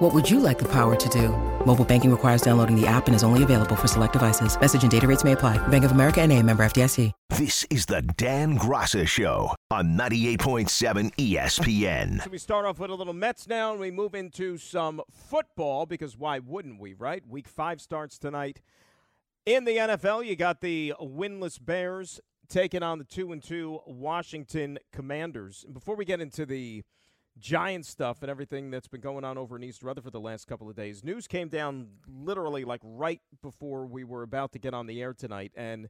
What 0.00 0.14
would 0.14 0.30
you 0.30 0.40
like 0.40 0.58
the 0.58 0.68
power 0.72 0.96
to 0.96 1.08
do? 1.10 1.28
Mobile 1.66 1.84
banking 1.84 2.10
requires 2.10 2.40
downloading 2.40 2.74
the 2.74 2.86
app 2.86 3.06
and 3.06 3.14
is 3.14 3.22
only 3.22 3.42
available 3.42 3.76
for 3.76 3.86
select 3.86 4.14
devices. 4.14 4.58
Message 4.58 4.80
and 4.80 4.90
data 4.90 5.06
rates 5.06 5.24
may 5.24 5.32
apply. 5.32 5.58
Bank 5.68 5.84
of 5.84 5.90
America 5.90 6.22
and 6.22 6.32
a 6.32 6.42
member 6.42 6.62
FDIC. 6.62 7.12
This 7.28 7.66
is 7.68 7.84
the 7.84 8.00
Dan 8.16 8.58
Graca 8.58 9.06
Show 9.06 9.54
on 9.70 9.98
98.7 9.98 11.14
ESPN. 11.16 12.24
So 12.24 12.30
we 12.30 12.38
start 12.38 12.64
off 12.64 12.78
with 12.78 12.90
a 12.90 12.94
little 12.94 13.12
Mets 13.12 13.46
now, 13.46 13.72
and 13.72 13.80
we 13.80 13.90
move 13.90 14.14
into 14.14 14.56
some 14.56 15.02
football 15.10 15.84
because 15.84 16.16
why 16.16 16.38
wouldn't 16.38 16.80
we, 16.80 16.94
right? 16.94 17.22
Week 17.28 17.46
five 17.46 17.82
starts 17.82 18.18
tonight. 18.18 18.62
In 19.44 19.66
the 19.66 19.76
NFL, 19.76 20.24
you 20.24 20.34
got 20.34 20.62
the 20.62 20.94
winless 20.98 21.62
Bears 21.62 22.20
taking 22.48 22.82
on 22.82 22.96
the 22.96 23.04
two 23.04 23.32
and 23.32 23.42
two 23.42 23.80
Washington 23.86 24.78
Commanders. 24.92 25.62
And 25.62 25.74
before 25.74 25.94
we 25.94 26.06
get 26.06 26.22
into 26.22 26.46
the 26.46 26.84
Giant 27.38 27.86
stuff 27.86 28.22
and 28.22 28.30
everything 28.30 28.70
that's 28.70 28.88
been 28.88 29.00
going 29.00 29.24
on 29.24 29.38
over 29.38 29.56
in 29.56 29.62
East 29.62 29.82
Rutherford 29.82 30.12
the 30.12 30.20
last 30.20 30.46
couple 30.46 30.68
of 30.68 30.76
days, 30.76 31.02
news 31.04 31.26
came 31.26 31.48
down 31.48 31.88
literally 32.08 32.64
like 32.64 32.80
right 32.84 33.20
before 33.42 33.86
we 33.86 34.04
were 34.04 34.22
about 34.22 34.52
to 34.52 34.58
get 34.58 34.74
on 34.74 34.86
the 34.86 35.00
air 35.00 35.14
tonight, 35.14 35.52
and 35.54 35.88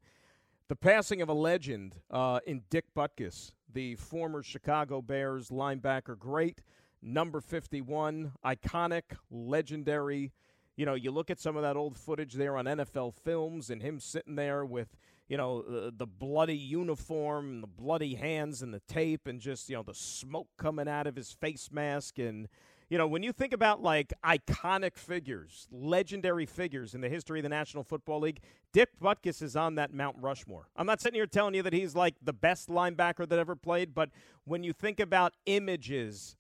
the 0.69 0.77
passing 0.77 1.21
of 1.21 1.29
a 1.29 1.33
legend 1.33 1.97
uh, 2.11 2.39
in 2.47 2.63
Dick 2.71 2.85
Butkus, 2.97 3.51
the 3.73 3.97
former 3.97 4.43
Chicago 4.43 5.03
Bears 5.03 5.49
linebacker, 5.49 6.16
great 6.16 6.63
number 7.02 7.41
51, 7.41 8.32
iconic, 8.45 9.02
legendary. 9.30 10.32
You 10.77 10.87
know, 10.87 10.95
you 10.95 11.10
look 11.10 11.30
at 11.30 11.41
some 11.41 11.57
of 11.57 11.63
that 11.63 11.77
old 11.77 11.97
footage 11.97 12.35
there 12.35 12.57
on 12.57 12.66
NFL 12.66 13.15
films 13.15 13.71
and 13.71 13.82
him 13.82 13.99
sitting 13.99 14.37
there 14.37 14.65
with 14.65 14.97
you 15.30 15.36
know, 15.36 15.62
the, 15.62 15.95
the 15.96 16.06
bloody 16.09 16.56
uniform, 16.56 17.50
and 17.50 17.62
the 17.62 17.68
bloody 17.68 18.16
hands, 18.16 18.62
and 18.62 18.74
the 18.74 18.82
tape, 18.88 19.28
and 19.28 19.40
just, 19.40 19.70
you 19.70 19.76
know, 19.76 19.84
the 19.84 19.95
smoke 19.95 20.48
coming 20.59 20.88
out 20.88 21.06
of 21.06 21.14
his 21.14 21.30
face 21.32 21.70
mask. 21.70 22.18
And, 22.18 22.48
you 22.88 22.98
know, 22.98 23.06
when 23.06 23.23
you 23.23 23.32
think 23.32 23.52
about 23.52 23.80
like 23.80 24.12
iconic 24.24 24.96
figures, 24.96 25.68
legendary 25.70 26.46
figures 26.46 26.96
in 26.96 27.01
the 27.01 27.08
history 27.08 27.38
of 27.38 27.45
the 27.45 27.48
National 27.48 27.84
Football 27.84 28.18
League, 28.18 28.40
Dick 28.73 28.88
Butkus 29.01 29.40
is 29.40 29.54
on 29.54 29.76
that 29.76 29.95
Mount 29.95 30.16
Rushmore. 30.20 30.66
I'm 30.74 30.86
not 30.86 31.01
sitting 31.01 31.16
here 31.16 31.28
telling 31.28 31.54
you 31.54 31.62
that 31.62 31.73
he's 31.73 31.95
like 31.95 32.16
the 32.20 32.32
best 32.32 32.68
linebacker 32.68 33.28
that 33.28 33.38
ever 33.38 33.54
played, 33.54 33.95
but 33.95 34.10
when 34.46 34.64
you 34.64 34.73
think 34.73 34.98
about 34.98 35.34
images, 35.46 36.34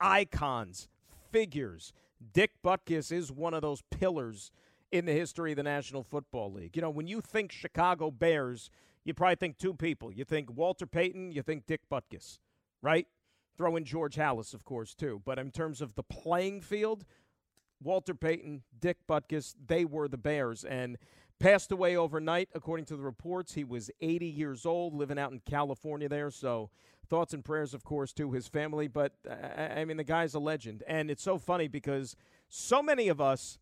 icons, 0.00 0.88
figures, 1.30 1.92
Dick 2.32 2.50
Butkus 2.64 3.12
is 3.12 3.30
one 3.30 3.54
of 3.54 3.62
those 3.62 3.84
pillars 3.92 4.50
in 4.92 5.06
the 5.06 5.12
history 5.12 5.52
of 5.52 5.56
the 5.56 5.62
National 5.62 6.02
Football 6.02 6.52
League. 6.52 6.76
You 6.76 6.82
know, 6.82 6.90
when 6.90 7.06
you 7.06 7.20
think 7.20 7.50
Chicago 7.50 8.10
Bears, 8.10 8.70
you 9.04 9.14
probably 9.14 9.36
think 9.36 9.58
two 9.58 9.74
people. 9.74 10.12
You 10.12 10.24
think 10.24 10.54
Walter 10.54 10.86
Payton, 10.86 11.32
you 11.32 11.42
think 11.42 11.66
Dick 11.66 11.80
Butkus, 11.90 12.38
right? 12.82 13.06
Throw 13.56 13.76
in 13.76 13.84
George 13.84 14.16
Halas, 14.16 14.54
of 14.54 14.64
course, 14.64 14.94
too. 14.94 15.22
But 15.24 15.38
in 15.38 15.50
terms 15.50 15.80
of 15.80 15.94
the 15.94 16.02
playing 16.02 16.60
field, 16.60 17.04
Walter 17.82 18.14
Payton, 18.14 18.62
Dick 18.78 18.98
Butkus, 19.08 19.54
they 19.66 19.84
were 19.84 20.08
the 20.08 20.18
Bears. 20.18 20.62
And 20.62 20.98
passed 21.42 21.72
away 21.72 21.96
overnight, 21.96 22.48
according 22.54 22.86
to 22.86 22.96
the 22.96 23.02
reports. 23.02 23.54
He 23.54 23.64
was 23.64 23.90
80 24.00 24.26
years 24.26 24.64
old, 24.64 24.94
living 24.94 25.18
out 25.18 25.32
in 25.32 25.40
California 25.40 26.08
there. 26.08 26.30
So 26.30 26.70
thoughts 27.08 27.34
and 27.34 27.44
prayers, 27.44 27.74
of 27.74 27.82
course, 27.82 28.12
to 28.12 28.30
his 28.30 28.46
family. 28.46 28.86
But, 28.86 29.14
uh, 29.28 29.60
I 29.60 29.84
mean, 29.84 29.96
the 29.96 30.04
guy's 30.04 30.34
a 30.34 30.38
legend. 30.38 30.84
And 30.86 31.10
it's 31.10 31.22
so 31.22 31.38
funny 31.38 31.66
because 31.66 32.14
so 32.48 32.80
many 32.80 33.08
of 33.08 33.20
us 33.20 33.58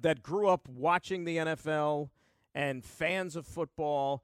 that 0.00 0.22
grew 0.22 0.48
up 0.48 0.68
watching 0.68 1.24
the 1.24 1.36
NFL 1.36 2.10
and 2.54 2.84
fans 2.84 3.36
of 3.36 3.46
football 3.46 4.22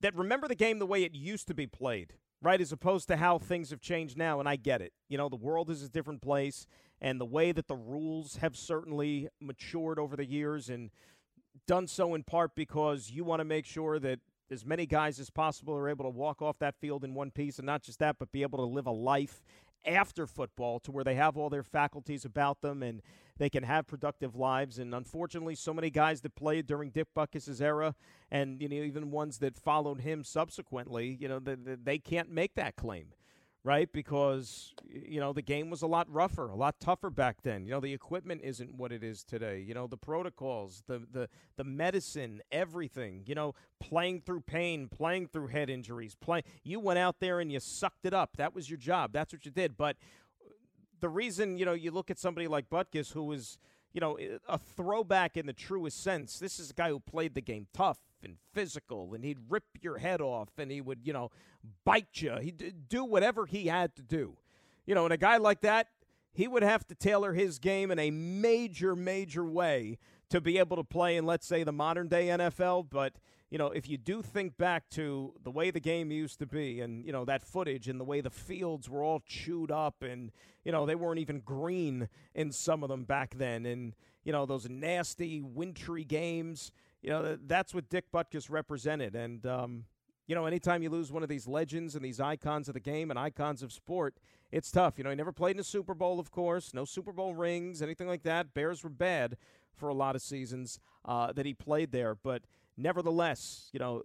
that 0.00 0.14
remember 0.14 0.48
the 0.48 0.54
game 0.54 0.78
the 0.78 0.86
way 0.86 1.02
it 1.02 1.14
used 1.14 1.46
to 1.48 1.54
be 1.54 1.66
played, 1.66 2.14
right? 2.42 2.60
As 2.60 2.72
opposed 2.72 3.08
to 3.08 3.16
how 3.16 3.38
things 3.38 3.70
have 3.70 3.80
changed 3.80 4.18
now. 4.18 4.38
And 4.40 4.48
I 4.48 4.56
get 4.56 4.82
it. 4.82 4.92
You 5.08 5.16
know, 5.16 5.28
the 5.28 5.36
world 5.36 5.70
is 5.70 5.82
a 5.82 5.88
different 5.88 6.20
place, 6.20 6.66
and 7.00 7.20
the 7.20 7.24
way 7.24 7.52
that 7.52 7.68
the 7.68 7.76
rules 7.76 8.36
have 8.36 8.56
certainly 8.56 9.28
matured 9.40 9.98
over 9.98 10.16
the 10.16 10.26
years 10.26 10.68
and 10.68 10.90
done 11.66 11.86
so 11.86 12.14
in 12.14 12.22
part 12.22 12.54
because 12.54 13.10
you 13.10 13.24
want 13.24 13.40
to 13.40 13.44
make 13.44 13.64
sure 13.64 13.98
that 13.98 14.18
as 14.50 14.64
many 14.64 14.84
guys 14.84 15.18
as 15.18 15.30
possible 15.30 15.74
are 15.74 15.88
able 15.88 16.04
to 16.04 16.10
walk 16.10 16.42
off 16.42 16.58
that 16.58 16.74
field 16.76 17.02
in 17.02 17.14
one 17.14 17.30
piece, 17.30 17.58
and 17.58 17.66
not 17.66 17.82
just 17.82 17.98
that, 17.98 18.16
but 18.18 18.30
be 18.30 18.42
able 18.42 18.58
to 18.58 18.64
live 18.64 18.86
a 18.86 18.90
life 18.92 19.42
after 19.86 20.26
football 20.26 20.78
to 20.80 20.92
where 20.92 21.04
they 21.04 21.14
have 21.14 21.36
all 21.36 21.50
their 21.50 21.62
faculties 21.62 22.24
about 22.24 22.60
them 22.60 22.82
and 22.82 23.02
they 23.36 23.50
can 23.50 23.64
have 23.64 23.86
productive 23.86 24.36
lives. 24.36 24.78
And 24.78 24.94
unfortunately, 24.94 25.54
so 25.54 25.74
many 25.74 25.90
guys 25.90 26.20
that 26.22 26.34
played 26.34 26.66
during 26.66 26.90
Dick 26.90 27.08
Butkus' 27.16 27.60
era, 27.60 27.94
and 28.30 28.60
you 28.60 28.68
know 28.68 28.76
even 28.76 29.10
ones 29.10 29.38
that 29.38 29.56
followed 29.56 30.00
him 30.00 30.24
subsequently, 30.24 31.16
you 31.20 31.28
know, 31.28 31.38
they, 31.38 31.54
they 31.54 31.98
can't 31.98 32.30
make 32.30 32.54
that 32.54 32.76
claim 32.76 33.08
right? 33.64 33.90
Because 33.90 34.74
you 34.86 35.18
know 35.18 35.32
the 35.32 35.42
game 35.42 35.70
was 35.70 35.82
a 35.82 35.86
lot 35.86 36.06
rougher, 36.12 36.48
a 36.48 36.54
lot 36.54 36.78
tougher 36.78 37.10
back 37.10 37.38
then. 37.42 37.64
You 37.64 37.72
know 37.72 37.80
the 37.80 37.94
equipment 37.94 38.42
isn't 38.44 38.74
what 38.74 38.92
it 38.92 39.02
is 39.02 39.24
today. 39.24 39.64
You 39.66 39.74
know 39.74 39.86
the 39.86 39.96
protocols, 39.96 40.82
the 40.86 41.02
the 41.10 41.28
the 41.56 41.64
medicine, 41.64 42.42
everything. 42.52 43.22
You 43.26 43.34
know 43.34 43.54
playing 43.80 44.20
through 44.20 44.42
pain, 44.42 44.88
playing 44.88 45.28
through 45.28 45.48
head 45.48 45.70
injuries, 45.70 46.14
playing. 46.14 46.44
You 46.62 46.78
went 46.78 46.98
out 46.98 47.16
there 47.18 47.40
and 47.40 47.50
you 47.50 47.58
sucked 47.58 48.04
it 48.04 48.14
up. 48.14 48.36
That 48.36 48.54
was 48.54 48.68
your 48.68 48.78
job. 48.78 49.12
That's 49.12 49.32
what 49.32 49.44
you 49.44 49.50
did. 49.50 49.76
But 49.76 49.96
uh, 50.44 50.50
the 51.00 51.08
reason 51.08 51.56
you 51.56 51.64
know 51.64 51.72
you 51.72 51.90
look 51.90 52.10
at 52.10 52.18
somebody 52.18 52.46
like 52.46 52.68
Butkus, 52.68 53.12
who 53.12 53.24
was 53.24 53.58
you 53.94 54.00
know 54.00 54.18
a 54.46 54.58
throwback 54.58 55.38
in 55.38 55.46
the 55.46 55.54
truest 55.54 56.02
sense. 56.02 56.38
This 56.38 56.60
is 56.60 56.70
a 56.70 56.74
guy 56.74 56.90
who 56.90 57.00
played 57.00 57.34
the 57.34 57.42
game 57.42 57.66
tough 57.72 57.98
and 58.24 58.36
physical, 58.52 59.14
and 59.14 59.24
he'd 59.24 59.38
rip 59.48 59.64
your 59.80 59.98
head 59.98 60.20
off, 60.20 60.48
and 60.58 60.70
he 60.70 60.80
would, 60.80 61.00
you 61.04 61.12
know, 61.12 61.30
bite 61.84 62.20
you. 62.20 62.36
He'd 62.40 62.88
do 62.88 63.04
whatever 63.04 63.46
he 63.46 63.66
had 63.66 63.94
to 63.96 64.02
do. 64.02 64.36
You 64.86 64.94
know, 64.94 65.04
and 65.04 65.12
a 65.12 65.18
guy 65.18 65.38
like 65.38 65.60
that, 65.62 65.88
he 66.32 66.48
would 66.48 66.62
have 66.62 66.86
to 66.88 66.94
tailor 66.94 67.32
his 67.32 67.58
game 67.58 67.90
in 67.90 67.98
a 67.98 68.10
major, 68.10 68.96
major 68.96 69.44
way 69.44 69.98
to 70.30 70.40
be 70.40 70.58
able 70.58 70.76
to 70.76 70.84
play 70.84 71.16
in, 71.16 71.24
let's 71.24 71.46
say, 71.46 71.62
the 71.62 71.72
modern 71.72 72.08
day 72.08 72.26
NFL. 72.26 72.88
But, 72.90 73.14
you 73.50 73.56
know, 73.56 73.68
if 73.68 73.88
you 73.88 73.96
do 73.96 74.20
think 74.20 74.56
back 74.56 74.90
to 74.90 75.32
the 75.42 75.50
way 75.50 75.70
the 75.70 75.80
game 75.80 76.10
used 76.10 76.40
to 76.40 76.46
be 76.46 76.80
and, 76.80 77.06
you 77.06 77.12
know, 77.12 77.24
that 77.24 77.42
footage 77.42 77.88
and 77.88 78.00
the 78.00 78.04
way 78.04 78.20
the 78.20 78.30
fields 78.30 78.90
were 78.90 79.02
all 79.02 79.22
chewed 79.24 79.70
up 79.70 80.02
and, 80.02 80.32
you 80.64 80.72
know, 80.72 80.86
they 80.86 80.96
weren't 80.96 81.20
even 81.20 81.38
green 81.38 82.08
in 82.34 82.50
some 82.50 82.82
of 82.82 82.88
them 82.88 83.04
back 83.04 83.36
then. 83.36 83.64
And, 83.64 83.94
you 84.24 84.32
know, 84.32 84.44
those 84.44 84.68
nasty, 84.68 85.40
wintry 85.40 86.02
games 86.02 86.72
you 87.04 87.10
know, 87.10 87.36
that's 87.46 87.74
what 87.74 87.90
Dick 87.90 88.10
Butkus 88.10 88.48
represented. 88.48 89.14
And, 89.14 89.44
um, 89.44 89.84
you 90.26 90.34
know, 90.34 90.46
anytime 90.46 90.82
you 90.82 90.88
lose 90.88 91.12
one 91.12 91.22
of 91.22 91.28
these 91.28 91.46
legends 91.46 91.94
and 91.94 92.02
these 92.02 92.18
icons 92.18 92.66
of 92.66 92.72
the 92.72 92.80
game 92.80 93.10
and 93.10 93.18
icons 93.18 93.62
of 93.62 93.72
sport, 93.74 94.16
it's 94.50 94.70
tough. 94.70 94.96
You 94.96 95.04
know, 95.04 95.10
he 95.10 95.16
never 95.16 95.30
played 95.30 95.56
in 95.56 95.60
a 95.60 95.64
Super 95.64 95.92
Bowl, 95.92 96.18
of 96.18 96.30
course, 96.30 96.72
no 96.72 96.86
Super 96.86 97.12
Bowl 97.12 97.34
rings, 97.34 97.82
anything 97.82 98.08
like 98.08 98.22
that. 98.22 98.54
Bears 98.54 98.82
were 98.82 98.88
bad 98.88 99.36
for 99.74 99.90
a 99.90 99.94
lot 99.94 100.16
of 100.16 100.22
seasons 100.22 100.80
uh, 101.04 101.30
that 101.34 101.44
he 101.44 101.52
played 101.52 101.92
there. 101.92 102.14
But 102.14 102.44
nevertheless, 102.78 103.68
you 103.74 103.80
know, 103.80 104.02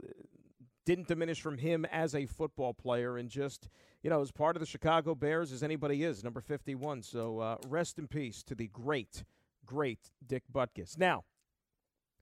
didn't 0.85 1.07
diminish 1.07 1.39
from 1.39 1.57
him 1.57 1.85
as 1.85 2.13
a 2.13 2.25
football 2.25 2.73
player 2.73 3.17
and 3.17 3.29
just, 3.29 3.69
you 4.03 4.09
know, 4.09 4.19
as 4.21 4.31
part 4.31 4.57
of 4.57 4.59
the 4.59 4.65
Chicago 4.65 5.15
Bears 5.15 5.53
as 5.53 5.63
anybody 5.63 6.03
is, 6.03 6.21
number 6.21 6.41
51. 6.41 7.03
So 7.03 7.39
uh, 7.39 7.55
rest 7.69 7.97
in 7.97 8.07
peace 8.07 8.43
to 8.43 8.55
the 8.55 8.67
great, 8.67 9.23
great 9.65 10.11
Dick 10.27 10.43
Butkus. 10.53 10.97
Now, 10.97 11.23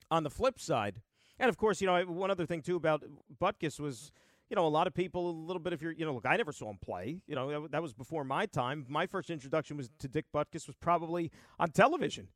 on 0.09 0.23
the 0.23 0.29
flip 0.29 0.59
side, 0.59 1.01
and 1.39 1.49
of 1.49 1.57
course, 1.57 1.81
you 1.81 1.87
know, 1.87 2.01
one 2.03 2.31
other 2.31 2.45
thing 2.45 2.61
too 2.61 2.75
about 2.75 3.03
Butkus 3.41 3.79
was, 3.79 4.11
you 4.49 4.55
know, 4.55 4.65
a 4.65 4.69
lot 4.69 4.87
of 4.87 4.93
people, 4.93 5.29
a 5.29 5.31
little 5.31 5.59
bit 5.59 5.73
of 5.73 5.81
you're, 5.81 5.91
you 5.91 6.05
know, 6.05 6.13
look, 6.13 6.25
I 6.25 6.35
never 6.37 6.51
saw 6.51 6.69
him 6.69 6.77
play. 6.81 7.21
You 7.27 7.35
know, 7.35 7.67
that 7.67 7.81
was 7.81 7.93
before 7.93 8.23
my 8.23 8.45
time. 8.45 8.85
My 8.89 9.05
first 9.05 9.29
introduction 9.29 9.77
was 9.77 9.89
to 9.99 10.07
Dick 10.07 10.25
Butkus 10.33 10.67
was 10.67 10.75
probably 10.79 11.31
on 11.59 11.71
television. 11.71 12.29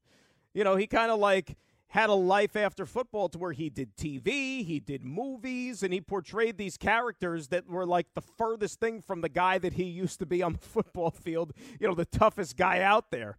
You 0.53 0.63
know, 0.63 0.75
he 0.75 0.85
kind 0.85 1.11
of 1.11 1.19
like 1.19 1.57
had 1.87 2.09
a 2.09 2.13
life 2.13 2.55
after 2.55 2.85
football 2.85 3.27
to 3.27 3.37
where 3.37 3.51
he 3.51 3.69
did 3.69 3.97
TV, 3.97 4.65
he 4.65 4.79
did 4.79 5.03
movies, 5.03 5.83
and 5.83 5.93
he 5.93 5.99
portrayed 5.99 6.57
these 6.57 6.77
characters 6.77 7.49
that 7.49 7.67
were 7.67 7.85
like 7.85 8.07
the 8.13 8.21
furthest 8.21 8.79
thing 8.79 9.01
from 9.01 9.19
the 9.19 9.27
guy 9.27 9.57
that 9.57 9.73
he 9.73 9.83
used 9.83 10.17
to 10.19 10.25
be 10.25 10.41
on 10.41 10.53
the 10.53 10.59
football 10.61 11.11
field, 11.11 11.51
you 11.79 11.87
know, 11.87 11.93
the 11.93 12.05
toughest 12.05 12.55
guy 12.55 12.81
out 12.81 13.11
there. 13.11 13.37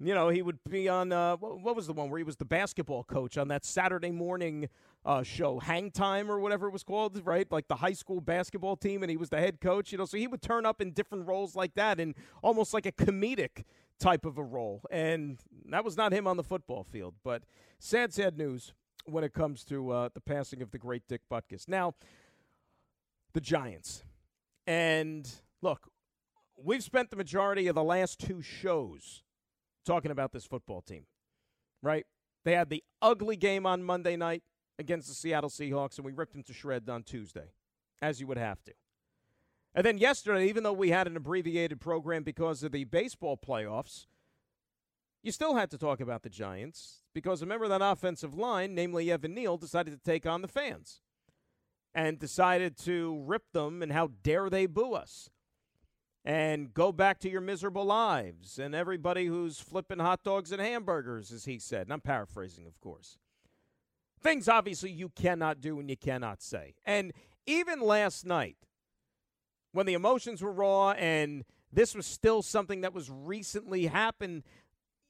You 0.00 0.12
know, 0.12 0.28
he 0.28 0.42
would 0.42 0.58
be 0.68 0.88
on 0.88 1.12
uh, 1.12 1.36
what 1.36 1.76
was 1.76 1.86
the 1.86 1.92
one 1.92 2.10
where 2.10 2.18
he 2.18 2.24
was 2.24 2.36
the 2.36 2.44
basketball 2.44 3.04
coach 3.04 3.38
on 3.38 3.46
that 3.48 3.64
Saturday 3.64 4.10
morning 4.10 4.68
uh, 5.04 5.22
show, 5.22 5.60
Hang 5.60 5.92
Time 5.92 6.30
or 6.30 6.40
whatever 6.40 6.66
it 6.66 6.72
was 6.72 6.82
called, 6.82 7.24
right? 7.24 7.50
Like 7.50 7.68
the 7.68 7.76
high 7.76 7.92
school 7.92 8.20
basketball 8.20 8.76
team, 8.76 9.04
and 9.04 9.10
he 9.10 9.16
was 9.16 9.30
the 9.30 9.38
head 9.38 9.60
coach. 9.60 9.92
You 9.92 9.98
know, 9.98 10.04
so 10.04 10.16
he 10.16 10.26
would 10.26 10.42
turn 10.42 10.66
up 10.66 10.80
in 10.80 10.90
different 10.90 11.28
roles 11.28 11.54
like 11.54 11.74
that, 11.74 12.00
and 12.00 12.14
almost 12.42 12.74
like 12.74 12.86
a 12.86 12.92
comedic 12.92 13.64
type 14.00 14.24
of 14.24 14.36
a 14.36 14.42
role. 14.42 14.82
And 14.90 15.38
that 15.66 15.84
was 15.84 15.96
not 15.96 16.12
him 16.12 16.26
on 16.26 16.36
the 16.36 16.44
football 16.44 16.82
field. 16.82 17.14
But 17.22 17.44
sad, 17.78 18.12
sad 18.12 18.36
news 18.36 18.72
when 19.04 19.22
it 19.22 19.32
comes 19.32 19.64
to 19.66 19.90
uh, 19.90 20.08
the 20.12 20.20
passing 20.20 20.60
of 20.60 20.72
the 20.72 20.78
great 20.78 21.06
Dick 21.08 21.22
Butkus. 21.30 21.68
Now, 21.68 21.94
the 23.32 23.40
Giants. 23.40 24.02
And 24.66 25.30
look, 25.62 25.88
we've 26.56 26.82
spent 26.82 27.10
the 27.10 27.16
majority 27.16 27.68
of 27.68 27.74
the 27.74 27.84
last 27.84 28.18
two 28.18 28.42
shows 28.42 29.23
talking 29.84 30.10
about 30.10 30.32
this 30.32 30.44
football 30.44 30.82
team, 30.82 31.06
right? 31.82 32.06
They 32.44 32.52
had 32.52 32.70
the 32.70 32.82
ugly 33.00 33.36
game 33.36 33.66
on 33.66 33.82
Monday 33.82 34.16
night 34.16 34.42
against 34.78 35.08
the 35.08 35.14
Seattle 35.14 35.50
Seahawks, 35.50 35.96
and 35.96 36.04
we 36.04 36.12
ripped 36.12 36.32
them 36.32 36.42
to 36.44 36.52
shreds 36.52 36.88
on 36.88 37.02
Tuesday, 37.02 37.52
as 38.02 38.20
you 38.20 38.26
would 38.26 38.38
have 38.38 38.62
to. 38.64 38.72
And 39.74 39.84
then 39.84 39.98
yesterday, 39.98 40.48
even 40.48 40.62
though 40.62 40.72
we 40.72 40.90
had 40.90 41.06
an 41.06 41.16
abbreviated 41.16 41.80
program 41.80 42.22
because 42.22 42.62
of 42.62 42.72
the 42.72 42.84
baseball 42.84 43.36
playoffs, 43.36 44.06
you 45.22 45.32
still 45.32 45.56
had 45.56 45.70
to 45.70 45.78
talk 45.78 46.00
about 46.00 46.22
the 46.22 46.28
Giants 46.28 47.02
because 47.14 47.40
remember 47.40 47.66
that 47.68 47.82
offensive 47.82 48.34
line, 48.34 48.74
namely 48.74 49.10
Evan 49.10 49.34
Neal, 49.34 49.56
decided 49.56 49.92
to 49.92 50.10
take 50.10 50.26
on 50.26 50.42
the 50.42 50.48
fans 50.48 51.00
and 51.94 52.18
decided 52.18 52.76
to 52.78 53.22
rip 53.26 53.44
them 53.52 53.82
and 53.82 53.92
how 53.92 54.10
dare 54.22 54.50
they 54.50 54.66
boo 54.66 54.92
us 54.92 55.30
and 56.24 56.72
go 56.72 56.90
back 56.90 57.18
to 57.20 57.30
your 57.30 57.42
miserable 57.42 57.84
lives 57.84 58.58
and 58.58 58.74
everybody 58.74 59.26
who's 59.26 59.60
flipping 59.60 59.98
hot 59.98 60.24
dogs 60.24 60.52
and 60.52 60.60
hamburgers, 60.60 61.30
as 61.30 61.44
he 61.44 61.58
said. 61.58 61.82
And 61.82 61.92
I'm 61.92 62.00
paraphrasing, 62.00 62.66
of 62.66 62.80
course. 62.80 63.18
Things 64.22 64.48
obviously 64.48 64.90
you 64.90 65.10
cannot 65.10 65.60
do 65.60 65.78
and 65.78 65.90
you 65.90 65.98
cannot 65.98 66.42
say. 66.42 66.74
And 66.86 67.12
even 67.46 67.80
last 67.80 68.24
night, 68.24 68.56
when 69.72 69.84
the 69.84 69.92
emotions 69.92 70.40
were 70.40 70.52
raw 70.52 70.92
and 70.92 71.44
this 71.70 71.94
was 71.94 72.06
still 72.06 72.42
something 72.42 72.80
that 72.80 72.94
was 72.94 73.10
recently 73.10 73.86
happened, 73.86 74.44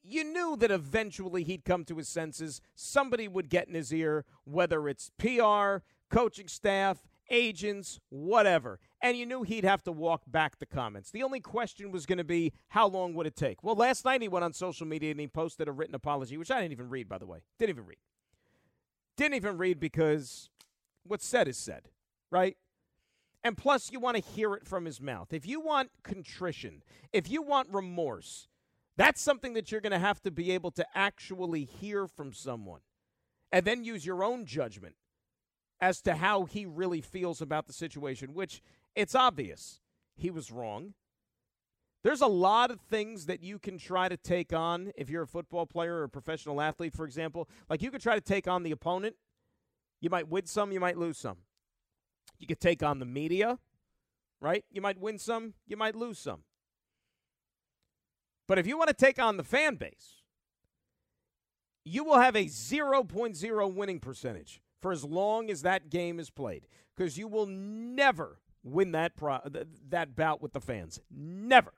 you 0.03 0.25
knew 0.25 0.57
that 0.57 0.71
eventually 0.71 1.45
he'd 1.45 1.65
come 1.65 1.85
to 1.85 1.97
his 1.97 2.09
senses. 2.09 2.61
Somebody 2.75 3.29
would 3.29 3.49
get 3.49 3.69
in 3.69 3.75
his 3.75 3.93
ear, 3.93 4.25
whether 4.45 4.89
it's 4.89 5.11
PR, 5.17 5.85
coaching 6.11 6.49
staff, 6.49 7.03
agents, 7.31 8.01
whatever. 8.09 8.81
And 9.05 9.19
you 9.19 9.27
knew 9.27 9.43
he'd 9.43 9.65
have 9.65 9.83
to 9.83 9.93
walk 9.93 10.23
back 10.27 10.59
the 10.59 10.65
comments. 10.65 11.11
The 11.11 11.23
only 11.23 11.39
question 11.39 11.93
was 11.93 12.07
going 12.07 12.17
to 12.17 12.25
be 12.25 12.55
how 12.69 12.89
long 12.89 13.13
would 13.13 13.27
it 13.27 13.37
take? 13.37 13.63
Well, 13.63 13.75
last 13.75 14.03
night 14.07 14.23
he 14.23 14.29
went 14.29 14.47
on 14.47 14.55
social 14.55 14.87
media 14.87 15.11
and 15.11 15.21
he 15.21 15.27
posted 15.29 15.69
a 15.69 15.73
written 15.73 15.95
apology, 15.95 16.39
which 16.39 16.51
I 16.51 16.59
didn't 16.59 16.73
even 16.73 16.89
read, 16.89 17.07
by 17.07 17.19
the 17.19 17.27
way. 17.27 17.41
Didn't 17.59 17.77
even 17.77 17.85
read. 17.85 17.99
Didn't 19.19 19.35
even 19.35 19.59
read 19.59 19.79
because 19.79 20.49
what's 21.03 21.27
said 21.27 21.49
is 21.49 21.59
said, 21.59 21.91
right? 22.31 22.57
And 23.43 23.59
plus, 23.59 23.93
you 23.93 24.01
want 24.01 24.17
to 24.17 24.23
hear 24.23 24.55
it 24.55 24.67
from 24.67 24.87
his 24.87 25.03
mouth. 25.03 25.35
If 25.35 25.47
you 25.47 25.61
want 25.61 25.91
contrition, 26.03 26.83
if 27.13 27.31
you 27.31 27.43
want 27.43 27.69
remorse, 27.71 28.49
that's 28.97 29.21
something 29.21 29.53
that 29.53 29.71
you're 29.71 29.83
going 29.83 29.93
to 29.93 29.99
have 29.99 30.23
to 30.23 30.31
be 30.31 30.51
able 30.53 30.71
to 30.71 30.87
actually 30.95 31.67
hear 31.67 32.07
from 32.07 32.33
someone 32.33 32.81
and 33.53 33.67
then 33.67 33.85
use 33.85 34.07
your 34.07 34.25
own 34.25 34.47
judgment 34.47 34.95
as 35.79 36.01
to 36.01 36.15
how 36.15 36.45
he 36.45 36.65
really 36.65 37.03
feels 37.03 37.43
about 37.43 37.67
the 37.67 37.73
situation, 37.75 38.33
which 38.33 38.63
it's 38.95 39.15
obvious 39.15 39.81
he 40.17 40.31
was 40.31 40.51
wrong. 40.51 40.95
There's 42.03 42.21
a 42.21 42.27
lot 42.27 42.71
of 42.71 42.81
things 42.81 43.27
that 43.27 43.43
you 43.43 43.59
can 43.59 43.79
try 43.79 44.09
to 44.09 44.17
take 44.17 44.53
on 44.53 44.93
if 44.95 45.09
you're 45.09 45.23
a 45.23 45.27
football 45.27 45.65
player 45.65 45.97
or 45.97 46.05
a 46.05 46.09
professional 46.09 46.61
athlete, 46.61 46.93
for 46.93 47.07
example. 47.07 47.49
Like 47.71 47.81
you 47.81 47.91
could 47.91 48.03
try 48.03 48.15
to 48.15 48.21
take 48.21 48.47
on 48.47 48.63
the 48.63 48.73
opponent. 48.73 49.17
You 50.01 50.11
might 50.11 50.29
win 50.29 50.47
some, 50.47 50.71
you 50.71 50.81
might 50.81 50.99
lose 50.99 51.17
some. 51.17 51.39
You 52.39 52.47
could 52.47 52.61
take 52.61 52.83
on 52.83 52.99
the 52.99 53.07
media, 53.07 53.59
right? 54.41 54.65
You 54.71 54.83
might 54.83 55.01
win 55.01 55.19
some, 55.19 55.55
you 55.67 55.79
might 55.79 55.97
lose 55.97 56.19
some. 56.19 56.43
But 58.47 58.59
if 58.59 58.67
you 58.67 58.77
want 58.77 58.89
to 58.89 58.95
take 58.95 59.19
on 59.19 59.39
the 59.39 59.45
fan 59.45 59.77
base, 59.77 60.21
you 61.85 62.05
will 62.05 62.19
have 62.19 62.37
a 62.37 62.47
0.0 62.47 63.75
winning 63.75 64.01
percentage 64.01 64.61
for 64.81 64.93
as 64.93 65.05
long 65.05 65.51
as 65.51 65.63
that 65.63 65.89
game 65.89 66.21
is 66.21 66.29
played 66.29 66.67
because 66.95 67.17
you 67.17 67.29
will 67.29 67.47
never 67.47 68.41
win 68.65 68.93
that 68.93 69.15
pro- 69.15 69.41
that 69.91 70.17
bout 70.17 70.43
with 70.43 70.53
the 70.53 70.61
fans. 70.61 71.01
Never. 71.11 71.73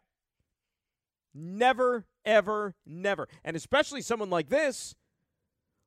Never 1.35 2.07
ever 2.25 2.75
never. 2.87 3.29
And 3.45 3.57
especially 3.57 4.01
someone 4.01 4.31
like 4.31 4.49
this 4.49 4.95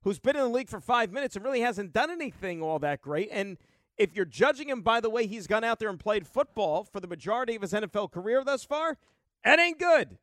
who's 0.03 0.19
been 0.19 0.35
in 0.35 0.43
the 0.43 0.49
league 0.49 0.69
for 0.69 0.79
5 0.79 1.11
minutes 1.11 1.35
and 1.35 1.43
really 1.43 1.61
hasn't 1.61 1.91
done 1.91 2.11
anything 2.11 2.61
all 2.61 2.79
that 2.79 3.01
great 3.01 3.29
and 3.31 3.57
if 3.99 4.15
you're 4.15 4.25
judging 4.25 4.69
him 4.69 4.81
by 4.81 5.01
the 5.01 5.09
way 5.09 5.27
he's 5.27 5.45
gone 5.45 5.65
out 5.65 5.77
there 5.77 5.89
and 5.89 5.99
played 5.99 6.25
football 6.25 6.85
for 6.85 7.01
the 7.01 7.07
majority 7.07 7.55
of 7.55 7.61
his 7.61 7.73
NFL 7.73 8.11
career 8.11 8.43
thus 8.45 8.63
far, 8.63 8.97
that 9.43 9.59
ain't 9.59 9.77
good. 9.77 10.17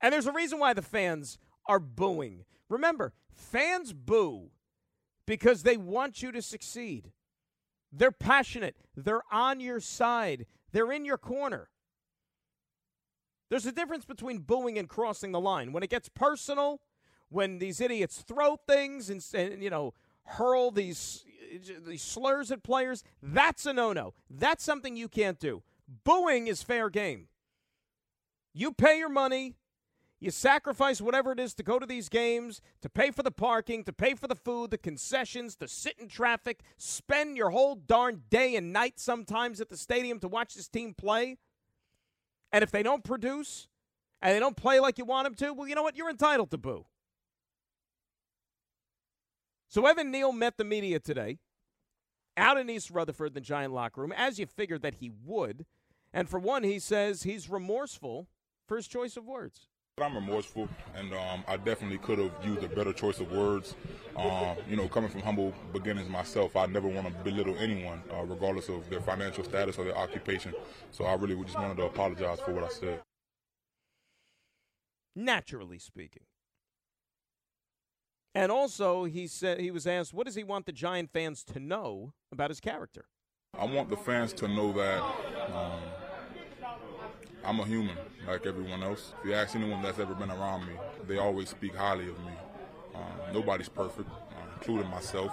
And 0.00 0.12
there's 0.12 0.28
a 0.28 0.32
reason 0.32 0.60
why 0.60 0.72
the 0.72 0.82
fans 0.82 1.38
are 1.66 1.80
booing. 1.80 2.44
Remember, 2.68 3.12
fans 3.32 3.92
boo 3.92 4.50
because 5.26 5.64
they 5.64 5.76
want 5.76 6.22
you 6.22 6.30
to 6.30 6.40
succeed. 6.40 7.10
They're 7.90 8.12
passionate, 8.12 8.76
they're 8.96 9.22
on 9.32 9.60
your 9.60 9.80
side, 9.80 10.46
they're 10.72 10.92
in 10.92 11.04
your 11.04 11.18
corner. 11.18 11.70
There's 13.50 13.66
a 13.66 13.72
difference 13.72 14.04
between 14.04 14.40
booing 14.40 14.78
and 14.78 14.88
crossing 14.88 15.32
the 15.32 15.40
line. 15.40 15.72
When 15.72 15.82
it 15.82 15.88
gets 15.88 16.10
personal, 16.10 16.80
when 17.30 17.58
these 17.58 17.80
idiots 17.80 18.22
throw 18.26 18.56
things 18.56 19.08
and, 19.08 19.24
and 19.34 19.62
you 19.62 19.70
know, 19.70 19.94
hurl 20.24 20.70
these 20.70 21.24
these 21.86 22.02
slurs 22.02 22.50
at 22.50 22.62
players, 22.62 23.02
that's 23.22 23.64
a 23.64 23.72
no-no. 23.72 24.12
That's 24.28 24.62
something 24.62 24.96
you 24.96 25.08
can't 25.08 25.40
do. 25.40 25.62
Booing 26.04 26.46
is 26.46 26.62
fair 26.62 26.90
game. 26.90 27.28
You 28.52 28.72
pay 28.72 28.98
your 28.98 29.08
money, 29.08 29.54
you 30.20 30.30
sacrifice 30.32 31.00
whatever 31.00 31.30
it 31.30 31.38
is 31.38 31.54
to 31.54 31.62
go 31.62 31.78
to 31.78 31.86
these 31.86 32.08
games, 32.08 32.60
to 32.82 32.88
pay 32.88 33.12
for 33.12 33.22
the 33.22 33.30
parking, 33.30 33.84
to 33.84 33.92
pay 33.92 34.14
for 34.14 34.26
the 34.26 34.34
food, 34.34 34.70
the 34.70 34.78
concessions, 34.78 35.54
to 35.56 35.68
sit 35.68 35.94
in 35.98 36.08
traffic, 36.08 36.60
spend 36.76 37.36
your 37.36 37.50
whole 37.50 37.76
darn 37.76 38.22
day 38.28 38.56
and 38.56 38.72
night 38.72 38.98
sometimes 38.98 39.60
at 39.60 39.68
the 39.68 39.76
stadium 39.76 40.18
to 40.20 40.28
watch 40.28 40.54
this 40.54 40.68
team 40.68 40.92
play. 40.92 41.38
And 42.52 42.64
if 42.64 42.70
they 42.72 42.82
don't 42.82 43.04
produce 43.04 43.68
and 44.20 44.34
they 44.34 44.40
don't 44.40 44.56
play 44.56 44.80
like 44.80 44.98
you 44.98 45.04
want 45.04 45.24
them 45.24 45.34
to, 45.36 45.52
well, 45.52 45.68
you 45.68 45.76
know 45.76 45.82
what? 45.82 45.96
You're 45.96 46.10
entitled 46.10 46.50
to 46.50 46.58
boo. 46.58 46.86
So 49.68 49.86
Evan 49.86 50.10
Neal 50.10 50.32
met 50.32 50.56
the 50.56 50.64
media 50.64 50.98
today 50.98 51.38
out 52.36 52.56
in 52.56 52.68
East 52.70 52.90
Rutherford, 52.90 53.34
the 53.34 53.40
Giant 53.40 53.72
locker 53.72 54.00
room, 54.00 54.12
as 54.12 54.38
you 54.38 54.46
figured 54.46 54.82
that 54.82 54.94
he 54.94 55.10
would. 55.24 55.64
And 56.12 56.28
for 56.28 56.40
one, 56.40 56.64
he 56.64 56.78
says 56.78 57.22
he's 57.22 57.48
remorseful 57.50 58.26
for 58.66 58.76
his 58.76 58.88
choice 58.88 59.16
of 59.16 59.26
words. 59.26 59.67
I'm 60.02 60.14
remorseful, 60.14 60.68
and 60.94 61.12
um, 61.12 61.44
I 61.46 61.56
definitely 61.56 61.98
could 61.98 62.18
have 62.18 62.32
used 62.44 62.62
a 62.62 62.68
better 62.68 62.92
choice 62.92 63.20
of 63.20 63.30
words. 63.32 63.74
Um, 64.16 64.56
you 64.68 64.76
know, 64.76 64.88
coming 64.88 65.10
from 65.10 65.20
humble 65.20 65.52
beginnings 65.72 66.08
myself, 66.08 66.56
I 66.56 66.66
never 66.66 66.88
want 66.88 67.06
to 67.06 67.12
belittle 67.24 67.56
anyone, 67.58 68.02
uh, 68.12 68.24
regardless 68.24 68.68
of 68.68 68.88
their 68.90 69.00
financial 69.00 69.44
status 69.44 69.78
or 69.78 69.84
their 69.84 69.96
occupation. 69.96 70.54
So 70.90 71.04
I 71.04 71.14
really 71.14 71.36
just 71.44 71.58
wanted 71.58 71.76
to 71.76 71.84
apologize 71.84 72.40
for 72.40 72.52
what 72.52 72.64
I 72.64 72.68
said. 72.68 73.00
Naturally 75.14 75.78
speaking. 75.78 76.24
And 78.34 78.52
also, 78.52 79.04
he 79.04 79.26
said 79.26 79.58
he 79.58 79.70
was 79.70 79.86
asked, 79.86 80.14
"What 80.14 80.26
does 80.26 80.36
he 80.36 80.44
want 80.44 80.66
the 80.66 80.72
Giant 80.72 81.10
fans 81.10 81.42
to 81.44 81.58
know 81.58 82.12
about 82.30 82.50
his 82.50 82.60
character?" 82.60 83.06
I 83.58 83.64
want 83.64 83.88
the 83.88 83.96
fans 83.96 84.32
to 84.34 84.46
know 84.46 84.72
that 84.74 85.02
um, 85.52 85.80
I'm 87.48 87.60
a 87.60 87.64
human 87.64 87.96
like 88.26 88.44
everyone 88.44 88.82
else. 88.82 89.14
If 89.20 89.26
you 89.26 89.32
ask 89.32 89.56
anyone 89.56 89.80
that's 89.82 89.98
ever 89.98 90.14
been 90.14 90.30
around 90.30 90.66
me, 90.66 90.74
they 91.06 91.16
always 91.16 91.48
speak 91.48 91.74
highly 91.74 92.10
of 92.10 92.18
me. 92.18 92.32
Um, 92.94 93.32
nobody's 93.32 93.70
perfect, 93.70 94.10
uh, 94.10 94.34
including 94.52 94.90
myself. 94.90 95.32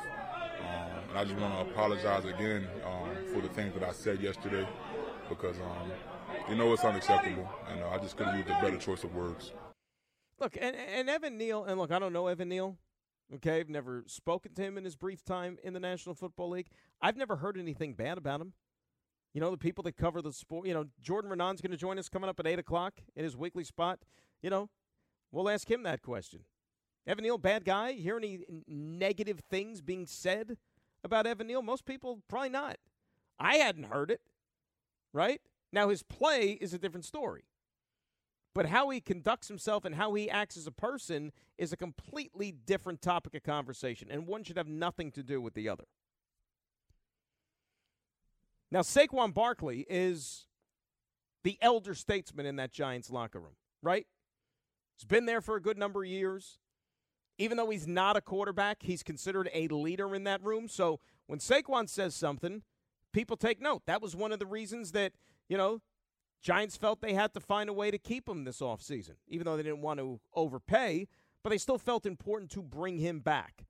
Um, 0.61 1.09
and 1.09 1.17
I 1.17 1.25
just 1.25 1.37
want 1.37 1.53
to 1.55 1.73
apologize 1.73 2.23
again 2.23 2.69
um, 2.85 3.09
for 3.33 3.41
the 3.41 3.49
things 3.49 3.73
that 3.73 3.83
I 3.83 3.91
said 3.91 4.21
yesterday 4.21 4.65
because, 5.27 5.57
um, 5.57 5.91
you 6.49 6.55
know, 6.55 6.71
it's 6.71 6.85
unacceptable. 6.85 7.49
And 7.69 7.83
uh, 7.83 7.89
I 7.89 7.97
just 7.97 8.15
could 8.15 8.27
have 8.27 8.37
used 8.37 8.47
a 8.47 8.61
better 8.61 8.77
choice 8.77 9.03
of 9.03 9.13
words. 9.13 9.51
Look, 10.39 10.57
and, 10.61 10.73
and 10.73 11.09
Evan 11.09 11.37
Neal, 11.37 11.65
and 11.65 11.77
look, 11.77 11.91
I 11.91 11.99
don't 11.99 12.13
know 12.13 12.27
Evan 12.27 12.47
Neal. 12.47 12.77
Okay, 13.35 13.59
I've 13.59 13.67
never 13.67 14.05
spoken 14.07 14.53
to 14.53 14.61
him 14.61 14.77
in 14.77 14.85
his 14.85 14.95
brief 14.95 15.25
time 15.25 15.57
in 15.65 15.73
the 15.73 15.81
National 15.81 16.15
Football 16.15 16.51
League. 16.51 16.69
I've 17.01 17.17
never 17.17 17.35
heard 17.35 17.57
anything 17.57 17.93
bad 17.93 18.17
about 18.17 18.39
him. 18.39 18.53
You 19.35 19.41
know, 19.41 19.51
the 19.51 19.57
people 19.57 19.83
that 19.83 19.97
cover 19.97 20.21
the 20.21 20.31
sport. 20.31 20.65
You 20.65 20.73
know, 20.73 20.85
Jordan 21.01 21.29
Raanan's 21.29 21.59
going 21.59 21.71
to 21.71 21.77
join 21.77 21.99
us 21.99 22.07
coming 22.07 22.29
up 22.29 22.39
at 22.39 22.47
8 22.47 22.57
o'clock 22.57 23.01
in 23.17 23.25
his 23.25 23.35
weekly 23.35 23.65
spot. 23.65 23.99
You 24.41 24.49
know, 24.49 24.69
we'll 25.29 25.49
ask 25.49 25.69
him 25.69 25.83
that 25.83 26.01
question. 26.01 26.45
Evan 27.05 27.23
Neal, 27.23 27.37
bad 27.37 27.65
guy? 27.65 27.91
Hear 27.91 28.15
any 28.15 28.45
negative 28.65 29.41
things 29.49 29.81
being 29.81 30.05
said 30.05 30.55
about 31.03 31.27
Evan 31.27 31.47
Neal? 31.47 31.61
Most 31.61 31.83
people 31.85 32.21
probably 32.29 32.47
not. 32.47 32.77
I 33.37 33.57
hadn't 33.57 33.87
heard 33.87 34.09
it, 34.09 34.21
right? 35.11 35.41
Now, 35.69 35.89
his 35.89 36.01
play 36.01 36.51
is 36.51 36.73
a 36.73 36.79
different 36.79 37.03
story. 37.03 37.43
But 38.53 38.67
how 38.67 38.89
he 38.89 39.01
conducts 39.01 39.49
himself 39.49 39.83
and 39.83 39.95
how 39.95 40.13
he 40.13 40.29
acts 40.29 40.55
as 40.55 40.65
a 40.65 40.71
person 40.71 41.33
is 41.57 41.73
a 41.73 41.77
completely 41.77 42.53
different 42.53 43.01
topic 43.01 43.35
of 43.35 43.43
conversation, 43.43 44.07
and 44.09 44.27
one 44.27 44.45
should 44.45 44.55
have 44.55 44.69
nothing 44.69 45.11
to 45.11 45.23
do 45.23 45.41
with 45.41 45.55
the 45.55 45.67
other. 45.67 45.83
Now, 48.71 48.81
Saquon 48.81 49.33
Barkley 49.33 49.85
is 49.89 50.47
the 51.43 51.57
elder 51.61 51.93
statesman 51.93 52.45
in 52.45 52.55
that 52.55 52.71
Giants 52.71 53.09
locker 53.09 53.39
room, 53.39 53.55
right? 53.81 54.07
He's 54.97 55.05
been 55.05 55.25
there 55.25 55.41
for 55.41 55.55
a 55.55 55.61
good 55.61 55.77
number 55.77 56.03
of 56.03 56.09
years. 56.09 56.59
Even 57.37 57.57
though 57.57 57.69
he's 57.69 57.85
not 57.85 58.15
a 58.15 58.21
quarterback, 58.21 58.81
he's 58.81 59.03
considered 59.03 59.49
a 59.53 59.67
leader 59.67 60.15
in 60.15 60.23
that 60.23 60.41
room. 60.43 60.67
So 60.67 60.99
when 61.27 61.39
Saquon 61.39 61.89
says 61.89 62.15
something, 62.15 62.63
people 63.11 63.35
take 63.35 63.61
note. 63.61 63.83
That 63.85 64.01
was 64.01 64.15
one 64.15 64.31
of 64.31 64.39
the 64.39 64.45
reasons 64.45 64.93
that, 64.93 65.11
you 65.49 65.57
know, 65.57 65.81
Giants 66.41 66.77
felt 66.77 67.01
they 67.01 67.13
had 67.13 67.33
to 67.33 67.39
find 67.39 67.69
a 67.69 67.73
way 67.73 67.91
to 67.91 67.97
keep 67.97 68.29
him 68.29 68.43
this 68.43 68.61
offseason, 68.61 69.15
even 69.27 69.45
though 69.45 69.57
they 69.57 69.63
didn't 69.63 69.81
want 69.81 69.99
to 69.99 70.19
overpay, 70.33 71.07
but 71.43 71.49
they 71.49 71.57
still 71.57 71.77
felt 71.77 72.05
important 72.05 72.51
to 72.51 72.61
bring 72.61 72.99
him 72.99 73.19
back. 73.19 73.65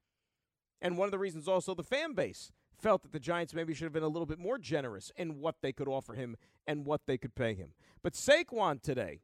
And 0.81 0.97
one 0.97 1.07
of 1.07 1.11
the 1.11 1.19
reasons 1.19 1.47
also 1.47 1.73
the 1.73 1.83
fan 1.83 2.13
base 2.13 2.51
felt 2.77 3.03
that 3.03 3.11
the 3.11 3.19
Giants 3.19 3.53
maybe 3.53 3.73
should 3.73 3.85
have 3.85 3.93
been 3.93 4.03
a 4.03 4.07
little 4.07 4.25
bit 4.25 4.39
more 4.39 4.57
generous 4.57 5.11
in 5.15 5.39
what 5.39 5.61
they 5.61 5.71
could 5.71 5.87
offer 5.87 6.13
him 6.13 6.35
and 6.67 6.85
what 6.85 7.05
they 7.05 7.17
could 7.17 7.35
pay 7.35 7.53
him. 7.53 7.69
But 8.01 8.13
Saquon 8.13 8.81
today 8.81 9.21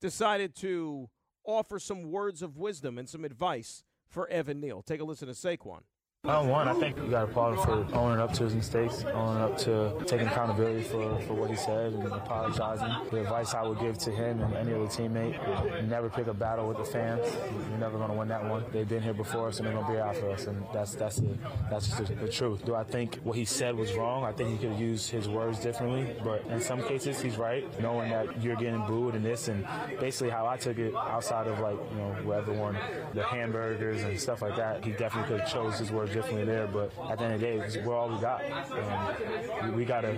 decided 0.00 0.54
to 0.56 1.08
offer 1.44 1.78
some 1.78 2.10
words 2.10 2.42
of 2.42 2.56
wisdom 2.56 2.98
and 2.98 3.08
some 3.08 3.24
advice 3.24 3.84
for 4.08 4.28
Evan 4.28 4.60
Neal. 4.60 4.82
Take 4.82 5.00
a 5.00 5.04
listen 5.04 5.28
to 5.28 5.34
Saquon. 5.34 5.82
Uh, 6.26 6.42
one, 6.42 6.66
I 6.66 6.74
think 6.74 6.96
you 6.96 7.08
got 7.08 7.28
applaud 7.28 7.56
him 7.56 7.64
for 7.64 7.96
owning 7.96 8.18
up 8.18 8.32
to 8.32 8.42
his 8.42 8.54
mistakes, 8.56 9.04
owning 9.14 9.42
up 9.42 9.56
to 9.58 9.96
taking 10.06 10.26
accountability 10.26 10.82
for, 10.82 11.20
for 11.20 11.34
what 11.34 11.48
he 11.48 11.54
said 11.54 11.92
and 11.92 12.04
apologizing. 12.04 12.88
The 13.12 13.20
advice 13.20 13.54
I 13.54 13.62
would 13.62 13.78
give 13.78 13.96
to 13.98 14.10
him 14.10 14.42
and 14.42 14.52
any 14.56 14.74
other 14.74 14.86
teammate, 14.86 15.86
never 15.86 16.10
pick 16.10 16.26
a 16.26 16.34
battle 16.34 16.66
with 16.66 16.78
the 16.78 16.84
fans. 16.84 17.24
You're 17.70 17.78
never 17.78 17.96
going 17.96 18.10
to 18.10 18.16
win 18.16 18.26
that 18.26 18.44
one. 18.44 18.64
They've 18.72 18.88
been 18.88 19.02
here 19.02 19.14
before 19.14 19.46
us 19.48 19.58
and 19.58 19.68
they're 19.68 19.74
going 19.74 19.86
to 19.86 19.92
be 19.92 20.20
for 20.20 20.30
us, 20.30 20.48
and 20.48 20.64
that's 20.74 20.96
that's 20.96 21.16
the, 21.16 21.38
that's 21.70 21.96
the, 21.96 22.14
the, 22.16 22.28
truth. 22.28 22.64
Do 22.64 22.74
I 22.74 22.82
think 22.82 23.20
what 23.22 23.36
he 23.36 23.44
said 23.44 23.76
was 23.76 23.94
wrong? 23.94 24.24
I 24.24 24.32
think 24.32 24.50
he 24.50 24.58
could 24.58 24.70
have 24.70 24.80
used 24.80 25.08
his 25.08 25.28
words 25.28 25.60
differently, 25.60 26.12
but 26.24 26.44
in 26.46 26.60
some 26.60 26.82
cases 26.88 27.20
he's 27.20 27.36
right, 27.36 27.64
knowing 27.80 28.10
that 28.10 28.42
you're 28.42 28.56
getting 28.56 28.84
booed 28.86 29.14
and 29.14 29.24
this, 29.24 29.46
and 29.46 29.64
basically 30.00 30.30
how 30.30 30.48
I 30.48 30.56
took 30.56 30.78
it 30.78 30.92
outside 30.92 31.46
of 31.46 31.60
like, 31.60 31.78
you 31.92 31.98
know, 31.98 32.16
where 32.24 32.38
everyone, 32.38 32.76
the 33.14 33.22
hamburgers 33.22 34.02
and 34.02 34.18
stuff 34.18 34.42
like 34.42 34.56
that, 34.56 34.84
he 34.84 34.90
definitely 34.90 35.28
could 35.28 35.40
have 35.40 35.52
chose 35.52 35.78
his 35.78 35.92
words 35.92 36.15
differently 36.16 36.44
there. 36.44 36.66
But 36.66 36.92
at 37.10 37.18
the 37.18 37.24
end 37.24 37.34
of 37.34 37.40
the 37.40 37.46
day, 37.46 37.82
we're 37.84 37.94
all 37.94 38.08
we 38.08 38.20
got. 38.20 38.42
We, 39.74 39.84
got 39.84 40.00
to 40.00 40.16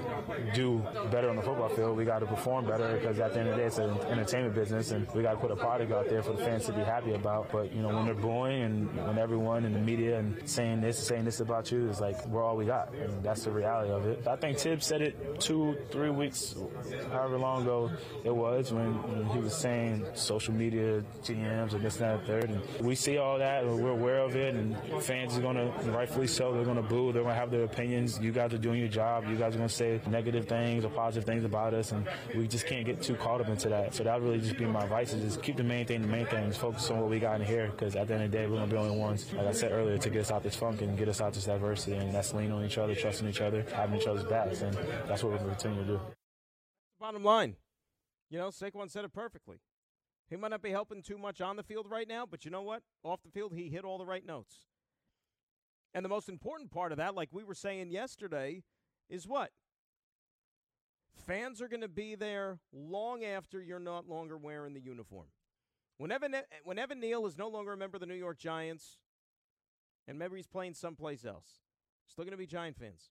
do 0.55 0.83
better 1.11 1.29
on 1.29 1.37
the 1.37 1.43
football 1.43 1.69
field. 1.69 1.97
We 1.97 2.05
got 2.05 2.21
to 2.21 2.27
perform 2.27 2.67
better 2.67 2.97
because 2.97 3.19
at 3.19 3.35
the 3.35 3.41
end 3.41 3.49
of 3.49 3.57
the 3.57 3.63
day, 3.63 3.67
it's 3.67 3.79
an 3.79 3.99
entertainment 4.07 4.55
business, 4.55 4.93
and 4.93 5.07
we 5.13 5.23
got 5.23 5.33
to 5.33 5.39
put 5.39 5.51
a 5.51 5.57
product 5.57 5.93
out 5.93 6.09
there 6.09 6.23
for 6.23 6.33
the 6.33 6.45
fans 6.45 6.67
to 6.67 6.73
be 6.73 6.81
happy 6.81 7.13
about. 7.13 7.51
But 7.51 7.73
you 7.75 7.83
know, 7.83 7.89
when 7.89 8.07
they're 8.07 8.15
booing 8.15 8.63
and 8.63 9.07
when 9.07 9.19
everyone 9.19 9.65
in 9.65 9.73
the 9.73 9.79
media 9.79 10.19
and 10.19 10.49
saying 10.49 10.81
this, 10.81 10.99
saying 10.99 11.25
this 11.25 11.41
about 11.41 11.71
you, 11.73 11.89
it's 11.89 12.01
like 12.01 12.25
we're 12.27 12.43
all 12.43 12.57
we 12.57 12.65
got, 12.65 12.95
and 12.95 13.23
that's 13.23 13.45
the 13.45 13.51
reality 13.51 13.91
of 13.91 14.07
it. 14.07 14.27
I 14.27 14.37
think 14.37 14.59
Tibbs 14.59 14.87
said 14.87 15.03
it 15.03 15.41
two, 15.41 15.77
three 15.91 16.11
weeks, 16.11 16.55
however 17.11 17.39
long 17.39 17.63
ago 17.63 17.91
it 18.25 18.35
was, 18.35 18.73
when, 18.73 19.03
when 19.03 19.27
he 19.27 19.39
was 19.39 19.55
saying 19.57 20.07
social 20.15 20.55
media 20.55 21.03
GMs 21.23 21.73
and 21.73 21.85
this, 21.85 22.01
and 22.01 22.05
that, 22.05 22.19
and 22.19 22.27
third, 22.27 22.51
and 22.51 22.87
we 22.87 22.95
see 22.95 23.19
all 23.19 23.39
that, 23.39 23.65
and 23.65 23.83
we're 23.83 23.91
aware 23.91 24.21
of 24.21 24.37
it, 24.37 24.55
and 24.55 24.77
fans 25.03 25.37
are 25.37 25.41
going 25.41 25.57
to 25.57 25.73
rightfully 25.87 26.27
so. 26.27 26.53
They're 26.53 26.65
going 26.65 26.77
to 26.77 26.83
boo. 26.83 27.13
They're 27.13 27.23
going 27.23 27.35
to 27.35 27.41
have 27.41 27.51
their 27.51 27.65
opinions. 27.65 28.19
You 28.21 28.33
guys 28.33 28.53
are 28.53 28.59
doing 28.59 28.79
your 28.81 28.89
job. 28.89 29.27
You 29.29 29.37
guys 29.37 29.55
are 29.55 29.59
going 29.59 29.69
to 29.69 29.75
say 29.75 30.01
negative 30.09 30.47
things 30.47 30.85
or 30.85 30.91
positive 30.91 31.25
things 31.25 31.45
about 31.45 31.75
us, 31.75 31.93
and 31.93 32.07
we 32.35 32.47
just 32.49 32.67
can't 32.67 32.85
get 32.85 33.03
too 33.03 33.15
caught 33.15 33.41
up 33.41 33.49
into 33.49 33.69
that. 33.69 33.95
So 33.95 34.05
that 34.05 34.21
really 34.21 34.41
just 34.41 34.57
be 34.57 34.65
my 34.65 34.85
advice: 34.85 35.13
is 35.13 35.23
just 35.23 35.43
keep 35.43 35.57
the 35.57 35.65
main 35.65 35.87
thing 35.87 36.03
the 36.03 36.09
main 36.09 36.27
thing. 36.27 36.49
Just 36.49 36.61
focus 36.61 36.91
on 36.91 37.01
what 37.01 37.11
we 37.11 37.19
got 37.21 37.41
in 37.41 37.47
here, 37.47 37.71
because 37.71 37.97
at 37.97 38.09
the 38.09 38.15
end 38.15 38.25
of 38.25 38.31
the 38.31 38.39
day, 38.39 38.47
we're 38.47 38.57
going 38.57 38.69
to 38.69 38.75
be 38.75 38.81
the 38.81 38.89
only 38.89 38.99
ones, 38.99 39.33
like 39.33 39.47
I 39.47 39.53
said 39.53 39.73
earlier, 39.73 39.99
to 39.99 40.11
get 40.11 40.21
us 40.21 40.31
out 40.31 40.43
this 40.43 40.57
funk 40.57 40.83
and 40.83 40.97
get 40.99 41.09
us 41.09 41.21
out 41.21 41.33
this 41.33 41.49
adversity, 41.49 41.97
and 41.97 42.15
that's 42.15 42.35
leaning 42.35 42.53
on 42.53 42.65
each 42.65 42.79
other, 42.79 42.95
trusting 42.95 43.29
each 43.29 43.41
other, 43.41 43.65
having 43.75 44.01
each 44.01 44.07
other's 44.07 44.25
backs, 44.25 44.63
and 44.63 44.75
that's 45.07 45.23
what 45.23 45.33
we're 45.33 45.39
going 45.39 45.51
to 45.51 45.57
continue 45.57 45.85
to 45.85 45.93
do. 45.93 46.01
Bottom 47.01 47.23
line, 47.23 47.57
you 48.31 48.39
know, 48.39 48.49
Saquon 48.49 48.91
said 48.91 49.05
it 49.05 49.13
perfectly. 49.13 49.59
He 50.29 50.37
might 50.37 50.51
not 50.51 50.63
be 50.63 50.71
helping 50.71 51.01
too 51.01 51.17
much 51.17 51.41
on 51.41 51.57
the 51.57 51.63
field 51.63 51.87
right 51.89 52.07
now, 52.07 52.27
but 52.27 52.45
you 52.45 52.51
know 52.51 52.61
what? 52.61 52.83
Off 53.03 53.23
the 53.23 53.31
field, 53.31 53.55
he 53.55 53.71
hit 53.71 53.85
all 53.85 53.97
the 53.97 54.05
right 54.05 54.27
notes. 54.27 54.67
And 55.95 56.05
the 56.05 56.09
most 56.09 56.29
important 56.29 56.71
part 56.71 56.93
of 56.93 56.99
that, 56.99 57.15
like 57.15 57.31
we 57.33 57.45
were 57.45 57.55
saying 57.55 57.91
yesterday, 57.91 58.63
is 59.09 59.27
what? 59.27 59.51
Fans 61.27 61.61
are 61.61 61.69
going 61.69 61.81
to 61.81 61.89
be 61.89 62.15
there 62.15 62.59
long 62.73 63.25
after 63.25 63.61
you're 63.61 63.81
not 63.81 64.09
longer 64.09 64.37
wearing 64.37 64.75
the 64.75 64.81
uniform. 64.81 65.27
When 65.97 66.13
Evan, 66.13 66.37
when 66.63 66.79
Evan 66.79 67.01
Neal 67.01 67.27
is 67.27 67.37
no 67.37 67.49
longer 67.49 67.73
a 67.73 67.77
member 67.77 67.97
of 67.97 68.01
the 68.01 68.07
New 68.07 68.15
York 68.15 68.39
Giants, 68.39 68.99
and 70.07 70.19
maybe 70.19 70.37
he's 70.37 70.47
playing 70.47 70.75
someplace 70.75 71.25
else, 71.25 71.61
still 72.07 72.25
going 72.25 72.33
to 72.33 72.39
be 72.39 72.47
Giant 72.47 72.77
fans. 72.79 73.11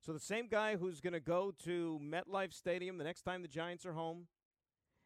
So 0.00 0.12
the 0.12 0.18
same 0.18 0.48
guy 0.48 0.76
who's 0.76 1.00
going 1.00 1.12
to 1.12 1.20
go 1.20 1.52
to 1.64 2.00
MetLife 2.02 2.52
Stadium 2.52 2.98
the 2.98 3.04
next 3.04 3.22
time 3.22 3.42
the 3.42 3.48
Giants 3.48 3.86
are 3.86 3.92
home, 3.92 4.26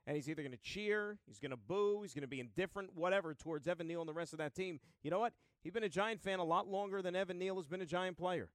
and 0.06 0.16
he's 0.16 0.28
either 0.28 0.42
going 0.42 0.52
to 0.52 0.62
cheer, 0.62 1.18
he's 1.26 1.38
going 1.38 1.50
to 1.50 1.56
boo, 1.56 2.02
he's 2.02 2.14
going 2.14 2.22
to 2.22 2.28
be 2.28 2.40
indifferent, 2.40 2.94
whatever, 2.94 3.34
towards 3.34 3.66
Evan 3.66 3.88
Neal 3.88 4.00
and 4.00 4.08
the 4.08 4.14
rest 4.14 4.32
of 4.32 4.38
that 4.38 4.54
team. 4.54 4.80
You 5.02 5.10
know 5.10 5.18
what? 5.18 5.32
He's 5.64 5.72
been 5.72 5.82
a 5.82 5.88
Giant 5.88 6.20
fan 6.20 6.38
a 6.38 6.44
lot 6.44 6.68
longer 6.68 7.00
than 7.00 7.16
Evan 7.16 7.38
Neal 7.38 7.56
has 7.56 7.66
been 7.66 7.80
a 7.80 7.86
Giant 7.86 8.18
player. 8.18 8.50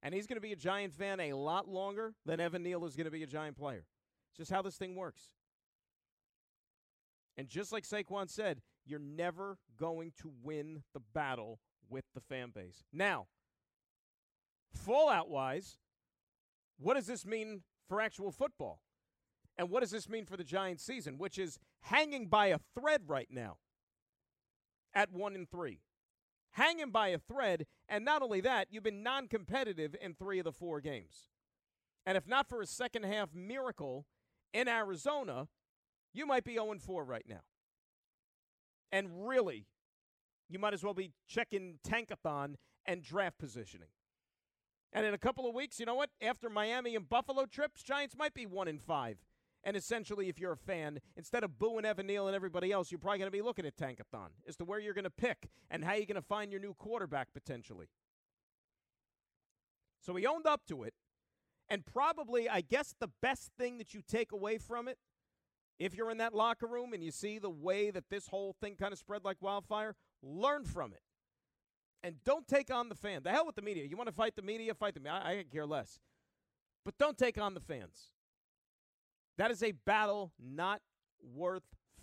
And 0.00 0.14
he's 0.14 0.28
going 0.28 0.36
to 0.36 0.40
be 0.40 0.52
a 0.52 0.56
Giant 0.56 0.94
fan 0.94 1.18
a 1.18 1.34
lot 1.34 1.68
longer 1.68 2.14
than 2.24 2.38
Evan 2.40 2.62
Neal 2.62 2.84
is 2.86 2.94
going 2.94 3.06
to 3.06 3.10
be 3.10 3.24
a 3.24 3.26
Giant 3.26 3.58
player. 3.58 3.84
It's 4.30 4.38
just 4.38 4.50
how 4.50 4.62
this 4.62 4.76
thing 4.76 4.94
works. 4.94 5.22
And 7.36 7.48
just 7.48 7.72
like 7.72 7.84
Saquon 7.84 8.30
said, 8.30 8.62
you're 8.86 9.00
never 9.00 9.58
going 9.76 10.12
to 10.22 10.30
win 10.42 10.84
the 10.94 11.00
battle 11.00 11.58
with 11.88 12.04
the 12.14 12.20
fan 12.20 12.50
base. 12.54 12.84
Now, 12.92 13.26
fallout 14.72 15.28
wise, 15.28 15.78
what 16.78 16.94
does 16.94 17.06
this 17.06 17.26
mean 17.26 17.62
for 17.88 18.00
actual 18.00 18.30
football? 18.30 18.82
And 19.58 19.68
what 19.68 19.80
does 19.80 19.90
this 19.90 20.08
mean 20.08 20.26
for 20.26 20.36
the 20.36 20.44
Giants 20.44 20.84
season, 20.84 21.18
which 21.18 21.38
is 21.38 21.58
hanging 21.82 22.28
by 22.28 22.46
a 22.46 22.58
thread 22.78 23.02
right 23.08 23.28
now 23.30 23.56
at 24.94 25.12
1 25.12 25.34
and 25.34 25.50
3? 25.50 25.80
Hanging 26.52 26.90
by 26.90 27.08
a 27.08 27.18
thread, 27.18 27.66
and 27.88 28.04
not 28.04 28.22
only 28.22 28.40
that, 28.40 28.68
you've 28.70 28.82
been 28.82 29.02
non-competitive 29.02 29.94
in 30.00 30.14
3 30.14 30.40
of 30.40 30.44
the 30.44 30.52
4 30.52 30.80
games. 30.80 31.28
And 32.04 32.16
if 32.16 32.26
not 32.26 32.48
for 32.48 32.60
a 32.60 32.66
second 32.66 33.04
half 33.04 33.34
miracle 33.34 34.06
in 34.52 34.68
Arizona, 34.68 35.48
you 36.12 36.26
might 36.26 36.44
be 36.44 36.54
0 36.54 36.74
4 36.78 37.04
right 37.04 37.26
now. 37.28 37.42
And 38.90 39.28
really, 39.28 39.66
you 40.48 40.58
might 40.58 40.74
as 40.74 40.82
well 40.82 40.94
be 40.94 41.12
checking 41.28 41.78
tankathon 41.86 42.56
and 42.84 43.02
draft 43.02 43.38
positioning. 43.38 43.90
And 44.92 45.06
in 45.06 45.14
a 45.14 45.18
couple 45.18 45.48
of 45.48 45.54
weeks, 45.54 45.78
you 45.78 45.86
know 45.86 45.94
what? 45.94 46.10
After 46.20 46.50
Miami 46.50 46.96
and 46.96 47.08
Buffalo 47.08 47.46
trips, 47.46 47.84
Giants 47.84 48.16
might 48.18 48.34
be 48.34 48.46
1 48.46 48.66
and 48.66 48.82
5 48.82 49.18
and 49.64 49.76
essentially, 49.76 50.28
if 50.28 50.38
you're 50.38 50.52
a 50.52 50.56
fan, 50.56 51.00
instead 51.16 51.44
of 51.44 51.58
booing 51.58 51.84
Evan 51.84 52.06
Neal 52.06 52.26
and 52.26 52.34
everybody 52.34 52.72
else, 52.72 52.90
you're 52.90 52.98
probably 52.98 53.18
going 53.18 53.30
to 53.30 53.36
be 53.36 53.42
looking 53.42 53.66
at 53.66 53.76
Tankathon 53.76 54.28
as 54.48 54.56
to 54.56 54.64
where 54.64 54.78
you're 54.78 54.94
going 54.94 55.04
to 55.04 55.10
pick 55.10 55.50
and 55.70 55.84
how 55.84 55.92
you're 55.92 56.06
going 56.06 56.14
to 56.14 56.22
find 56.22 56.50
your 56.50 56.60
new 56.60 56.74
quarterback 56.74 57.32
potentially. 57.34 57.88
So 60.00 60.16
he 60.16 60.26
owned 60.26 60.46
up 60.46 60.62
to 60.68 60.82
it. 60.84 60.94
And 61.68 61.84
probably, 61.84 62.48
I 62.48 62.62
guess, 62.62 62.94
the 62.98 63.10
best 63.22 63.50
thing 63.58 63.78
that 63.78 63.94
you 63.94 64.00
take 64.06 64.32
away 64.32 64.58
from 64.58 64.88
it, 64.88 64.98
if 65.78 65.94
you're 65.94 66.10
in 66.10 66.18
that 66.18 66.34
locker 66.34 66.66
room 66.66 66.92
and 66.92 67.04
you 67.04 67.12
see 67.12 67.38
the 67.38 67.50
way 67.50 67.90
that 67.90 68.10
this 68.10 68.28
whole 68.28 68.56
thing 68.60 68.76
kind 68.76 68.92
of 68.92 68.98
spread 68.98 69.24
like 69.24 69.36
wildfire, 69.40 69.94
learn 70.22 70.64
from 70.64 70.92
it. 70.92 71.02
And 72.02 72.16
don't 72.24 72.48
take 72.48 72.72
on 72.72 72.88
the 72.88 72.94
fan. 72.94 73.22
The 73.22 73.30
hell 73.30 73.46
with 73.46 73.56
the 73.56 73.62
media. 73.62 73.84
You 73.84 73.96
want 73.96 74.08
to 74.08 74.14
fight 74.14 74.34
the 74.34 74.42
media? 74.42 74.74
Fight 74.74 74.94
the 74.94 75.00
media. 75.00 75.20
I, 75.22 75.30
I 75.30 75.44
care 75.52 75.66
less. 75.66 76.00
But 76.84 76.96
don't 76.98 77.16
take 77.16 77.38
on 77.38 77.52
the 77.52 77.60
fans. 77.60 78.10
That 79.40 79.50
is 79.50 79.62
a 79.62 79.72
battle 79.72 80.34
not 80.38 80.82
worth 81.34 81.62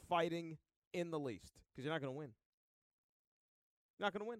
fighting 0.10 0.58
in 0.91 1.12
the 1.12 1.20
least 1.20 1.53
because 1.70 1.86
you're 1.86 1.94
not 1.94 2.01
going 2.01 2.12
to 2.12 2.17
win. 2.17 2.32
You're 4.00 4.08
not 4.08 4.13
going 4.13 4.25
to 4.25 4.27
win. 4.27 4.39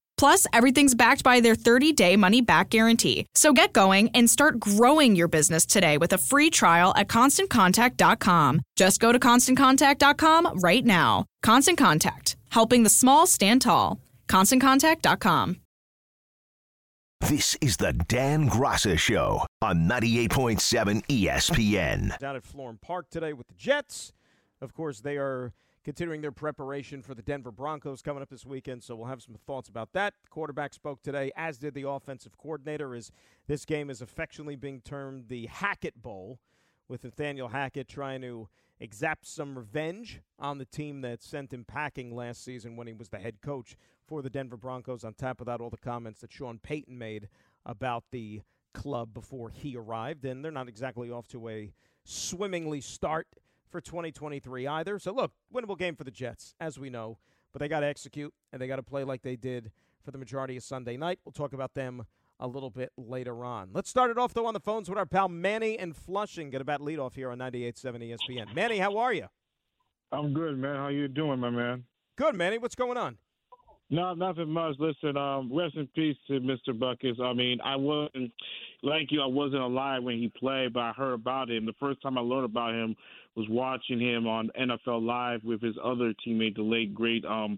Plus, 0.21 0.45
everything's 0.53 0.93
backed 0.93 1.23
by 1.23 1.39
their 1.39 1.55
30 1.55 1.93
day 1.93 2.15
money 2.15 2.41
back 2.41 2.69
guarantee. 2.69 3.25
So 3.33 3.53
get 3.53 3.73
going 3.73 4.09
and 4.09 4.29
start 4.29 4.59
growing 4.59 5.15
your 5.15 5.27
business 5.27 5.65
today 5.65 5.97
with 5.97 6.13
a 6.13 6.19
free 6.19 6.51
trial 6.51 6.93
at 6.95 7.07
constantcontact.com. 7.07 8.61
Just 8.75 8.99
go 8.99 9.11
to 9.11 9.17
constantcontact.com 9.17 10.59
right 10.59 10.85
now. 10.85 11.25
Constant 11.41 11.79
Contact, 11.79 12.35
helping 12.51 12.83
the 12.83 12.89
small 12.89 13.25
stand 13.25 13.63
tall. 13.63 13.99
ConstantContact.com. 14.27 15.57
This 17.21 17.57
is 17.59 17.77
the 17.77 17.93
Dan 18.07 18.47
Graca 18.47 18.99
Show 18.99 19.43
on 19.63 19.89
98.7 19.89 21.03
ESPN. 21.07 22.15
Down 22.19 22.35
at 22.35 22.43
Florham 22.43 22.79
Park 22.79 23.09
today 23.09 23.33
with 23.33 23.47
the 23.47 23.55
Jets. 23.55 24.13
Of 24.61 24.75
course, 24.75 24.99
they 24.99 25.17
are 25.17 25.51
continuing 25.83 26.21
their 26.21 26.31
preparation 26.31 27.01
for 27.01 27.15
the 27.15 27.21
Denver 27.21 27.51
Broncos 27.51 28.01
coming 28.01 28.21
up 28.21 28.29
this 28.29 28.45
weekend. 28.45 28.83
So 28.83 28.95
we'll 28.95 29.07
have 29.07 29.21
some 29.21 29.35
thoughts 29.47 29.69
about 29.69 29.93
that. 29.93 30.13
The 30.23 30.29
quarterback 30.29 30.73
spoke 30.73 31.01
today, 31.01 31.31
as 31.35 31.57
did 31.57 31.73
the 31.73 31.87
offensive 31.87 32.37
coordinator. 32.37 32.93
Is 32.95 33.11
this 33.47 33.65
game 33.65 33.89
is 33.89 34.01
affectionately 34.01 34.55
being 34.55 34.81
termed 34.81 35.27
the 35.27 35.47
Hackett 35.47 36.01
Bowl, 36.01 36.39
with 36.87 37.03
Nathaniel 37.03 37.47
Hackett 37.47 37.87
trying 37.87 38.21
to 38.21 38.49
exact 38.79 39.25
some 39.25 39.57
revenge 39.57 40.21
on 40.37 40.57
the 40.57 40.65
team 40.65 41.01
that 41.01 41.23
sent 41.23 41.53
him 41.53 41.63
packing 41.63 42.13
last 42.13 42.43
season 42.43 42.75
when 42.75 42.87
he 42.87 42.93
was 42.93 43.09
the 43.09 43.19
head 43.19 43.41
coach 43.41 43.77
for 44.05 44.21
the 44.21 44.29
Denver 44.29 44.57
Broncos. 44.57 45.03
On 45.03 45.13
top 45.13 45.39
of 45.39 45.45
that, 45.45 45.61
all 45.61 45.69
the 45.69 45.77
comments 45.77 46.19
that 46.21 46.33
Sean 46.33 46.59
Payton 46.59 46.97
made 46.97 47.29
about 47.65 48.03
the 48.11 48.41
club 48.73 49.13
before 49.13 49.49
he 49.49 49.77
arrived, 49.77 50.25
and 50.25 50.43
they're 50.43 50.51
not 50.51 50.67
exactly 50.67 51.09
off 51.09 51.27
to 51.29 51.47
a 51.47 51.71
swimmingly 52.03 52.81
start 52.81 53.27
for 53.71 53.81
2023 53.81 54.67
either. 54.67 54.99
So, 54.99 55.13
look, 55.13 55.31
winnable 55.53 55.77
game 55.77 55.95
for 55.95 56.03
the 56.03 56.11
Jets, 56.11 56.53
as 56.59 56.77
we 56.77 56.89
know, 56.89 57.17
but 57.51 57.59
they 57.59 57.67
got 57.67 57.79
to 57.79 57.87
execute 57.87 58.33
and 58.51 58.61
they 58.61 58.67
got 58.67 58.75
to 58.75 58.83
play 58.83 59.03
like 59.03 59.21
they 59.21 59.35
did 59.35 59.71
for 60.03 60.11
the 60.11 60.17
majority 60.17 60.57
of 60.57 60.63
Sunday 60.63 60.97
night. 60.97 61.19
We'll 61.25 61.33
talk 61.33 61.53
about 61.53 61.73
them 61.73 62.05
a 62.39 62.47
little 62.47 62.69
bit 62.69 62.91
later 62.97 63.45
on. 63.45 63.69
Let's 63.73 63.89
start 63.89 64.11
it 64.11 64.17
off, 64.17 64.33
though, 64.33 64.47
on 64.47 64.53
the 64.53 64.59
phones 64.59 64.89
with 64.89 64.97
our 64.97 65.05
pal 65.05 65.29
Manny 65.29 65.77
and 65.77 65.95
Flushing. 65.95 66.49
Get 66.49 66.61
about 66.61 66.81
lead 66.81 66.99
off 66.99 67.15
here 67.15 67.29
on 67.31 67.37
98.7 67.37 68.17
ESPN. 68.29 68.55
Manny, 68.55 68.79
how 68.79 68.97
are 68.97 69.13
you? 69.13 69.27
I'm 70.11 70.33
good, 70.33 70.57
man. 70.57 70.75
How 70.75 70.89
you 70.89 71.07
doing, 71.07 71.39
my 71.39 71.49
man? 71.49 71.85
Good, 72.17 72.35
Manny. 72.35 72.57
What's 72.57 72.75
going 72.75 72.97
on? 72.97 73.17
No, 73.91 74.13
nothing 74.13 74.49
much. 74.49 74.75
Listen, 74.79 75.17
um, 75.17 75.51
rest 75.53 75.75
in 75.75 75.85
peace 75.87 76.15
to 76.27 76.39
Mr. 76.39 76.69
Butkus. 76.69 77.21
I 77.21 77.33
mean, 77.33 77.59
I 77.61 77.75
wasn't 77.75 78.31
like 78.83 79.11
you. 79.11 79.21
I 79.21 79.25
wasn't 79.25 79.61
alive 79.61 80.01
when 80.03 80.17
he 80.17 80.29
played, 80.29 80.71
but 80.73 80.79
I 80.79 80.93
heard 80.93 81.13
about 81.13 81.49
him. 81.49 81.65
The 81.65 81.73
first 81.77 82.01
time 82.01 82.17
I 82.17 82.21
learned 82.21 82.45
about 82.45 82.73
him 82.73 82.95
was 83.35 83.47
watching 83.49 83.99
him 83.99 84.27
on 84.27 84.49
NFL 84.59 85.05
Live 85.05 85.43
with 85.43 85.61
his 85.61 85.75
other 85.83 86.13
teammate, 86.25 86.55
the 86.55 86.61
late 86.61 86.93
great 86.93 87.23
um, 87.25 87.57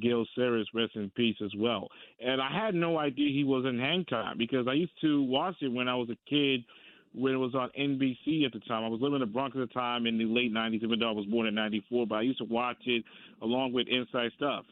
Gale 0.00 0.24
Sayers, 0.36 0.68
rest 0.74 0.96
in 0.96 1.10
peace 1.10 1.36
as 1.44 1.52
well. 1.56 1.88
And 2.24 2.40
I 2.40 2.50
had 2.50 2.74
no 2.74 2.98
idea 2.98 3.28
he 3.30 3.44
was 3.44 3.64
in 3.66 3.78
Hang 3.78 4.04
Time 4.06 4.38
because 4.38 4.66
I 4.68 4.74
used 4.74 4.98
to 5.02 5.22
watch 5.22 5.56
it 5.60 5.68
when 5.68 5.88
I 5.88 5.94
was 5.94 6.08
a 6.10 6.16
kid 6.28 6.64
when 7.12 7.34
it 7.34 7.38
was 7.38 7.54
on 7.54 7.70
NBC 7.78 8.44
at 8.46 8.52
the 8.52 8.60
time. 8.60 8.84
I 8.84 8.88
was 8.88 9.00
living 9.00 9.16
in 9.16 9.20
the 9.20 9.26
Bronx 9.26 9.56
at 9.56 9.68
the 9.68 9.74
time 9.74 10.06
in 10.06 10.16
the 10.16 10.24
late 10.24 10.52
90s, 10.52 10.82
even 10.82 10.98
though 10.98 11.08
I 11.08 11.12
was 11.12 11.26
born 11.26 11.46
in 11.46 11.54
94, 11.54 12.06
but 12.06 12.14
I 12.16 12.22
used 12.22 12.38
to 12.38 12.44
watch 12.44 12.78
it 12.86 13.04
along 13.42 13.72
with 13.72 13.88
Inside 13.88 14.30
Stuff. 14.36 14.64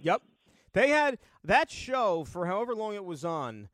Yep. 0.00 0.22
They 0.72 0.88
had 0.90 1.18
that 1.44 1.70
show 1.70 2.24
for 2.24 2.46
however 2.46 2.74
long 2.74 2.94
it 2.94 3.04
was 3.04 3.24
on. 3.24 3.68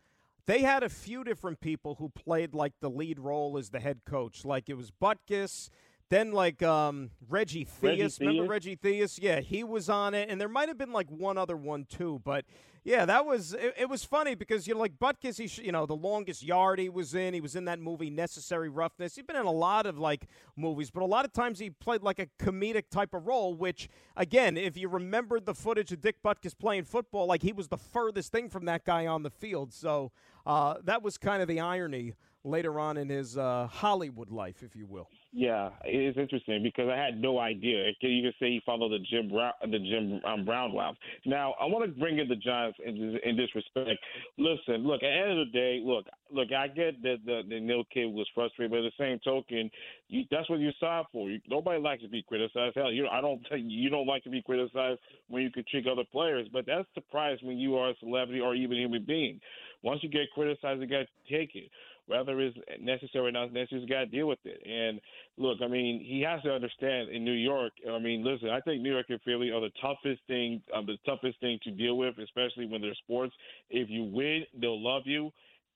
They 0.47 0.63
had 0.63 0.83
a 0.83 0.89
few 0.89 1.23
different 1.23 1.61
people 1.61 1.97
who 1.97 2.09
played 2.09 2.55
like 2.55 2.73
the 2.81 2.91
lead 2.91 3.21
role 3.21 3.57
as 3.57 3.71
the 3.71 3.81
head 3.81 4.01
coach. 4.05 4.45
Like 4.45 4.69
it 4.69 4.75
was 4.75 4.91
Butkus, 4.91 5.71
then 6.11 6.33
like 6.33 6.63
um, 6.63 7.11
Reggie 7.29 7.65
Theus. 7.65 8.21
Reggie 8.21 8.27
Remember 8.27 8.45
Theus? 8.45 8.51
Reggie 8.51 8.77
Theus? 8.77 9.19
Yeah, 9.21 9.41
he 9.41 9.65
was 9.65 9.89
on 9.89 10.15
it, 10.15 10.29
and 10.31 10.41
there 10.41 10.49
might 10.49 10.69
have 10.69 10.79
been 10.79 10.93
like 10.93 11.11
one 11.11 11.39
other 11.39 11.57
one 11.57 11.87
too. 11.87 12.21
But 12.25 12.45
yeah, 12.85 13.05
that 13.05 13.25
was 13.25 13.55
it, 13.55 13.75
it 13.79 13.89
was 13.89 14.05
funny 14.05 14.35
because 14.35 14.67
you 14.67 14.75
know 14.75 14.81
like 14.81 14.99
Butkus, 14.99 15.39
he 15.39 15.47
sh- 15.47 15.61
you 15.61 15.73
know 15.73 15.87
the 15.87 15.95
longest 15.95 16.43
yard 16.43 16.79
he 16.79 16.89
was 16.89 17.15
in. 17.15 17.33
He 17.33 17.41
was 17.41 17.55
in 17.55 17.65
that 17.67 17.79
movie 17.79 18.11
Necessary 18.11 18.69
Roughness. 18.69 19.15
He's 19.15 19.25
been 19.25 19.37
in 19.37 19.47
a 19.47 19.53
lot 19.53 19.87
of 19.87 19.99
like 19.99 20.27
movies, 20.57 20.91
but 20.91 21.03
a 21.03 21.07
lot 21.07 21.25
of 21.25 21.33
times 21.33 21.61
he 21.61 21.71
played 21.71 22.03
like 22.03 22.19
a 22.19 22.27
comedic 22.39 22.91
type 22.91 23.15
of 23.15 23.27
role. 23.27 23.55
Which 23.55 23.89
again, 24.17 24.57
if 24.57 24.77
you 24.77 24.89
remembered 24.89 25.47
the 25.47 25.55
footage 25.55 25.93
of 25.93 26.01
Dick 26.01 26.17
Butkus 26.25 26.59
playing 26.59 26.85
football, 26.85 27.27
like 27.27 27.43
he 27.43 27.53
was 27.53 27.69
the 27.69 27.79
furthest 27.79 28.33
thing 28.33 28.49
from 28.49 28.65
that 28.65 28.85
guy 28.85 29.07
on 29.07 29.23
the 29.23 29.31
field. 29.31 29.73
So 29.73 30.11
uh, 30.45 30.75
that 30.85 31.03
was 31.03 31.19
kind 31.19 31.41
of 31.41 31.49
the 31.49 31.61
irony 31.61 32.15
later 32.45 32.79
on 32.81 32.97
in 32.97 33.09
his 33.09 33.37
uh, 33.37 33.69
Hollywood 33.71 34.31
life, 34.31 34.63
if 34.63 34.75
you 34.75 34.87
will. 34.87 35.09
Yeah, 35.35 35.71
it 35.87 35.97
is 35.97 36.17
interesting 36.19 36.63
because 36.63 36.91
I 36.93 36.97
had 36.97 37.19
no 37.19 37.39
idea. 37.39 37.91
You 38.01 38.23
can 38.23 38.33
say 38.39 38.51
he 38.51 38.63
followed 38.67 38.91
the 38.91 38.99
Jim 38.99 39.31
Brown, 39.31 39.53
the 39.63 39.79
Jim 39.79 40.21
um, 40.27 40.45
Brown 40.45 40.77
route. 40.77 40.97
Now, 41.25 41.55
I 41.59 41.65
want 41.65 41.87
to 41.87 41.99
bring 41.99 42.19
in 42.19 42.29
the 42.29 42.37
Giants 42.37 42.79
in, 42.85 43.19
in 43.25 43.35
this 43.35 43.49
respect. 43.55 43.99
Listen, 44.37 44.87
look, 44.87 45.03
at 45.03 45.09
the 45.09 45.31
end 45.31 45.41
of 45.41 45.47
the 45.47 45.53
day, 45.53 45.81
look, 45.83 46.05
look, 46.31 46.53
I 46.53 46.69
get 46.69 47.01
that 47.03 47.17
the, 47.25 47.41
the 47.49 47.61
Neal 47.61 47.85
kid 47.95 48.13
was 48.13 48.29
frustrated, 48.35 48.73
but 48.73 48.85
at 48.85 48.93
the 48.93 49.03
same 49.03 49.21
token, 49.25 49.71
you, 50.09 50.25
that's 50.31 50.51
what 50.51 50.59
you 50.59 50.71
signed 50.79 51.07
for. 51.13 51.31
You, 51.31 51.41
nobody 51.49 51.81
likes 51.81 52.03
to 52.03 52.11
be 52.11 52.23
criticized. 52.23 52.75
Hell, 52.75 52.93
you, 52.93 53.09
I 53.09 53.23
don't, 53.23 53.41
you 53.57 53.89
don't 53.89 54.07
like 54.07 54.25
to 54.25 54.31
be 54.31 54.43
criticized 54.43 55.01
when 55.29 55.45
you 55.45 55.51
can 55.51 55.65
critique 55.65 55.91
other 55.91 56.05
players, 56.13 56.47
but 56.53 56.67
that's 56.67 56.89
the 56.95 57.01
price 57.01 57.39
when 57.43 57.57
you 57.57 57.77
are 57.77 57.91
a 57.91 57.95
celebrity 58.01 58.41
or 58.41 58.55
even 58.55 58.77
a 58.77 58.81
human 58.81 59.05
being. 59.07 59.41
Once 59.83 60.03
you 60.03 60.11
get 60.11 60.31
criticized, 60.35 60.83
you 60.83 60.87
got 60.87 61.07
to 61.07 61.39
take 61.39 61.55
it 61.55 61.71
whether 62.07 62.39
it's 62.41 62.57
necessary 62.81 63.29
or 63.29 63.33
not 63.33 63.53
necessary, 63.53 63.83
you 63.83 63.89
got 63.89 64.01
to 64.01 64.07
deal 64.07 64.27
with 64.27 64.41
it. 64.45 64.61
And 64.67 65.01
look, 65.39 65.59
I 65.63 65.69
mean, 65.69 66.05
he 66.05 66.21
has 66.23 66.43
to 66.43 66.53
understand 66.53 67.11
in 67.11 67.25
New 67.25 67.33
York. 67.33 67.73
I 67.89 67.99
mean, 67.99 68.25
listen, 68.25 68.51
I 68.51 68.61
think 68.61 68.83
New 68.83 68.93
York 68.93 69.07
and 69.09 69.21
Philly 69.23 69.51
are 69.51 69.61
the 69.61 69.71
toughest 69.81 70.21
thing, 70.27 70.63
um, 70.75 70.87
the 70.87 70.99
toughest 71.07 71.41
thing 71.41 71.59
to 71.65 71.71
deal 71.71 71.97
with, 71.97 72.19
especially 72.19 72.67
when 72.67 72.83
they're 72.83 72.95
sports. 72.95 73.35
If 73.71 73.89
you 73.89 74.05
win, 74.05 74.45
they'll 74.61 74.83
love 74.83 75.03
you. 75.07 75.31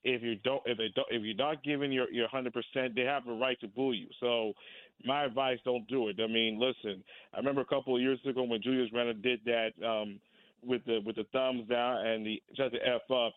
If 0.05 0.23
you 0.23 0.37
don't, 0.37 0.62
if 0.67 0.79
they 0.79 0.89
don't, 0.95 1.09
if 1.11 1.23
you're 1.23 1.35
not 1.35 1.65
giving 1.65 1.91
your 1.91 2.09
your 2.11 2.29
hundred 2.29 2.53
percent, 2.53 2.95
they 2.95 3.03
have 3.03 3.27
a 3.27 3.33
right 3.33 3.59
to 3.61 3.67
boo 3.67 3.93
you. 3.93 4.07
So, 4.21 4.53
my 5.05 5.25
advice: 5.25 5.59
don't 5.65 5.87
do 5.89 6.09
it. 6.09 6.17
I 6.23 6.29
mean, 6.29 6.61
listen, 6.61 7.03
I 7.35 7.39
remember 7.39 7.62
a 7.62 7.65
couple 7.65 7.97
of 7.97 8.03
years 8.03 8.21
ago 8.25 8.45
when 8.45 8.62
Julius 8.62 8.91
Randle 8.93 9.15
did 9.21 9.41
that 9.47 9.71
um, 9.85 10.21
with 10.65 10.85
the 10.85 11.01
with 11.05 11.17
the 11.17 11.25
thumbs 11.33 11.69
down 11.69 12.07
and 12.07 12.25
the 12.25 12.41
just 12.57 12.73
the 12.73 12.87
f 12.87 13.11
up. 13.11 13.33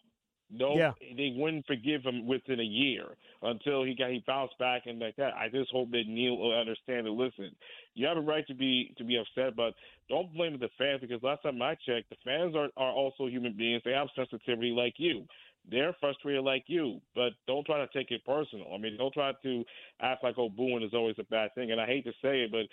No, 0.51 0.75
Yeah. 0.75 0.93
they 1.15 1.33
wouldn't 1.35 1.67
forgive 1.67 2.03
him 2.03 2.25
within 2.25 2.59
a 2.59 2.63
year 2.63 3.05
until 3.43 3.83
he 3.83 3.93
got 3.93 4.09
he 4.11 4.23
bounced 4.25 4.57
back 4.57 4.83
and 4.87 4.99
like 4.99 5.15
that. 5.17 5.33
I 5.35 5.47
just 5.49 5.69
hope 5.71 5.91
that 5.91 6.07
Neal 6.07 6.37
will 6.37 6.57
understand 6.57 7.05
and 7.07 7.15
listen. 7.17 7.55
You 7.93 8.07
have 8.07 8.17
a 8.17 8.21
right 8.21 8.45
to 8.47 8.55
be 8.55 8.93
to 8.97 9.03
be 9.03 9.17
upset, 9.17 9.55
but 9.55 9.75
don't 10.09 10.33
blame 10.33 10.57
the 10.57 10.69
fans 10.77 11.01
because 11.01 11.21
last 11.21 11.43
time 11.43 11.61
I 11.61 11.75
checked, 11.75 12.09
the 12.09 12.15
fans 12.25 12.55
are 12.55 12.69
are 12.77 12.91
also 12.91 13.27
human 13.27 13.53
beings. 13.53 13.83
They 13.85 13.91
have 13.91 14.07
sensitivity 14.15 14.71
like 14.71 14.95
you. 14.97 15.25
they're 15.69 15.93
frustrated 15.99 16.43
like 16.43 16.63
you, 16.67 16.99
but 17.13 17.33
don't 17.45 17.65
try 17.65 17.77
to 17.77 17.87
take 17.93 18.09
it 18.09 18.25
personal. 18.25 18.73
I 18.73 18.77
mean, 18.79 18.97
don't 18.97 19.13
try 19.13 19.33
to 19.43 19.65
act 20.01 20.23
like 20.23 20.35
oh 20.39 20.49
booing 20.49 20.81
is 20.81 20.93
always 20.95 21.17
a 21.19 21.23
bad 21.25 21.53
thing. 21.53 21.71
And 21.71 21.79
I 21.79 21.85
hate 21.85 22.05
to 22.05 22.13
say 22.23 22.41
it, 22.43 22.51
but 22.51 22.65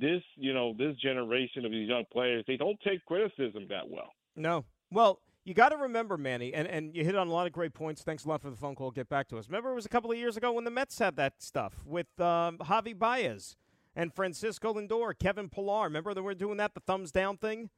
this 0.00 0.22
you 0.34 0.52
know 0.52 0.74
this 0.76 0.96
generation 0.96 1.64
of 1.64 1.70
these 1.70 1.88
young 1.88 2.04
players, 2.12 2.42
they 2.48 2.56
don't 2.56 2.80
take 2.80 3.04
criticism 3.06 3.66
that 3.68 3.88
well. 3.88 4.12
No, 4.34 4.64
well. 4.90 5.20
You 5.44 5.54
got 5.54 5.70
to 5.70 5.76
remember, 5.76 6.18
Manny, 6.18 6.52
and, 6.52 6.68
and 6.68 6.94
you 6.94 7.04
hit 7.04 7.16
on 7.16 7.28
a 7.28 7.32
lot 7.32 7.46
of 7.46 7.52
great 7.52 7.72
points. 7.72 8.02
Thanks 8.02 8.24
a 8.24 8.28
lot 8.28 8.42
for 8.42 8.50
the 8.50 8.56
phone 8.56 8.74
call. 8.74 8.90
Get 8.90 9.08
back 9.08 9.26
to 9.28 9.38
us. 9.38 9.48
Remember, 9.48 9.70
it 9.70 9.74
was 9.74 9.86
a 9.86 9.90
couple 9.90 10.10
of 10.10 10.18
years 10.18 10.36
ago 10.36 10.52
when 10.52 10.64
the 10.64 10.70
Mets 10.70 10.98
had 10.98 11.16
that 11.16 11.34
stuff 11.42 11.74
with 11.86 12.08
um, 12.20 12.58
Javi 12.58 12.96
Baez 12.96 13.56
and 13.96 14.14
Francisco 14.14 14.74
Lindor, 14.74 15.18
Kevin 15.18 15.48
Pillar. 15.48 15.84
Remember 15.84 16.12
they 16.12 16.20
were 16.20 16.34
doing 16.34 16.58
that, 16.58 16.74
the 16.74 16.80
thumbs 16.80 17.10
down 17.10 17.38
thing? 17.38 17.70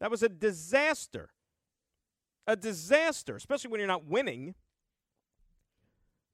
That 0.00 0.10
was 0.10 0.22
a 0.22 0.28
disaster. 0.28 1.30
A 2.46 2.56
disaster, 2.56 3.36
especially 3.36 3.70
when 3.70 3.80
you're 3.80 3.88
not 3.88 4.06
winning. 4.06 4.54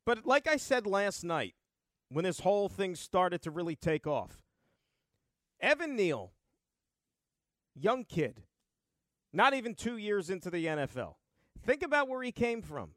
But 0.05 0.27
like 0.27 0.47
I 0.47 0.57
said 0.57 0.87
last 0.87 1.25
night, 1.25 1.55
when 2.11 2.25
this 2.25 2.41
whole 2.41 2.69
thing 2.69 2.95
started 2.95 3.43
to 3.43 3.51
really 3.51 3.77
take 3.77 4.07
off, 4.07 4.43
Evan 5.61 5.97
Neal, 5.97 6.33
young 7.75 8.05
kid, 8.05 8.43
not 9.33 9.55
even 9.55 9.75
two 9.75 9.97
years 9.97 10.31
into 10.31 10.51
the 10.51 10.67
NFL. 10.67 11.15
Think 11.65 11.83
about 11.83 12.09
where 12.09 12.23
he 12.23 12.33
came 12.33 12.63
from, 12.63 12.93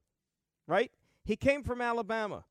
right? 0.67 0.91
He 1.23 1.35
came 1.35 1.63
from 1.63 1.81
Alabama. 1.81 2.45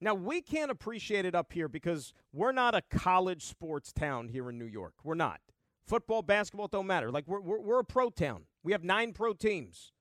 Now, 0.00 0.14
we 0.14 0.42
can't 0.42 0.70
appreciate 0.70 1.24
it 1.24 1.34
up 1.34 1.52
here 1.52 1.68
because 1.68 2.12
we're 2.32 2.52
not 2.52 2.74
a 2.74 2.82
college 2.90 3.44
sports 3.44 3.92
town 3.92 4.28
here 4.28 4.50
in 4.50 4.58
New 4.58 4.66
York. 4.66 4.94
We're 5.02 5.14
not. 5.14 5.40
Football, 5.86 6.22
basketball 6.22 6.68
don't 6.68 6.86
matter. 6.86 7.10
Like, 7.10 7.26
we're, 7.26 7.40
we're, 7.40 7.60
we're 7.60 7.78
a 7.78 7.84
pro 7.84 8.10
town. 8.10 8.42
We 8.62 8.72
have 8.72 8.84
nine 8.84 9.12
pro 9.12 9.32
teams. 9.32 9.92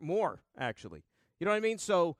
More, 0.00 0.42
actually. 0.58 1.02
You 1.40 1.46
know 1.46 1.50
what 1.50 1.56
I 1.56 1.60
mean? 1.60 1.78
So 1.78 2.16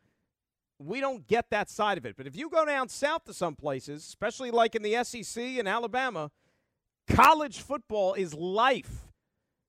we 0.78 1.00
don't 1.00 1.26
get 1.26 1.50
that 1.50 1.70
side 1.70 1.98
of 1.98 2.06
it. 2.06 2.16
But 2.16 2.26
if 2.26 2.36
you 2.36 2.50
go 2.50 2.64
down 2.64 2.88
south 2.88 3.24
to 3.24 3.34
some 3.34 3.54
places, 3.54 4.04
especially 4.06 4.50
like 4.50 4.74
in 4.74 4.82
the 4.82 5.02
SEC 5.04 5.42
in 5.42 5.66
Alabama, 5.66 6.30
college 7.08 7.60
football 7.60 8.14
is 8.14 8.34
life. 8.34 9.05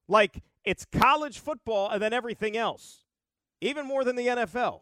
Like, 0.08 0.44
it's 0.64 0.86
college 0.86 1.40
football 1.40 1.90
and 1.90 2.02
then 2.02 2.14
everything 2.14 2.58
else, 2.58 3.04
even 3.62 3.86
more 3.86 4.04
than 4.04 4.16
the 4.16 4.28
NFL. 4.28 4.82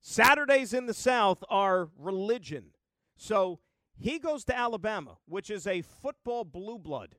Saturdays 0.00 0.74
in 0.74 0.86
the 0.86 0.94
South 0.94 1.42
are 1.48 1.88
religion. 1.98 2.72
So 3.16 3.60
he 3.96 4.18
goes 4.18 4.44
to 4.44 4.56
Alabama, 4.56 5.16
which 5.26 5.50
is 5.50 5.66
a 5.66 5.82
football 5.82 6.44
blue 6.44 6.78
blood 6.78 7.16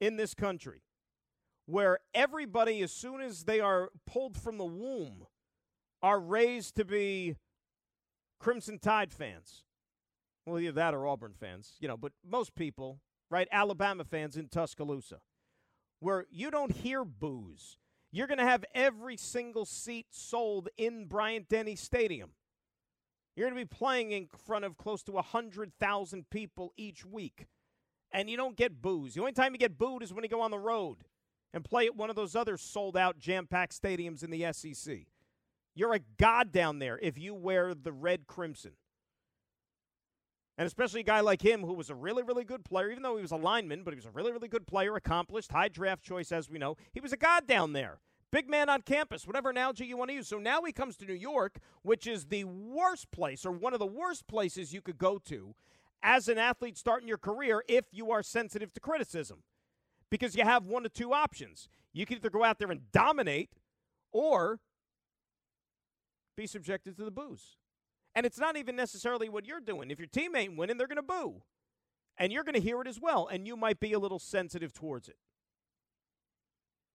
in 0.00 0.16
this 0.16 0.34
country, 0.34 0.82
where 1.66 1.98
everybody, 2.14 2.82
as 2.82 2.92
soon 2.92 3.20
as 3.20 3.44
they 3.44 3.60
are 3.60 3.90
pulled 4.06 4.36
from 4.36 4.58
the 4.58 4.64
womb, 4.64 5.26
are 6.02 6.20
raised 6.20 6.76
to 6.76 6.84
be 6.84 7.36
Crimson 8.38 8.78
Tide 8.78 9.12
fans. 9.12 9.64
Well, 10.46 10.58
either 10.58 10.72
that 10.72 10.94
or 10.94 11.06
Auburn 11.06 11.34
fans, 11.38 11.74
you 11.80 11.88
know, 11.88 11.96
but 11.96 12.12
most 12.24 12.54
people, 12.54 13.00
right? 13.30 13.48
Alabama 13.50 14.04
fans 14.04 14.36
in 14.36 14.48
Tuscaloosa, 14.48 15.20
where 16.00 16.26
you 16.30 16.50
don't 16.50 16.72
hear 16.72 17.04
boos. 17.04 17.78
You're 18.10 18.26
going 18.26 18.38
to 18.38 18.44
have 18.44 18.64
every 18.74 19.16
single 19.16 19.66
seat 19.66 20.06
sold 20.10 20.68
in 20.76 21.06
Bryant 21.06 21.48
Denny 21.48 21.76
Stadium. 21.76 22.30
You're 23.36 23.48
going 23.48 23.58
to 23.58 23.68
be 23.68 23.76
playing 23.76 24.12
in 24.12 24.28
front 24.46 24.64
of 24.64 24.76
close 24.76 25.02
to 25.04 25.12
100,000 25.12 26.30
people 26.30 26.72
each 26.76 27.04
week. 27.04 27.46
And 28.10 28.30
you 28.30 28.36
don't 28.36 28.56
get 28.56 28.80
boos. 28.80 29.14
The 29.14 29.20
only 29.20 29.32
time 29.32 29.52
you 29.52 29.58
get 29.58 29.78
booed 29.78 30.02
is 30.02 30.12
when 30.12 30.24
you 30.24 30.30
go 30.30 30.40
on 30.40 30.50
the 30.50 30.58
road 30.58 31.04
and 31.52 31.64
play 31.64 31.86
at 31.86 31.94
one 31.94 32.10
of 32.10 32.16
those 32.16 32.34
other 32.34 32.56
sold 32.56 32.96
out, 32.96 33.18
jam 33.18 33.46
packed 33.46 33.80
stadiums 33.80 34.24
in 34.24 34.30
the 34.30 34.52
SEC. 34.52 35.00
You're 35.74 35.94
a 35.94 36.00
god 36.18 36.50
down 36.50 36.78
there 36.78 36.98
if 37.00 37.18
you 37.18 37.34
wear 37.34 37.74
the 37.74 37.92
red 37.92 38.26
crimson. 38.26 38.72
And 40.58 40.66
especially 40.66 41.00
a 41.00 41.04
guy 41.04 41.20
like 41.20 41.40
him 41.40 41.62
who 41.62 41.72
was 41.72 41.88
a 41.88 41.94
really, 41.94 42.24
really 42.24 42.42
good 42.42 42.64
player, 42.64 42.90
even 42.90 43.04
though 43.04 43.14
he 43.14 43.22
was 43.22 43.30
a 43.30 43.36
lineman, 43.36 43.84
but 43.84 43.94
he 43.94 43.96
was 43.96 44.06
a 44.06 44.10
really, 44.10 44.32
really 44.32 44.48
good 44.48 44.66
player, 44.66 44.96
accomplished, 44.96 45.52
high 45.52 45.68
draft 45.68 46.02
choice, 46.02 46.32
as 46.32 46.50
we 46.50 46.58
know. 46.58 46.76
He 46.92 46.98
was 47.00 47.12
a 47.12 47.16
god 47.16 47.46
down 47.46 47.74
there. 47.74 48.00
Big 48.32 48.50
man 48.50 48.68
on 48.68 48.82
campus, 48.82 49.24
whatever 49.24 49.50
analogy 49.50 49.86
you 49.86 49.96
want 49.96 50.10
to 50.10 50.16
use. 50.16 50.26
So 50.26 50.38
now 50.38 50.62
he 50.64 50.72
comes 50.72 50.96
to 50.96 51.06
New 51.06 51.14
York, 51.14 51.60
which 51.82 52.08
is 52.08 52.26
the 52.26 52.42
worst 52.42 53.10
place 53.12 53.46
or 53.46 53.52
one 53.52 53.72
of 53.72 53.78
the 53.78 53.86
worst 53.86 54.26
places 54.26 54.72
you 54.72 54.82
could 54.82 54.98
go 54.98 55.18
to 55.26 55.54
as 56.02 56.28
an 56.28 56.38
athlete 56.38 56.76
starting 56.76 57.08
your 57.08 57.18
career 57.18 57.62
if 57.68 57.86
you 57.92 58.10
are 58.10 58.22
sensitive 58.24 58.72
to 58.72 58.80
criticism. 58.80 59.44
Because 60.10 60.34
you 60.34 60.42
have 60.42 60.66
one 60.66 60.84
of 60.84 60.92
two 60.92 61.12
options. 61.12 61.68
You 61.92 62.04
can 62.04 62.16
either 62.16 62.30
go 62.30 62.42
out 62.42 62.58
there 62.58 62.70
and 62.70 62.90
dominate 62.90 63.50
or 64.10 64.58
be 66.36 66.48
subjected 66.48 66.96
to 66.96 67.04
the 67.04 67.10
boos. 67.12 67.57
And 68.18 68.26
it's 68.26 68.40
not 68.40 68.56
even 68.56 68.74
necessarily 68.74 69.28
what 69.28 69.46
you're 69.46 69.60
doing. 69.60 69.92
If 69.92 70.00
your 70.00 70.08
team 70.08 70.34
ain't 70.34 70.56
winning, 70.56 70.76
they're 70.76 70.88
going 70.88 70.96
to 70.96 71.02
boo. 71.02 71.42
And 72.18 72.32
you're 72.32 72.42
going 72.42 72.56
to 72.56 72.60
hear 72.60 72.80
it 72.80 72.88
as 72.88 72.98
well. 73.00 73.28
And 73.30 73.46
you 73.46 73.56
might 73.56 73.78
be 73.78 73.92
a 73.92 73.98
little 74.00 74.18
sensitive 74.18 74.72
towards 74.72 75.08
it. 75.08 75.14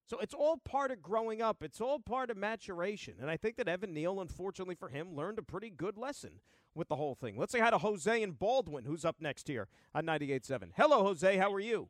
So 0.06 0.20
it's 0.20 0.34
all 0.34 0.58
part 0.58 0.92
of 0.92 1.02
growing 1.02 1.42
up. 1.42 1.64
It's 1.64 1.80
all 1.80 2.00
part 2.00 2.30
of 2.30 2.36
maturation. 2.36 3.14
And 3.22 3.30
I 3.30 3.38
think 3.38 3.56
that 3.56 3.70
Evan 3.70 3.94
Neal, 3.94 4.20
unfortunately 4.20 4.76
for 4.76 4.90
him, 4.90 5.16
learned 5.16 5.40
a 5.40 5.44
pretty 5.44 5.70
good 5.70 5.98
lesson 5.98 6.42
with 6.76 6.90
the 6.90 6.98
whole 6.98 7.16
thing. 7.16 7.38
Let's 7.38 7.54
say 7.54 7.62
hi 7.62 7.70
to 7.70 7.78
Jose 7.78 8.22
and 8.22 8.38
Baldwin, 8.38 8.84
who's 8.84 9.06
up 9.06 9.16
next 9.22 9.48
here 9.48 9.70
on 9.96 10.06
98.7. 10.06 10.72
Hello, 10.76 11.04
Jose. 11.04 11.38
How 11.38 11.54
are 11.54 11.62
you? 11.62 11.88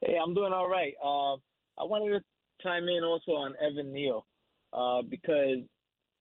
Hey, 0.00 0.14
I'm 0.24 0.32
doing 0.32 0.52
all 0.52 0.68
right. 0.68 0.94
Uh, 1.04 1.34
I 1.76 1.82
wanted 1.82 2.16
to 2.16 2.24
chime 2.62 2.84
in 2.84 3.02
also 3.02 3.32
on 3.32 3.54
Evan 3.60 3.92
Neal 3.92 4.24
uh, 4.72 5.02
because 5.02 5.58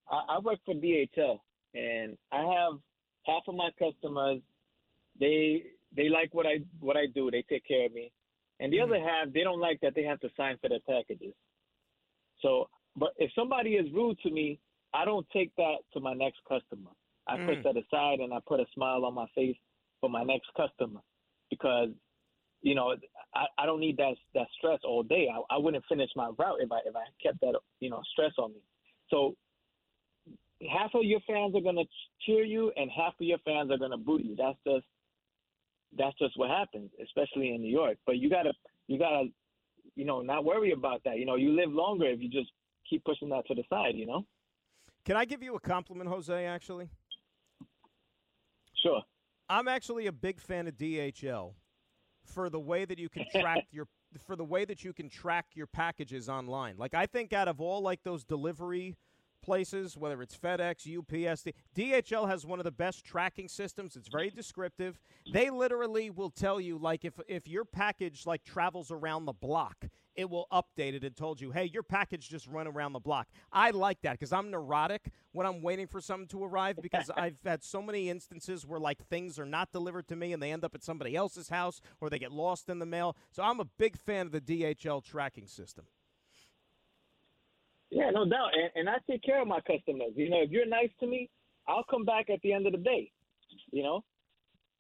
I, 0.10 0.38
I 0.38 0.40
work 0.40 0.58
for 0.66 0.74
DHL 0.74 1.42
and 1.76 2.18
I 2.32 2.38
have 2.38 2.80
half 3.26 3.44
of 3.48 3.56
my 3.56 3.70
customers. 3.78 4.42
They 5.20 5.64
they 5.96 6.10
like 6.10 6.34
what 6.34 6.46
I 6.46 6.60
what 6.80 6.98
I 6.98 7.06
do. 7.14 7.30
They 7.30 7.44
take 7.48 7.68
care 7.68 7.86
of 7.86 7.94
me, 7.94 8.12
and 8.60 8.72
the 8.72 8.78
mm. 8.78 8.84
other 8.84 9.00
half 9.00 9.34
they 9.34 9.44
don't 9.44 9.60
like 9.60 9.80
that 9.82 9.94
they 9.96 10.04
have 10.04 10.20
to 10.22 10.30
sign 10.36 10.58
for 10.62 10.70
their 10.70 10.80
packages. 10.88 11.34
So, 12.42 12.70
but 12.96 13.10
if 13.18 13.32
somebody 13.36 13.72
is 13.72 13.92
rude 13.94 14.20
to 14.20 14.32
me, 14.32 14.60
I 14.94 15.06
don't 15.06 15.28
take 15.32 15.56
that 15.58 15.78
to 15.94 16.00
my 16.00 16.14
next 16.14 16.40
customer. 16.48 16.92
I 17.28 17.38
mm. 17.38 17.48
put 17.48 17.64
that 17.64 17.82
aside 17.82 18.20
and 18.20 18.34
I 18.34 18.38
put 18.48 18.60
a 18.60 18.66
smile 18.74 19.06
on 19.06 19.14
my 19.14 19.26
face 19.36 19.58
for 20.00 20.10
my 20.10 20.24
next 20.24 20.50
customer 20.56 21.00
because 21.50 21.90
you 22.62 22.76
know 22.76 22.96
I, 23.34 23.46
I 23.58 23.66
don't 23.66 23.80
need 23.80 23.98
that 23.98 24.16
that 24.34 24.48
stress 24.58 24.80
all 24.84 25.04
day. 25.04 25.28
I, 25.34 25.56
I 25.56 25.58
wouldn't 25.58 25.84
finish 25.88 26.10
my 26.16 26.30
route 26.38 26.60
if 26.60 26.72
I 26.72 26.80
if 26.86 26.96
I 26.96 27.04
kept 27.22 27.42
that 27.42 27.60
you 27.80 27.90
know 27.90 28.02
stress 28.14 28.34
on 28.38 28.54
me. 28.54 28.62
So 29.10 29.36
half 30.62 30.92
of 30.94 31.04
your 31.04 31.20
fans 31.28 31.56
are 31.56 31.62
going 31.62 31.76
to 31.76 31.86
cheer 32.26 32.44
you 32.44 32.72
and 32.76 32.90
half 32.90 33.14
of 33.20 33.26
your 33.26 33.40
fans 33.40 33.72
are 33.72 33.78
going 33.78 33.92
to 33.92 33.98
boo 33.98 34.20
you. 34.22 34.36
That's 34.36 34.58
just 34.66 34.86
that's 35.98 36.18
just 36.18 36.38
what 36.38 36.50
happens, 36.50 36.92
especially 37.04 37.54
in 37.54 37.62
New 37.62 37.72
York. 37.72 37.98
But 38.06 38.18
you 38.18 38.30
gotta 38.30 38.54
you 38.88 39.00
gotta 39.00 39.28
you 39.96 40.06
know 40.06 40.22
not 40.22 40.44
worry 40.44 40.72
about 40.72 41.02
that. 41.06 41.18
You 41.18 41.26
know, 41.26 41.36
you 41.36 41.56
live 41.56 41.72
longer 41.72 42.06
if 42.06 42.22
you 42.22 42.30
just 42.30 42.50
keep 42.90 43.04
pushing 43.06 43.30
that 43.30 43.48
to 43.48 43.56
the 43.56 43.64
side. 43.70 43.96
You 43.96 44.06
know. 44.06 44.26
Can 45.06 45.16
I 45.16 45.26
give 45.26 45.44
you 45.44 45.56
a 45.56 45.60
compliment, 45.60 46.10
Jose? 46.10 46.46
Actually. 46.46 46.90
Sure. 48.84 49.02
I'm 49.50 49.68
actually 49.68 50.08
a 50.08 50.12
big 50.12 50.42
fan 50.42 50.68
of 50.68 50.76
DHL 50.76 51.54
for 52.26 52.50
the 52.50 52.60
way 52.60 52.86
that 52.86 52.98
you 52.98 53.10
can 53.10 53.26
track 53.34 53.66
your 53.72 53.88
for 54.26 54.36
the 54.36 54.44
way 54.44 54.66
that 54.66 54.84
you 54.84 54.94
can 54.94 55.10
track 55.10 55.46
your 55.54 55.68
packages 55.68 56.30
online. 56.30 56.76
Like 56.78 56.94
I 56.94 57.06
think 57.06 57.34
out 57.34 57.48
of 57.48 57.62
all 57.62 57.82
like 57.82 58.04
those 58.04 58.24
delivery 58.24 58.96
places, 59.46 59.96
whether 59.96 60.22
it's 60.22 60.36
FedEx, 60.36 60.86
UPS, 60.98 61.46
DHL 61.76 62.28
has 62.28 62.46
one 62.46 62.60
of 62.60 62.66
the 62.66 62.72
best 62.72 63.06
tracking 63.06 63.48
systems. 63.48 63.96
It's 63.96 64.10
very 64.10 64.32
descriptive. 64.32 65.00
They 65.32 65.50
literally 65.52 66.10
will 66.10 66.32
tell 66.32 66.60
you, 66.60 66.78
like, 66.78 67.06
if 67.06 67.20
if 67.28 67.48
your 67.48 67.64
package 67.64 68.26
like 68.26 68.44
travels 68.44 68.92
around 68.92 69.26
the 69.26 69.34
block, 69.34 69.86
it 70.16 70.30
will 70.30 70.48
update 70.52 70.94
it 70.94 71.04
and 71.04 71.16
told 71.16 71.40
you, 71.40 71.52
hey, 71.52 71.66
your 71.66 71.84
package 71.84 72.30
just 72.30 72.48
run 72.48 72.68
around 72.68 72.94
the 72.94 73.00
block. 73.00 73.28
I 73.52 73.72
like 73.72 74.02
that 74.02 74.14
because 74.14 74.34
I'm 74.34 74.50
neurotic 74.50 75.12
when 75.34 75.46
I'm 75.46 75.62
waiting 75.62 75.88
for 75.88 76.02
something 76.02 76.28
to 76.30 76.44
arrive 76.44 76.78
because 76.82 77.12
I've 77.18 77.38
had 77.46 77.64
so 77.64 77.82
many 77.82 78.10
instances 78.10 78.66
where 78.66 78.80
like 78.80 79.06
things 79.08 79.38
are 79.38 79.46
not 79.46 79.72
delivered 79.72 80.08
to 80.08 80.16
me 80.16 80.34
and 80.34 80.42
they 80.42 80.52
end 80.52 80.64
up 80.64 80.74
at 80.74 80.84
somebody 80.84 81.16
else's 81.16 81.50
house 81.50 81.82
or 82.02 82.10
they 82.10 82.20
get 82.20 82.32
lost 82.32 82.70
in 82.70 82.80
the 82.80 82.86
mail. 82.86 83.16
So 83.32 83.44
I'm 83.44 83.60
a 83.60 83.66
big 83.66 83.98
fan 83.98 84.28
of 84.28 84.32
the 84.32 84.42
DHL 84.42 85.04
tracking 85.04 85.48
system. 85.48 85.86
Yeah, 87.96 88.10
no 88.10 88.26
doubt. 88.26 88.50
And, 88.54 88.70
and 88.76 88.90
I 88.90 88.98
take 89.10 89.24
care 89.24 89.42
of 89.42 89.48
my 89.48 89.62
customers. 89.62 90.12
You 90.16 90.30
know, 90.30 90.42
if 90.42 90.52
you're 90.52 90.66
nice 90.66 90.90
to 91.00 91.08
me, 91.08 91.30
I'll 91.66 91.86
come 91.90 92.04
back 92.04 92.30
at 92.30 92.42
the 92.42 92.52
end 92.52 92.66
of 92.68 92.74
the 92.74 92.78
day. 92.78 93.10
You 93.72 93.84
know, 93.84 94.04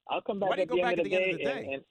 I'll 0.09 0.19
come 0.19 0.37
back, 0.37 0.59
at 0.59 0.67
the, 0.67 0.81
end, 0.81 0.99
of 0.99 1.05
the, 1.05 1.09
day, 1.09 1.69
and 1.71 1.81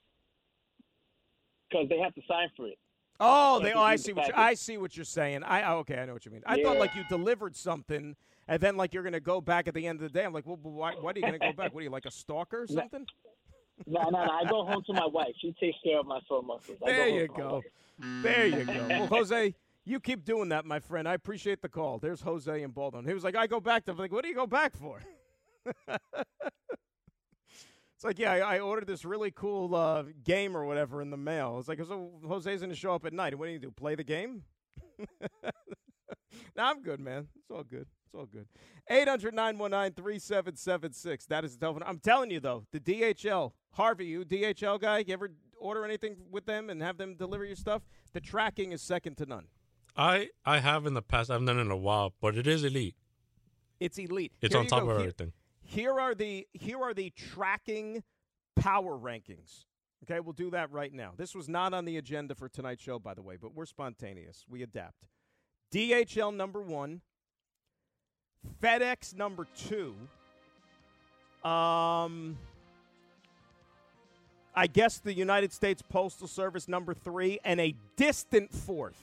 because 1.67 1.89
they 1.89 1.97
have 1.97 2.13
to 2.13 2.21
sign 2.27 2.49
for 2.55 2.67
it. 2.67 2.77
Oh, 3.19 3.59
they. 3.59 3.73
Oh, 3.73 3.81
I 3.81 3.95
see 3.95 4.13
what 4.13 4.27
you, 4.27 4.33
I 4.35 4.53
see 4.53 4.77
what 4.77 4.95
you're 4.95 5.03
saying. 5.03 5.41
I 5.43 5.73
okay, 5.77 5.97
I 5.97 6.05
know 6.05 6.13
what 6.13 6.27
you 6.27 6.31
mean. 6.31 6.43
I 6.45 6.57
yeah. 6.57 6.65
thought 6.65 6.77
like 6.77 6.93
you 6.93 7.03
delivered 7.09 7.55
something, 7.55 8.15
and 8.47 8.61
then 8.61 8.77
like 8.77 8.93
you're 8.93 9.03
going 9.03 9.13
to 9.13 9.19
go 9.19 9.41
back 9.41 9.67
at 9.67 9.73
the 9.73 9.87
end 9.87 10.03
of 10.03 10.13
the 10.13 10.19
day. 10.19 10.25
I'm 10.25 10.33
like, 10.33 10.45
well, 10.45 10.59
why, 10.61 10.93
why 10.93 11.09
are 11.09 11.13
you 11.15 11.21
going 11.21 11.33
to 11.33 11.39
go 11.39 11.53
back? 11.53 11.73
What 11.73 11.79
are 11.79 11.83
you 11.83 11.89
like 11.89 12.05
a 12.05 12.11
stalker 12.11 12.61
or 12.61 12.67
something? 12.67 13.07
No, 13.87 14.03
no, 14.03 14.23
no. 14.23 14.31
I 14.31 14.43
go 14.47 14.63
home 14.63 14.83
to 14.85 14.93
my 14.93 15.07
wife. 15.07 15.33
She 15.41 15.55
takes 15.59 15.77
care 15.83 15.99
of 15.99 16.05
my 16.05 16.19
soul 16.27 16.43
muscles. 16.43 16.77
There 16.85 17.07
you 17.07 17.27
go. 17.27 17.63
There 18.21 18.45
you 18.45 18.63
go. 18.63 18.73
Well, 18.73 19.07
mm. 19.07 19.09
Jose, 19.09 19.55
You 19.87 19.99
keep 19.99 20.25
doing 20.25 20.49
that, 20.49 20.65
my 20.65 20.79
friend. 20.79 21.07
I 21.07 21.13
appreciate 21.13 21.61
the 21.61 21.69
call. 21.69 21.99
There's 21.99 22.21
Jose 22.21 22.63
and 22.63 22.73
Baldwin. 22.73 23.05
He 23.05 23.13
was 23.13 23.23
like, 23.23 23.35
I 23.35 23.45
go 23.45 23.59
back 23.59 23.85
to. 23.85 23.91
I'm 23.91 23.97
like, 23.97 24.11
what 24.11 24.23
do 24.23 24.29
you 24.29 24.35
go 24.35 24.47
back 24.47 24.75
for? 24.75 24.99
it's 25.87 25.99
like, 28.03 28.17
yeah, 28.17 28.31
I, 28.31 28.55
I 28.55 28.59
ordered 28.59 28.87
this 28.87 29.05
really 29.05 29.29
cool 29.29 29.75
uh, 29.75 30.05
game 30.23 30.57
or 30.57 30.65
whatever 30.65 31.03
in 31.03 31.11
the 31.11 31.17
mail. 31.17 31.57
It's 31.59 31.67
like, 31.67 31.77
so 31.85 32.13
Jose's 32.27 32.61
going 32.61 32.71
to 32.71 32.75
show 32.75 32.95
up 32.95 33.05
at 33.05 33.13
night. 33.13 33.37
What 33.37 33.45
do 33.45 33.51
you 33.51 33.59
do? 33.59 33.69
Play 33.69 33.93
the 33.93 34.03
game? 34.03 34.41
no, 34.99 35.07
I'm 36.57 36.81
good, 36.81 36.99
man. 36.99 37.27
It's 37.35 37.51
all 37.51 37.63
good. 37.63 37.85
It's 38.05 38.15
all 38.15 38.25
good. 38.25 38.47
800 38.89 39.35
919 39.35 39.93
3776. 39.93 41.27
That 41.27 41.45
is 41.45 41.53
the 41.53 41.59
telephone. 41.59 41.83
I'm 41.85 41.99
telling 41.99 42.31
you, 42.31 42.39
though, 42.39 42.65
the 42.71 42.79
DHL, 42.79 43.51
Harvey, 43.73 44.07
you 44.07 44.25
DHL 44.25 44.81
guy, 44.81 44.99
you 44.99 45.13
ever 45.13 45.29
order 45.59 45.85
anything 45.85 46.17
with 46.31 46.47
them 46.47 46.71
and 46.71 46.81
have 46.81 46.97
them 46.97 47.15
deliver 47.15 47.45
your 47.45 47.55
stuff? 47.55 47.83
The 48.13 48.21
tracking 48.21 48.71
is 48.71 48.81
second 48.81 49.17
to 49.17 49.27
none. 49.27 49.45
I 49.97 50.29
I 50.45 50.59
have 50.59 50.85
in 50.85 50.93
the 50.93 51.01
past. 51.01 51.29
I've 51.31 51.45
done 51.45 51.57
it 51.57 51.61
in 51.61 51.71
a 51.71 51.77
while, 51.77 52.13
but 52.21 52.37
it 52.37 52.47
is 52.47 52.63
elite. 52.63 52.95
It's 53.79 53.97
elite. 53.97 54.33
It's 54.41 54.53
Here 54.53 54.59
on 54.61 54.67
top 54.67 54.83
go. 54.83 54.89
of 54.89 54.97
Here- 54.97 54.99
everything. 55.09 55.33
Here 55.67 55.99
are 55.99 56.13
the 56.13 56.47
here 56.53 56.81
are 56.81 56.93
the 56.93 57.09
tracking 57.11 58.03
power 58.55 58.97
rankings. 58.97 59.65
Okay, 60.03 60.19
we'll 60.19 60.33
do 60.33 60.51
that 60.51 60.71
right 60.71 60.93
now. 60.93 61.13
This 61.17 61.33
was 61.33 61.49
not 61.49 61.73
on 61.73 61.85
the 61.85 61.97
agenda 61.97 62.35
for 62.35 62.47
tonight's 62.47 62.83
show, 62.83 62.99
by 62.99 63.15
the 63.15 63.23
way, 63.23 63.37
but 63.41 63.55
we're 63.55 63.65
spontaneous. 63.65 64.45
We 64.47 64.61
adapt. 64.61 65.07
DHL 65.73 66.31
number 66.35 66.61
one, 66.61 67.01
FedEx 68.61 69.15
number 69.15 69.47
two. 69.57 69.95
Um, 71.43 72.37
I 74.55 74.67
guess 74.67 74.99
the 74.99 75.13
United 75.13 75.51
States 75.51 75.81
Postal 75.81 76.27
Service 76.27 76.67
number 76.67 76.93
three, 76.93 77.39
and 77.43 77.59
a 77.59 77.73
distant 77.95 78.53
fourth. 78.53 79.01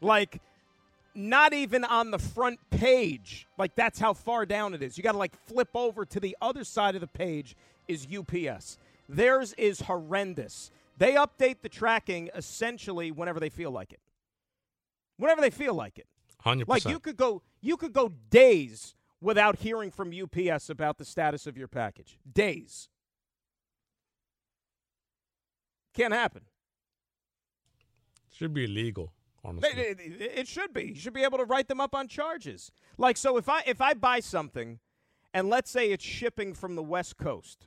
Like 0.00 0.40
not 1.14 1.52
even 1.52 1.84
on 1.84 2.10
the 2.10 2.18
front 2.18 2.58
page. 2.70 3.46
Like 3.58 3.74
that's 3.74 3.98
how 3.98 4.14
far 4.14 4.46
down 4.46 4.74
it 4.74 4.82
is. 4.82 4.96
You 4.96 5.02
got 5.02 5.12
to 5.12 5.18
like 5.18 5.34
flip 5.46 5.70
over 5.74 6.04
to 6.04 6.20
the 6.20 6.36
other 6.40 6.64
side 6.64 6.94
of 6.94 7.00
the 7.00 7.06
page 7.06 7.56
is 7.88 8.06
UPS. 8.06 8.78
Theirs 9.08 9.54
is 9.58 9.82
horrendous. 9.82 10.70
They 10.98 11.14
update 11.14 11.62
the 11.62 11.68
tracking 11.68 12.30
essentially 12.34 13.10
whenever 13.10 13.40
they 13.40 13.48
feel 13.48 13.70
like 13.70 13.92
it. 13.92 14.00
Whenever 15.16 15.40
they 15.40 15.50
feel 15.50 15.74
like 15.74 15.98
it. 15.98 16.06
100%. 16.44 16.68
Like 16.68 16.84
you 16.86 16.98
could 16.98 17.16
go 17.16 17.42
you 17.60 17.76
could 17.76 17.92
go 17.92 18.12
days 18.30 18.94
without 19.20 19.56
hearing 19.56 19.90
from 19.90 20.12
UPS 20.12 20.70
about 20.70 20.98
the 20.98 21.04
status 21.04 21.46
of 21.46 21.56
your 21.58 21.68
package. 21.68 22.18
Days. 22.30 22.88
Can't 25.92 26.14
happen. 26.14 26.42
Should 28.32 28.54
be 28.54 28.64
illegal. 28.64 29.12
Honestly. 29.44 29.68
It, 29.80 30.00
it- 30.00 30.32
it 30.40 30.48
should 30.48 30.72
be. 30.74 30.88
You 30.88 30.94
should 30.94 31.14
be 31.14 31.22
able 31.24 31.38
to 31.38 31.44
write 31.44 31.68
them 31.68 31.80
up 31.80 31.94
on 31.94 32.08
charges. 32.08 32.70
Like 32.98 33.16
so, 33.16 33.36
if 33.36 33.48
I 33.48 33.62
if 33.66 33.80
I 33.80 33.94
buy 33.94 34.20
something, 34.20 34.78
and 35.32 35.48
let's 35.48 35.70
say 35.70 35.90
it's 35.90 36.04
shipping 36.04 36.54
from 36.54 36.74
the 36.76 36.82
West 36.82 37.16
Coast, 37.16 37.66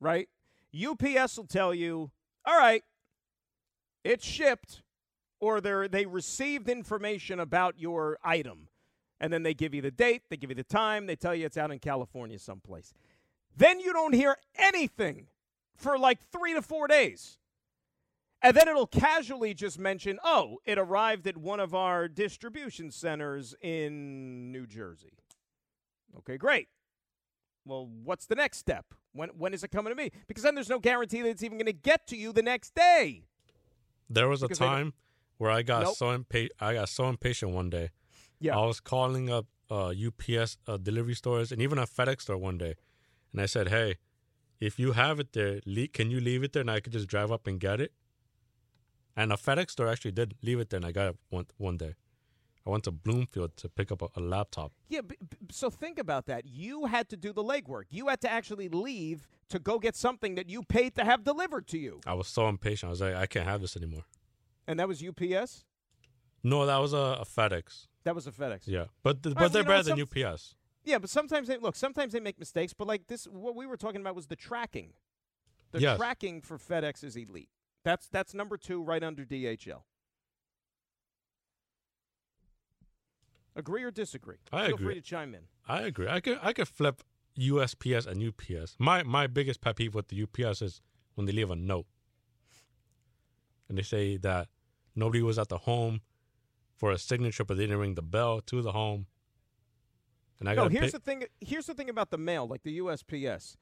right? 0.00 0.28
UPS 0.74 1.36
will 1.38 1.46
tell 1.46 1.74
you, 1.74 2.10
all 2.44 2.56
right, 2.58 2.82
it's 4.04 4.24
shipped, 4.24 4.82
or 5.40 5.60
they 5.60 5.88
they 5.88 6.06
received 6.06 6.68
information 6.68 7.40
about 7.40 7.78
your 7.78 8.18
item, 8.22 8.68
and 9.20 9.32
then 9.32 9.42
they 9.42 9.54
give 9.54 9.74
you 9.74 9.82
the 9.82 9.90
date, 9.90 10.22
they 10.30 10.36
give 10.36 10.50
you 10.50 10.56
the 10.56 10.62
time, 10.64 11.06
they 11.06 11.16
tell 11.16 11.34
you 11.34 11.46
it's 11.46 11.56
out 11.56 11.70
in 11.70 11.78
California 11.78 12.38
someplace. 12.38 12.92
Then 13.56 13.80
you 13.80 13.92
don't 13.92 14.12
hear 14.14 14.36
anything 14.56 15.26
for 15.74 15.98
like 15.98 16.20
three 16.30 16.54
to 16.54 16.62
four 16.62 16.86
days. 16.86 17.38
And 18.42 18.56
then 18.56 18.68
it'll 18.68 18.86
casually 18.86 19.52
just 19.52 19.78
mention, 19.78 20.18
oh, 20.22 20.58
it 20.64 20.78
arrived 20.78 21.26
at 21.26 21.36
one 21.36 21.58
of 21.58 21.74
our 21.74 22.06
distribution 22.06 22.90
centers 22.92 23.54
in 23.60 24.52
New 24.52 24.66
Jersey. 24.66 25.18
Okay, 26.18 26.36
great. 26.36 26.68
Well, 27.64 27.88
what's 28.04 28.26
the 28.26 28.36
next 28.36 28.58
step? 28.58 28.86
When 29.12 29.30
when 29.30 29.52
is 29.54 29.64
it 29.64 29.70
coming 29.70 29.90
to 29.90 29.96
me? 29.96 30.10
Because 30.28 30.44
then 30.44 30.54
there's 30.54 30.68
no 30.68 30.78
guarantee 30.78 31.22
that 31.22 31.28
it's 31.30 31.42
even 31.42 31.58
going 31.58 31.66
to 31.66 31.72
get 31.72 32.06
to 32.08 32.16
you 32.16 32.32
the 32.32 32.42
next 32.42 32.74
day. 32.74 33.24
There 34.08 34.28
was 34.28 34.42
a 34.42 34.46
Because 34.46 34.58
don't- 34.58 34.68
time 34.68 34.92
where 35.38 35.50
I 35.50 35.62
got 35.62 35.82
Nope. 35.82 35.96
so 35.96 36.06
impa- 36.18 36.48
I 36.60 36.74
got 36.74 36.88
so 36.88 37.08
impatient 37.08 37.52
one 37.52 37.70
day. 37.70 37.90
Yeah. 38.40 38.56
I 38.56 38.64
was 38.66 38.80
calling 38.80 39.28
up 39.30 39.46
uh, 39.70 39.88
UPS 39.92 40.56
uh, 40.66 40.76
delivery 40.78 41.14
stores 41.14 41.50
and 41.52 41.60
even 41.60 41.78
a 41.78 41.86
FedEx 41.86 42.22
store 42.22 42.38
one 42.38 42.56
day, 42.56 42.74
and 43.32 43.40
I 43.40 43.46
said, 43.46 43.68
"Hey, 43.68 43.96
if 44.60 44.78
you 44.78 44.92
have 44.92 45.18
it 45.20 45.32
there, 45.32 45.60
can 45.92 46.10
you 46.10 46.20
leave 46.20 46.42
it 46.44 46.52
there, 46.52 46.62
and 46.62 46.70
I 46.70 46.80
could 46.80 46.92
just 46.92 47.08
drive 47.08 47.30
up 47.32 47.46
and 47.46 47.58
get 47.60 47.80
it?" 47.80 47.92
And 49.18 49.32
a 49.32 49.36
FedEx 49.36 49.70
store 49.72 49.88
actually 49.88 50.12
did 50.12 50.34
leave 50.42 50.60
it 50.60 50.70
there, 50.70 50.78
and 50.78 50.86
I 50.86 50.92
got 50.92 51.06
it 51.08 51.16
one 51.30 51.46
one 51.56 51.76
day. 51.76 51.94
I 52.66 52.70
went 52.70 52.84
to 52.84 52.92
Bloomfield 52.92 53.56
to 53.56 53.68
pick 53.68 53.90
up 53.90 54.02
a, 54.02 54.08
a 54.14 54.20
laptop. 54.20 54.72
Yeah, 54.88 55.00
b- 55.00 55.16
b- 55.20 55.36
so 55.50 55.70
think 55.70 55.98
about 55.98 56.26
that. 56.26 56.44
You 56.46 56.84
had 56.86 57.08
to 57.08 57.16
do 57.16 57.32
the 57.32 57.42
legwork. 57.42 57.84
You 57.90 58.08
had 58.08 58.20
to 58.20 58.30
actually 58.30 58.68
leave 58.68 59.26
to 59.48 59.58
go 59.58 59.78
get 59.78 59.96
something 59.96 60.34
that 60.36 60.48
you 60.50 60.62
paid 60.62 60.94
to 60.96 61.04
have 61.04 61.24
delivered 61.24 61.66
to 61.68 61.78
you. 61.78 62.00
I 62.06 62.14
was 62.14 62.28
so 62.28 62.46
impatient. 62.48 62.88
I 62.88 62.90
was 62.90 63.00
like, 63.00 63.14
"I 63.16 63.26
can't 63.26 63.46
have 63.46 63.60
this 63.60 63.76
anymore." 63.76 64.04
And 64.68 64.78
that 64.78 64.86
was 64.86 65.02
UPS? 65.02 65.64
No, 66.44 66.64
that 66.66 66.76
was 66.78 66.92
a, 66.92 67.04
a 67.20 67.24
FedEx. 67.24 67.86
That 68.04 68.14
was 68.14 68.26
a 68.28 68.32
FedEx. 68.32 68.62
Yeah, 68.66 68.84
but 69.02 69.22
th- 69.22 69.34
but 69.34 69.42
right, 69.44 69.52
they're 69.52 69.62
well, 69.64 69.78
you 69.78 69.82
know, 69.82 69.82
better 69.82 69.96
than 69.96 70.06
some- 70.22 70.32
UPS. 70.34 70.54
Yeah, 70.84 70.98
but 70.98 71.10
sometimes 71.10 71.48
they 71.48 71.56
look. 71.58 71.74
Sometimes 71.74 72.12
they 72.12 72.20
make 72.20 72.38
mistakes. 72.38 72.72
But 72.72 72.86
like 72.86 73.08
this, 73.08 73.24
what 73.24 73.56
we 73.56 73.66
were 73.66 73.76
talking 73.76 74.00
about 74.00 74.14
was 74.14 74.26
the 74.28 74.36
tracking. 74.36 74.92
The 75.72 75.80
Yes. 75.80 75.98
tracking 75.98 76.40
for 76.40 76.56
FedEx 76.56 77.02
is 77.04 77.16
elite. 77.16 77.50
That's 77.84 78.08
that's 78.08 78.34
number 78.34 78.56
two, 78.56 78.82
right 78.82 79.02
under 79.02 79.24
DHL. 79.24 79.82
Agree 83.56 83.82
or 83.82 83.90
disagree? 83.90 84.36
I 84.52 84.66
Feel 84.66 84.74
agree. 84.74 84.86
free 84.86 84.94
to 84.94 85.00
chime 85.00 85.34
in. 85.34 85.42
I 85.66 85.82
agree. 85.82 86.08
I 86.08 86.20
could 86.20 86.38
I 86.42 86.52
could 86.52 86.68
flip 86.68 87.02
USPS 87.38 88.06
and 88.06 88.22
UPS. 88.22 88.76
My 88.78 89.02
my 89.02 89.26
biggest 89.26 89.60
pet 89.60 89.76
peeve 89.76 89.94
with 89.94 90.08
the 90.08 90.22
UPS 90.22 90.62
is 90.62 90.80
when 91.14 91.26
they 91.26 91.32
leave 91.32 91.50
a 91.50 91.56
note 91.56 91.86
and 93.68 93.76
they 93.76 93.82
say 93.82 94.16
that 94.18 94.48
nobody 94.94 95.22
was 95.22 95.38
at 95.38 95.48
the 95.48 95.58
home 95.58 96.00
for 96.76 96.92
a 96.92 96.98
signature, 96.98 97.44
but 97.44 97.56
they 97.56 97.64
didn't 97.64 97.78
ring 97.78 97.94
the 97.94 98.02
bell 98.02 98.40
to 98.42 98.62
the 98.62 98.72
home. 98.72 99.06
And 100.40 100.48
I 100.48 100.54
no, 100.54 100.68
here's 100.68 100.92
the 100.92 101.00
thing. 101.00 101.24
Here's 101.40 101.66
the 101.66 101.74
thing 101.74 101.90
about 101.90 102.10
the 102.10 102.18
mail, 102.18 102.46
like 102.46 102.62
the 102.62 102.78
USPS. 102.78 103.56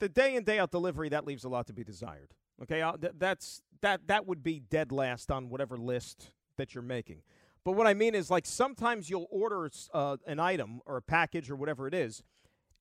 The 0.00 0.08
day 0.08 0.36
in 0.36 0.44
day 0.44 0.58
out 0.58 0.70
delivery 0.70 1.08
that 1.10 1.26
leaves 1.26 1.44
a 1.44 1.48
lot 1.48 1.66
to 1.68 1.72
be 1.72 1.84
desired. 1.84 2.34
Okay, 2.62 2.84
th- 3.00 3.14
that's 3.18 3.62
that 3.80 4.06
that 4.08 4.26
would 4.26 4.42
be 4.42 4.60
dead 4.60 4.92
last 4.92 5.30
on 5.30 5.48
whatever 5.48 5.76
list 5.76 6.30
that 6.56 6.74
you're 6.74 6.82
making. 6.82 7.22
But 7.64 7.72
what 7.72 7.86
I 7.86 7.94
mean 7.94 8.14
is, 8.14 8.30
like 8.30 8.46
sometimes 8.46 9.10
you'll 9.10 9.28
order 9.30 9.70
uh, 9.92 10.16
an 10.26 10.40
item 10.40 10.80
or 10.86 10.96
a 10.96 11.02
package 11.02 11.50
or 11.50 11.56
whatever 11.56 11.86
it 11.86 11.94
is, 11.94 12.22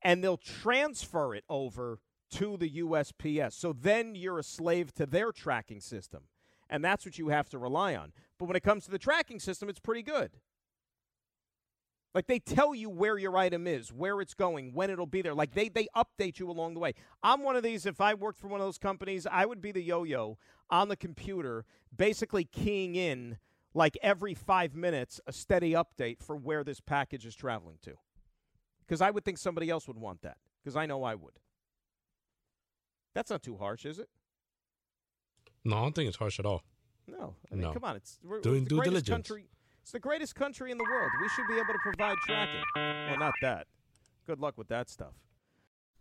and 0.02 0.24
they'll 0.24 0.38
transfer 0.38 1.34
it 1.36 1.44
over 1.50 2.00
to 2.32 2.58
the 2.58 2.70
USPS. 2.70 3.54
So 3.54 3.74
then 3.74 4.16
you're 4.16 4.40
a 4.40 4.44
slave 4.44 4.94
to 4.96 5.06
their 5.06 5.32
tracking 5.32 5.82
system, 5.82 6.24
and 6.70 6.84
that's 6.84 7.06
what 7.06 7.18
you 7.18 7.30
have 7.30 7.50
to 7.50 7.58
rely 7.58 7.96
on. 7.96 8.14
But 8.38 8.46
when 8.46 8.56
it 8.56 8.64
comes 8.64 8.86
to 8.86 8.92
the 8.92 9.00
tracking 9.00 9.40
system, 9.40 9.70
it's 9.70 9.80
pretty 9.80 10.04
good. 10.04 10.32
Like 12.16 12.26
they 12.28 12.40
tell 12.40 12.74
you 12.74 12.90
where 12.90 13.18
your 13.20 13.38
item 13.38 13.68
is, 13.68 13.94
where 13.94 14.20
it's 14.20 14.34
going, 14.34 14.74
when 14.74 14.90
it'll 14.90 15.06
be 15.06 15.22
there. 15.22 15.36
Like 15.36 15.54
they 15.54 15.70
they 15.70 15.88
update 15.96 16.40
you 16.40 16.50
along 16.50 16.74
the 16.74 16.80
way. 16.80 16.94
I'm 17.22 17.44
one 17.44 17.56
of 17.56 17.62
these. 17.64 17.86
If 17.86 18.02
I 18.02 18.16
worked 18.16 18.40
for 18.40 18.48
one 18.48 18.60
of 18.60 18.66
those 18.66 18.80
companies, 18.80 19.28
I 19.30 19.46
would 19.46 19.62
be 19.62 19.72
the 19.72 19.82
yo-yo 19.84 20.38
on 20.72 20.90
the 20.90 20.96
computer, 20.96 21.66
basically 21.96 22.46
keying 22.46 22.96
in 22.96 23.38
like 23.76 23.96
every 24.02 24.34
five 24.34 24.74
minutes 24.76 25.22
a 25.28 25.34
steady 25.34 25.74
update 25.74 26.24
for 26.24 26.36
where 26.36 26.64
this 26.64 26.80
package 26.80 27.26
is 27.28 27.36
traveling 27.36 27.78
to. 27.84 27.94
Because 28.88 29.02
I 29.02 29.12
would 29.12 29.24
think 29.24 29.38
somebody 29.38 29.70
else 29.70 29.88
would 29.88 29.98
want 29.98 30.24
that. 30.24 30.38
Because 30.64 30.76
I 30.76 30.88
know 30.88 31.04
I 31.04 31.14
would. 31.14 31.34
That's 33.14 33.30
not 33.30 33.44
too 33.44 33.58
harsh, 33.58 33.86
is 33.86 34.00
it? 34.00 34.10
no, 35.66 35.78
I 35.78 35.82
don't 35.82 35.94
think 35.94 36.08
it's 36.08 36.18
harsh 36.18 36.40
at 36.40 36.46
all. 36.46 36.64
No. 37.08 37.36
I 37.52 37.56
mean, 37.56 37.62
No. 37.64 37.74
come 37.74 37.84
on. 37.84 37.96
It's 37.98 38.18
we're, 38.24 38.40
Doing 38.42 38.64
it's 38.64 38.70
due 38.70 38.82
diligence. 38.82 39.10
country. 39.10 39.46
It's 39.82 39.92
the 39.92 40.00
greatest 40.00 40.36
country 40.36 40.72
in 40.72 40.78
the 40.78 40.84
world. 40.84 41.12
We 41.22 41.30
should 41.30 41.48
be 41.48 41.56
able 41.56 41.74
to 41.74 41.80
provide 41.82 42.18
tracking. 42.26 42.64
Well, 42.76 43.18
not 43.18 43.34
that. 43.42 43.68
Good 44.28 44.40
luck 44.40 44.58
with 44.58 44.68
that 44.68 44.90
stuff. 44.90 45.14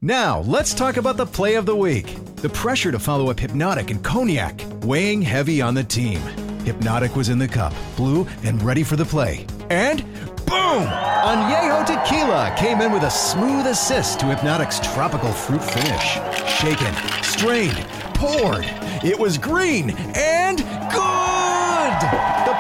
Now, 0.01 0.41
let's 0.41 0.75
talk 0.75 0.97
about 0.97 1.17
the 1.17 1.27
play 1.27 1.55
of 1.55 1.67
the 1.67 1.75
week. 1.75 2.15
The 2.37 2.51
pressure 2.51 2.93
to 2.93 2.99
follow 2.99 3.31
up 3.31 3.41
Hypnotic 3.41 3.91
and 3.91 4.05
Cognac, 4.05 4.61
weighing 4.83 5.23
heavy 5.23 5.61
on 5.61 5.75
the 5.75 5.83
team. 5.83 6.21
Hypnotic 6.65 7.17
was 7.17 7.31
in 7.31 7.39
the 7.39 7.49
cup, 7.49 7.73
blue, 7.97 8.27
and 8.45 8.63
ready 8.63 8.85
for 8.85 8.97
the 8.97 9.05
play. 9.05 9.47
And 9.71 10.05
boom! 10.47 10.85
Añejo 10.85 11.85
Tequila 11.87 12.55
came 12.59 12.81
in 12.81 12.93
with 12.93 13.03
a 13.03 13.11
smooth 13.11 13.67
assist 13.67 14.21
to 14.21 14.27
Hypnotic's 14.27 14.79
tropical 14.81 15.33
fruit 15.33 15.65
finish. 15.65 16.19
Shaken, 16.47 16.95
strained, 17.23 17.79
poured. 18.15 18.67
It 19.03 19.19
was 19.19 19.39
green 19.39 19.91
and 20.15 20.59
good! 20.93 22.48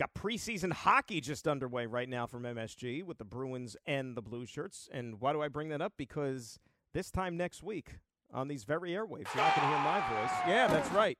Got 0.00 0.14
preseason 0.14 0.72
hockey 0.72 1.20
just 1.20 1.46
underway 1.46 1.84
right 1.84 2.08
now 2.08 2.26
from 2.26 2.44
MSG 2.44 3.04
with 3.04 3.18
the 3.18 3.24
Bruins 3.26 3.76
and 3.84 4.16
the 4.16 4.22
Blue 4.22 4.46
Shirts. 4.46 4.88
And 4.90 5.20
why 5.20 5.34
do 5.34 5.42
I 5.42 5.48
bring 5.48 5.68
that 5.68 5.82
up? 5.82 5.92
Because 5.98 6.58
this 6.94 7.10
time 7.10 7.36
next 7.36 7.62
week 7.62 7.98
on 8.32 8.48
these 8.48 8.64
very 8.64 8.92
airwaves, 8.92 9.26
you're 9.34 9.44
not 9.44 9.54
going 9.54 9.68
to 9.68 9.74
hear 9.74 9.84
my 9.84 10.00
voice. 10.08 10.34
Yeah, 10.48 10.68
that's 10.68 10.90
right. 10.92 11.18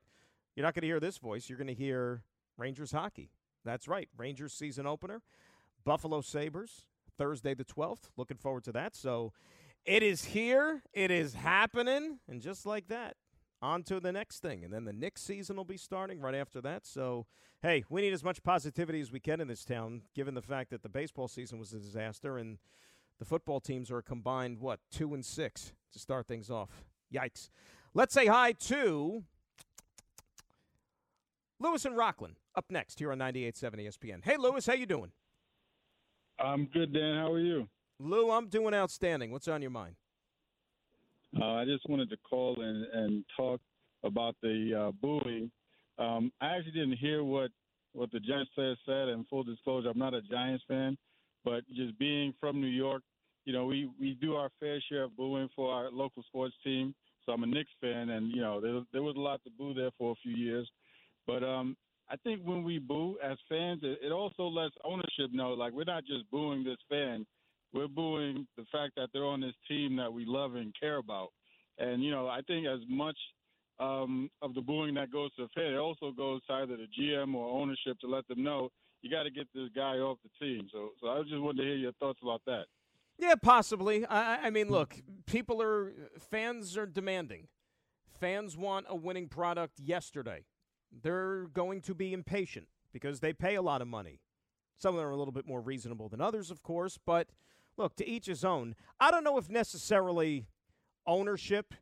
You're 0.55 0.65
not 0.65 0.73
going 0.73 0.81
to 0.81 0.87
hear 0.87 0.99
this 0.99 1.19
voice. 1.19 1.47
You're 1.47 1.59
going 1.59 1.67
to 1.67 1.75
hear 1.75 2.23
Rangers 2.57 2.91
hockey. 2.91 3.29
That's 3.63 3.87
right. 3.87 4.09
Rangers 4.17 4.51
season 4.51 4.87
opener, 4.87 5.21
Buffalo 5.85 6.21
Sabres, 6.21 6.85
Thursday 7.19 7.53
the 7.53 7.65
12th. 7.65 8.09
Looking 8.17 8.37
forward 8.37 8.63
to 8.63 8.71
that. 8.71 8.95
So 8.95 9.31
it 9.85 10.01
is 10.01 10.25
here. 10.25 10.81
It 10.91 11.11
is 11.11 11.35
happening. 11.35 12.17
And 12.27 12.41
just 12.41 12.65
like 12.65 12.87
that, 12.87 13.15
on 13.61 13.83
to 13.83 13.99
the 13.99 14.11
next 14.11 14.39
thing. 14.39 14.63
And 14.63 14.73
then 14.73 14.85
the 14.85 14.93
Knicks 14.93 15.21
season 15.21 15.55
will 15.55 15.65
be 15.65 15.77
starting 15.77 16.19
right 16.19 16.35
after 16.35 16.61
that. 16.61 16.85
So, 16.85 17.25
hey, 17.61 17.83
we 17.89 18.01
need 18.01 18.13
as 18.13 18.23
much 18.23 18.43
positivity 18.43 18.99
as 19.01 19.11
we 19.11 19.19
can 19.19 19.41
in 19.41 19.47
this 19.47 19.63
town, 19.63 20.01
given 20.15 20.33
the 20.33 20.41
fact 20.41 20.71
that 20.71 20.83
the 20.83 20.89
baseball 20.89 21.27
season 21.27 21.59
was 21.59 21.73
a 21.73 21.79
disaster 21.79 22.37
and 22.37 22.57
the 23.19 23.25
football 23.25 23.59
teams 23.59 23.91
are 23.91 24.01
combined, 24.01 24.59
what, 24.59 24.79
two 24.91 25.13
and 25.13 25.23
six 25.23 25.73
to 25.93 25.99
start 25.99 26.27
things 26.27 26.49
off. 26.49 26.83
Yikes. 27.13 27.49
Let's 27.93 28.13
say 28.13 28.25
hi 28.25 28.53
to 28.53 29.23
Lewis 31.59 31.85
and 31.85 31.95
Rockland 31.95 32.37
up 32.55 32.65
next 32.69 32.99
here 32.99 33.11
on 33.11 33.19
98.7 33.19 33.87
ESPN. 33.87 34.23
Hey, 34.23 34.37
Lewis, 34.37 34.65
how 34.65 34.73
you 34.73 34.85
doing? 34.85 35.11
I'm 36.39 36.65
good, 36.65 36.93
Dan. 36.93 37.17
How 37.17 37.31
are 37.31 37.39
you? 37.39 37.69
Lou, 37.99 38.31
I'm 38.31 38.47
doing 38.47 38.73
outstanding. 38.73 39.31
What's 39.31 39.47
on 39.47 39.61
your 39.61 39.69
mind? 39.69 39.95
Uh, 41.39 41.53
I 41.53 41.65
just 41.65 41.87
wanted 41.87 42.09
to 42.09 42.17
call 42.29 42.61
and, 42.61 42.85
and 42.93 43.23
talk 43.37 43.61
about 44.03 44.35
the 44.41 44.87
uh, 44.87 44.91
booing. 45.01 45.49
Um, 45.97 46.31
I 46.41 46.57
actually 46.57 46.73
didn't 46.73 46.97
hear 46.97 47.23
what, 47.23 47.51
what 47.93 48.11
the 48.11 48.19
Giants 48.19 48.51
said, 48.55 48.75
said, 48.85 49.07
and 49.09 49.27
full 49.27 49.43
disclosure, 49.43 49.89
I'm 49.89 49.97
not 49.97 50.13
a 50.13 50.21
Giants 50.21 50.63
fan, 50.67 50.97
but 51.45 51.63
just 51.73 51.97
being 51.97 52.33
from 52.39 52.59
New 52.59 52.67
York, 52.67 53.03
you 53.45 53.53
know, 53.53 53.65
we, 53.65 53.89
we 53.99 54.17
do 54.21 54.35
our 54.35 54.49
fair 54.59 54.81
share 54.89 55.03
of 55.03 55.15
booing 55.15 55.49
for 55.55 55.73
our 55.73 55.89
local 55.91 56.23
sports 56.23 56.55
team. 56.63 56.93
So 57.25 57.31
I'm 57.31 57.43
a 57.43 57.47
Knicks 57.47 57.71
fan, 57.79 58.09
and, 58.09 58.31
you 58.31 58.41
know, 58.41 58.59
there, 58.59 58.81
there 58.91 59.03
was 59.03 59.15
a 59.15 59.19
lot 59.19 59.41
to 59.43 59.51
boo 59.51 59.73
there 59.73 59.91
for 59.97 60.11
a 60.11 60.15
few 60.23 60.35
years. 60.35 60.69
But 61.27 61.43
um, 61.43 61.77
I 62.09 62.15
think 62.17 62.41
when 62.43 62.63
we 62.63 62.79
boo 62.79 63.17
as 63.23 63.37
fans, 63.47 63.81
it, 63.83 63.99
it 64.03 64.11
also 64.11 64.43
lets 64.43 64.75
ownership 64.83 65.31
know, 65.31 65.53
like, 65.53 65.73
we're 65.73 65.83
not 65.83 66.05
just 66.05 66.29
booing 66.29 66.63
this 66.63 66.77
fan– 66.89 67.25
we're 67.73 67.87
booing 67.87 68.47
the 68.57 68.65
fact 68.71 68.93
that 68.97 69.09
they're 69.13 69.25
on 69.25 69.41
this 69.41 69.55
team 69.67 69.95
that 69.97 70.11
we 70.11 70.25
love 70.25 70.55
and 70.55 70.73
care 70.79 70.97
about. 70.97 71.29
And 71.77 72.03
you 72.03 72.11
know, 72.11 72.27
I 72.27 72.41
think 72.47 72.67
as 72.67 72.79
much 72.87 73.17
um, 73.79 74.29
of 74.41 74.53
the 74.53 74.61
booing 74.61 74.95
that 74.95 75.11
goes 75.11 75.33
to 75.35 75.43
the 75.43 75.49
fan, 75.55 75.73
it 75.73 75.77
also 75.77 76.11
goes 76.11 76.41
to 76.45 76.53
either 76.53 76.77
the 76.77 76.87
GM 76.99 77.33
or 77.33 77.61
ownership 77.61 77.97
to 78.01 78.07
let 78.07 78.27
them 78.27 78.43
know 78.43 78.69
you 79.01 79.09
got 79.09 79.23
to 79.23 79.31
get 79.31 79.47
this 79.53 79.69
guy 79.75 79.97
off 79.97 80.17
the 80.23 80.45
team. 80.45 80.67
So, 80.71 80.89
so 81.01 81.07
I 81.07 81.21
just 81.21 81.39
wanted 81.39 81.57
to 81.57 81.63
hear 81.63 81.75
your 81.75 81.91
thoughts 81.93 82.19
about 82.21 82.41
that. 82.45 82.65
Yeah, 83.17 83.35
possibly. 83.41 84.05
I, 84.05 84.47
I 84.47 84.49
mean, 84.49 84.69
look, 84.69 84.95
people 85.25 85.61
are 85.61 85.93
fans 86.19 86.77
are 86.77 86.85
demanding. 86.85 87.47
Fans 88.19 88.55
want 88.55 88.85
a 88.89 88.95
winning 88.95 89.27
product 89.27 89.79
yesterday. 89.79 90.45
They're 90.91 91.47
going 91.47 91.81
to 91.81 91.95
be 91.95 92.13
impatient 92.13 92.67
because 92.93 93.19
they 93.19 93.33
pay 93.33 93.55
a 93.55 93.61
lot 93.61 93.81
of 93.81 93.87
money. 93.87 94.19
Some 94.77 94.95
of 94.95 94.99
them 94.99 95.07
are 95.07 95.11
a 95.11 95.17
little 95.17 95.31
bit 95.31 95.47
more 95.47 95.61
reasonable 95.61 96.09
than 96.09 96.21
others, 96.21 96.51
of 96.51 96.63
course, 96.63 96.97
but 97.03 97.29
look, 97.77 97.95
to 97.97 98.07
each 98.07 98.25
his 98.25 98.43
own. 98.43 98.75
I 98.99 99.11
don't 99.11 99.23
know 99.23 99.37
if 99.37 99.49
necessarily 99.49 100.45
ownership 101.05 101.73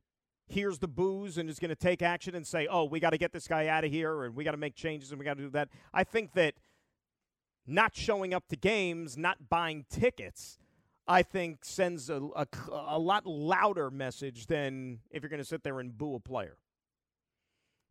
hears 0.48 0.80
the 0.80 0.88
boos 0.88 1.38
and 1.38 1.50
is 1.50 1.60
going 1.60 1.70
to 1.70 1.76
take 1.76 2.02
action 2.02 2.36
and 2.36 2.46
say, 2.46 2.68
oh, 2.70 2.86
we 2.86 3.00
got 3.00 3.12
to 3.12 3.18
get 3.18 3.32
this 3.32 3.48
guy 3.48 3.68
out 3.68 3.84
of 3.84 3.92
here 3.92 4.24
and 4.24 4.36
we 4.36 4.44
got 4.44 4.52
to 4.52 4.58
make 4.58 4.76
changes 4.76 5.12
and 5.12 5.20
we 5.20 5.26
got 5.26 5.38
to 5.38 5.44
do 5.44 5.50
that. 5.52 5.70
I 5.94 6.04
think 6.04 6.34
that 6.34 6.56
not 7.68 7.96
showing 7.96 8.34
up 8.34 8.48
to 8.48 8.56
games, 8.56 9.18
not 9.18 9.50
buying 9.50 9.86
tickets, 9.90 10.58
I 11.08 11.24
think 11.24 11.64
sends 11.64 12.10
a, 12.10 12.22
a, 12.36 12.48
a 12.72 13.00
lot 13.00 13.26
louder 13.26 13.92
message 13.92 14.48
than 14.48 15.00
if 15.12 15.22
you're 15.22 15.30
going 15.30 15.42
to 15.42 15.46
sit 15.46 15.64
there 15.64 15.80
and 15.80 15.96
boo 15.96 16.16
a 16.16 16.20
player. 16.20 16.58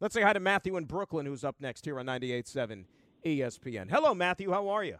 Let's 0.00 0.14
say 0.14 0.22
hi 0.22 0.32
to 0.32 0.40
Matthew 0.40 0.76
in 0.76 0.84
Brooklyn, 0.84 1.26
who's 1.26 1.44
up 1.44 1.56
next 1.60 1.84
here 1.84 1.98
on 1.98 2.06
98.7 2.06 2.84
ESPN. 3.24 3.90
Hello, 3.90 4.14
Matthew. 4.14 4.52
How 4.52 4.68
are 4.68 4.84
you? 4.84 4.98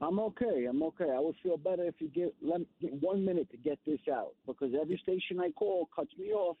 I'm 0.00 0.18
okay. 0.18 0.66
I'm 0.68 0.82
okay. 0.82 1.10
I 1.14 1.20
would 1.20 1.36
feel 1.42 1.56
better 1.56 1.84
if 1.84 1.94
you 1.98 2.08
give, 2.08 2.30
let, 2.42 2.62
one 3.00 3.24
minute 3.24 3.50
to 3.50 3.56
get 3.56 3.78
this 3.86 4.00
out 4.10 4.32
because 4.46 4.72
every 4.80 4.98
station 5.02 5.38
I 5.40 5.50
call 5.50 5.88
cuts 5.94 6.10
me 6.18 6.32
off 6.32 6.56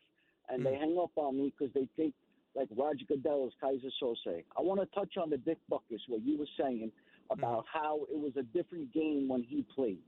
and 0.48 0.62
mm. 0.62 0.64
they 0.64 0.76
hang 0.76 0.98
up 1.02 1.12
on 1.16 1.38
me 1.38 1.52
because 1.56 1.72
they 1.74 1.88
think 1.96 2.14
like 2.54 2.68
Roger 2.76 3.04
Goodell 3.08 3.46
is 3.46 3.52
Keyser 3.62 3.90
Söze. 4.02 4.44
I 4.58 4.60
want 4.60 4.80
to 4.80 4.86
touch 4.94 5.16
on 5.16 5.30
the 5.30 5.38
Dick 5.38 5.58
Butkus, 5.70 6.00
what 6.08 6.22
you 6.22 6.38
were 6.38 6.48
saying 6.58 6.90
about 7.30 7.64
mm. 7.64 7.64
how 7.72 8.00
it 8.12 8.18
was 8.18 8.32
a 8.36 8.42
different 8.42 8.92
game 8.92 9.28
when 9.28 9.42
he 9.42 9.64
played. 9.74 10.02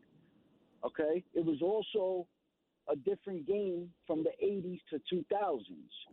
Okay? 0.85 1.25
It 1.35 1.45
was 1.45 1.63
also 1.63 2.27
a 2.91 2.97
different 2.97 3.47
game 3.47 3.91
from 4.07 4.25
the 4.25 4.33
80s 4.45 4.81
to 4.91 5.01
2000s. 5.15 5.61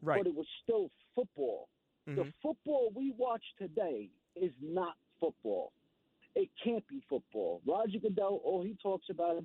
Right. 0.01 0.19
But 0.19 0.27
it 0.27 0.36
was 0.36 0.45
still 0.63 0.91
football. 1.15 1.67
Mm-hmm. 2.08 2.21
The 2.21 2.34
football 2.41 2.91
we 2.95 3.13
watch 3.17 3.43
today 3.58 4.10
is 4.36 4.51
not 4.62 4.93
football. 5.19 5.71
It 6.35 6.49
can't 6.63 6.87
be 6.87 7.01
football. 7.09 7.61
Roger 7.65 7.99
Goodell, 7.99 8.41
all 8.43 8.63
he 8.63 8.77
talks 8.81 9.07
about 9.09 9.37
is 9.37 9.43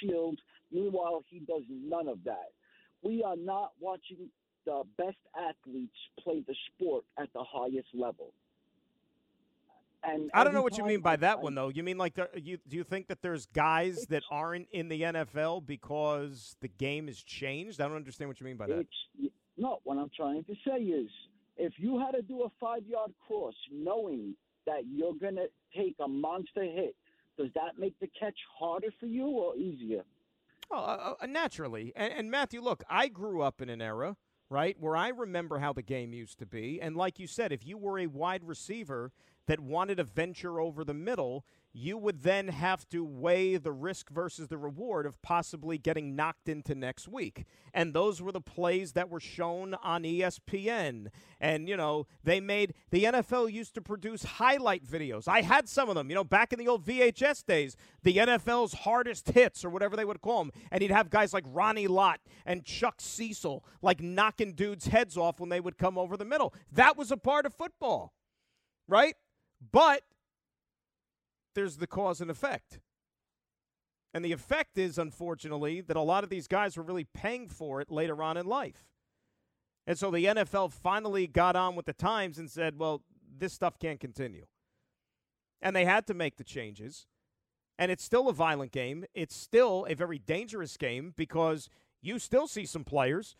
shield. 0.00 0.38
Meanwhile, 0.72 1.24
he 1.28 1.40
does 1.40 1.62
none 1.70 2.08
of 2.08 2.18
that. 2.24 2.50
We 3.02 3.22
are 3.22 3.36
not 3.36 3.72
watching 3.80 4.28
the 4.64 4.82
best 4.98 5.16
athletes 5.36 5.96
play 6.22 6.42
the 6.46 6.54
sport 6.66 7.04
at 7.18 7.32
the 7.32 7.44
highest 7.44 7.88
level. 7.94 8.32
And 10.02 10.30
I 10.34 10.44
don't 10.44 10.54
know 10.54 10.62
what 10.62 10.76
you 10.78 10.84
mean 10.84 11.00
by 11.00 11.16
that 11.16 11.38
I, 11.38 11.40
one, 11.40 11.54
though. 11.54 11.68
You 11.68 11.82
mean 11.82 11.98
like 11.98 12.14
there, 12.14 12.28
you 12.34 12.58
do 12.68 12.76
you 12.76 12.84
think 12.84 13.08
that 13.08 13.22
there's 13.22 13.46
guys 13.46 14.06
that 14.10 14.22
aren't 14.30 14.68
in 14.70 14.88
the 14.88 15.02
NFL 15.02 15.66
because 15.66 16.56
the 16.60 16.68
game 16.68 17.06
has 17.06 17.20
changed? 17.22 17.80
I 17.80 17.88
don't 17.88 17.96
understand 17.96 18.28
what 18.28 18.40
you 18.40 18.46
mean 18.46 18.56
by 18.56 18.66
that. 18.66 18.86
No, 19.56 19.80
what 19.84 19.96
I'm 19.98 20.10
trying 20.16 20.44
to 20.44 20.54
say 20.66 20.78
is 20.82 21.08
if 21.56 21.72
you 21.78 21.98
had 21.98 22.12
to 22.12 22.22
do 22.22 22.42
a 22.42 22.48
five 22.60 22.86
yard 22.86 23.12
cross 23.26 23.54
knowing 23.72 24.34
that 24.66 24.82
you're 24.92 25.14
going 25.14 25.36
to 25.36 25.48
take 25.74 25.96
a 26.00 26.08
monster 26.08 26.62
hit, 26.62 26.94
does 27.38 27.48
that 27.54 27.78
make 27.78 27.98
the 28.00 28.08
catch 28.18 28.38
harder 28.58 28.88
for 28.98 29.06
you 29.06 29.26
or 29.26 29.56
easier? 29.56 30.04
Oh, 30.70 30.76
uh, 30.76 31.14
uh, 31.20 31.26
naturally. 31.26 31.92
And, 31.94 32.12
and 32.12 32.30
Matthew, 32.30 32.60
look, 32.60 32.82
I 32.88 33.08
grew 33.08 33.42
up 33.42 33.60
in 33.60 33.68
an 33.68 33.80
era, 33.80 34.16
right, 34.50 34.76
where 34.80 34.96
I 34.96 35.08
remember 35.08 35.58
how 35.58 35.72
the 35.72 35.82
game 35.82 36.12
used 36.12 36.38
to 36.40 36.46
be. 36.46 36.80
And 36.80 36.96
like 36.96 37.18
you 37.18 37.26
said, 37.26 37.52
if 37.52 37.66
you 37.66 37.78
were 37.78 37.98
a 37.98 38.06
wide 38.06 38.42
receiver 38.44 39.12
that 39.46 39.60
wanted 39.60 39.98
to 39.98 40.04
venture 40.04 40.60
over 40.60 40.84
the 40.84 40.94
middle, 40.94 41.44
you 41.76 41.98
would 41.98 42.22
then 42.22 42.48
have 42.48 42.88
to 42.88 43.04
weigh 43.04 43.58
the 43.58 43.70
risk 43.70 44.08
versus 44.08 44.48
the 44.48 44.56
reward 44.56 45.04
of 45.04 45.20
possibly 45.20 45.76
getting 45.76 46.16
knocked 46.16 46.48
into 46.48 46.74
next 46.74 47.06
week. 47.06 47.44
And 47.74 47.92
those 47.92 48.22
were 48.22 48.32
the 48.32 48.40
plays 48.40 48.92
that 48.92 49.10
were 49.10 49.20
shown 49.20 49.74
on 49.82 50.04
ESPN. 50.04 51.08
And, 51.38 51.68
you 51.68 51.76
know, 51.76 52.06
they 52.24 52.40
made 52.40 52.72
the 52.90 53.04
NFL 53.04 53.52
used 53.52 53.74
to 53.74 53.82
produce 53.82 54.24
highlight 54.24 54.86
videos. 54.86 55.28
I 55.28 55.42
had 55.42 55.68
some 55.68 55.90
of 55.90 55.96
them, 55.96 56.08
you 56.08 56.14
know, 56.14 56.24
back 56.24 56.54
in 56.54 56.58
the 56.58 56.66
old 56.66 56.82
VHS 56.82 57.44
days, 57.44 57.76
the 58.02 58.16
NFL's 58.16 58.72
hardest 58.72 59.28
hits 59.28 59.62
or 59.62 59.68
whatever 59.68 59.96
they 59.96 60.06
would 60.06 60.22
call 60.22 60.44
them. 60.44 60.52
And 60.70 60.80
he'd 60.80 60.90
have 60.90 61.10
guys 61.10 61.34
like 61.34 61.44
Ronnie 61.46 61.88
Lott 61.88 62.20
and 62.46 62.64
Chuck 62.64 63.02
Cecil, 63.02 63.62
like 63.82 64.00
knocking 64.00 64.54
dudes' 64.54 64.86
heads 64.86 65.18
off 65.18 65.40
when 65.40 65.50
they 65.50 65.60
would 65.60 65.76
come 65.76 65.98
over 65.98 66.16
the 66.16 66.24
middle. 66.24 66.54
That 66.72 66.96
was 66.96 67.10
a 67.10 67.18
part 67.18 67.44
of 67.44 67.52
football, 67.52 68.14
right? 68.88 69.14
But 69.72 70.04
there's 71.56 71.78
the 71.78 71.88
cause 71.88 72.20
and 72.20 72.30
effect. 72.30 72.78
And 74.14 74.24
the 74.24 74.30
effect 74.32 74.78
is, 74.78 74.96
unfortunately, 74.96 75.80
that 75.80 75.96
a 75.96 76.00
lot 76.00 76.22
of 76.22 76.30
these 76.30 76.46
guys 76.46 76.76
were 76.76 76.84
really 76.84 77.04
paying 77.12 77.48
for 77.48 77.80
it 77.80 77.90
later 77.90 78.22
on 78.22 78.36
in 78.36 78.46
life. 78.46 78.86
And 79.88 79.98
so 79.98 80.10
the 80.12 80.24
NFL 80.26 80.72
finally 80.72 81.26
got 81.26 81.56
on 81.56 81.74
with 81.74 81.86
the 81.86 81.92
times 81.92 82.38
and 82.38 82.48
said, 82.50 82.78
well, 82.78 83.02
this 83.36 83.52
stuff 83.52 83.78
can't 83.78 83.98
continue. 84.00 84.46
and 85.60 85.74
they 85.74 85.84
had 85.84 86.06
to 86.06 86.14
make 86.14 86.36
the 86.36 86.44
changes. 86.44 87.06
And 87.78 87.90
it's 87.90 88.04
still 88.04 88.28
a 88.28 88.32
violent 88.32 88.72
game. 88.72 89.04
It's 89.14 89.34
still 89.34 89.86
a 89.88 89.94
very 89.94 90.18
dangerous 90.18 90.76
game 90.76 91.12
because 91.16 91.68
you 92.00 92.18
still 92.18 92.46
see 92.46 92.64
some 92.64 92.84
players 92.84 93.36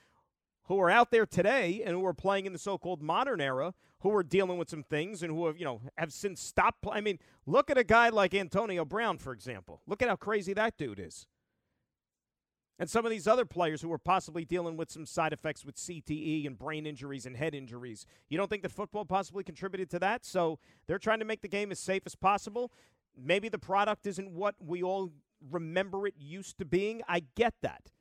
who 0.67 0.81
are 0.81 0.91
out 0.91 1.11
there 1.11 1.27
today 1.27 1.83
and 1.85 1.95
who 1.95 2.05
are 2.05 2.15
playing 2.15 2.47
in 2.47 2.53
the 2.53 2.59
so-called 2.59 3.03
modern 3.03 3.41
era 3.41 3.75
who 4.01 4.15
are 4.15 4.23
dealing 4.23 4.59
with 4.59 4.69
some 4.69 4.83
things 4.83 5.23
and 5.23 5.33
who 5.33 5.47
have, 5.47 5.59
you 5.59 5.65
know, 5.65 5.81
have 5.97 6.13
since 6.13 6.41
stopped. 6.41 6.83
Play- 6.83 6.99
I 6.99 7.01
mean, 7.01 7.19
look 7.47 7.71
at 7.71 7.79
a 7.79 7.85
guy 7.85 8.09
like 8.09 8.35
Antonio 8.35 8.85
Brown, 8.85 9.19
for 9.19 9.33
example. 9.33 9.81
Look 9.87 10.03
at 10.03 10.09
how 10.09 10.17
crazy 10.17 10.53
that 10.55 10.77
dude 10.77 11.01
is. 11.01 11.27
And 12.79 12.91
some 12.91 13.07
of 13.07 13.11
these 13.11 13.27
other 13.27 13.47
players 13.47 13.81
who 13.81 13.91
are 13.91 13.99
possibly 13.99 14.45
dealing 14.45 14.77
with 14.77 14.91
some 14.91 15.07
side 15.07 15.33
effects 15.33 15.65
with 15.65 15.77
CTE 15.77 16.47
and 16.47 16.59
brain 16.59 16.87
injuries 16.87 17.25
and 17.25 17.35
head 17.35 17.55
injuries. 17.55 18.05
You 18.29 18.37
don't 18.37 18.51
think 18.51 18.63
that 18.63 18.73
football 18.73 19.07
possibly 19.07 19.45
contributed 19.45 19.89
to 19.91 19.99
that? 20.01 20.27
So 20.27 20.59
they're 20.87 20.99
trying 20.99 21.21
to 21.21 21.25
make 21.25 21.41
the 21.41 21.49
game 21.49 21.73
as 21.73 21.79
safe 21.79 22.03
as 22.05 22.15
possible. 22.15 22.71
Maybe 23.17 23.49
the 23.49 23.59
product 23.59 24.07
isn't 24.07 24.31
what 24.31 24.57
we 24.61 24.83
all 24.83 25.11
remember 25.51 26.07
it 26.07 26.15
used 26.19 26.59
to 26.59 26.67
being. 26.67 27.01
I 27.09 27.23
get 27.35 27.55
that. 27.63 27.93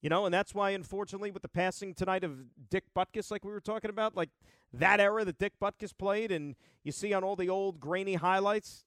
You 0.00 0.10
know, 0.10 0.26
and 0.26 0.32
that's 0.32 0.54
why, 0.54 0.70
unfortunately, 0.70 1.32
with 1.32 1.42
the 1.42 1.48
passing 1.48 1.92
tonight 1.92 2.22
of 2.22 2.36
Dick 2.70 2.84
Butkus, 2.96 3.30
like 3.30 3.44
we 3.44 3.50
were 3.50 3.60
talking 3.60 3.90
about, 3.90 4.14
like 4.14 4.30
that 4.72 5.00
era 5.00 5.24
that 5.24 5.38
Dick 5.38 5.54
Butkus 5.60 5.96
played, 5.96 6.30
and 6.30 6.54
you 6.84 6.92
see 6.92 7.12
on 7.12 7.24
all 7.24 7.34
the 7.34 7.48
old 7.48 7.80
grainy 7.80 8.14
highlights, 8.14 8.84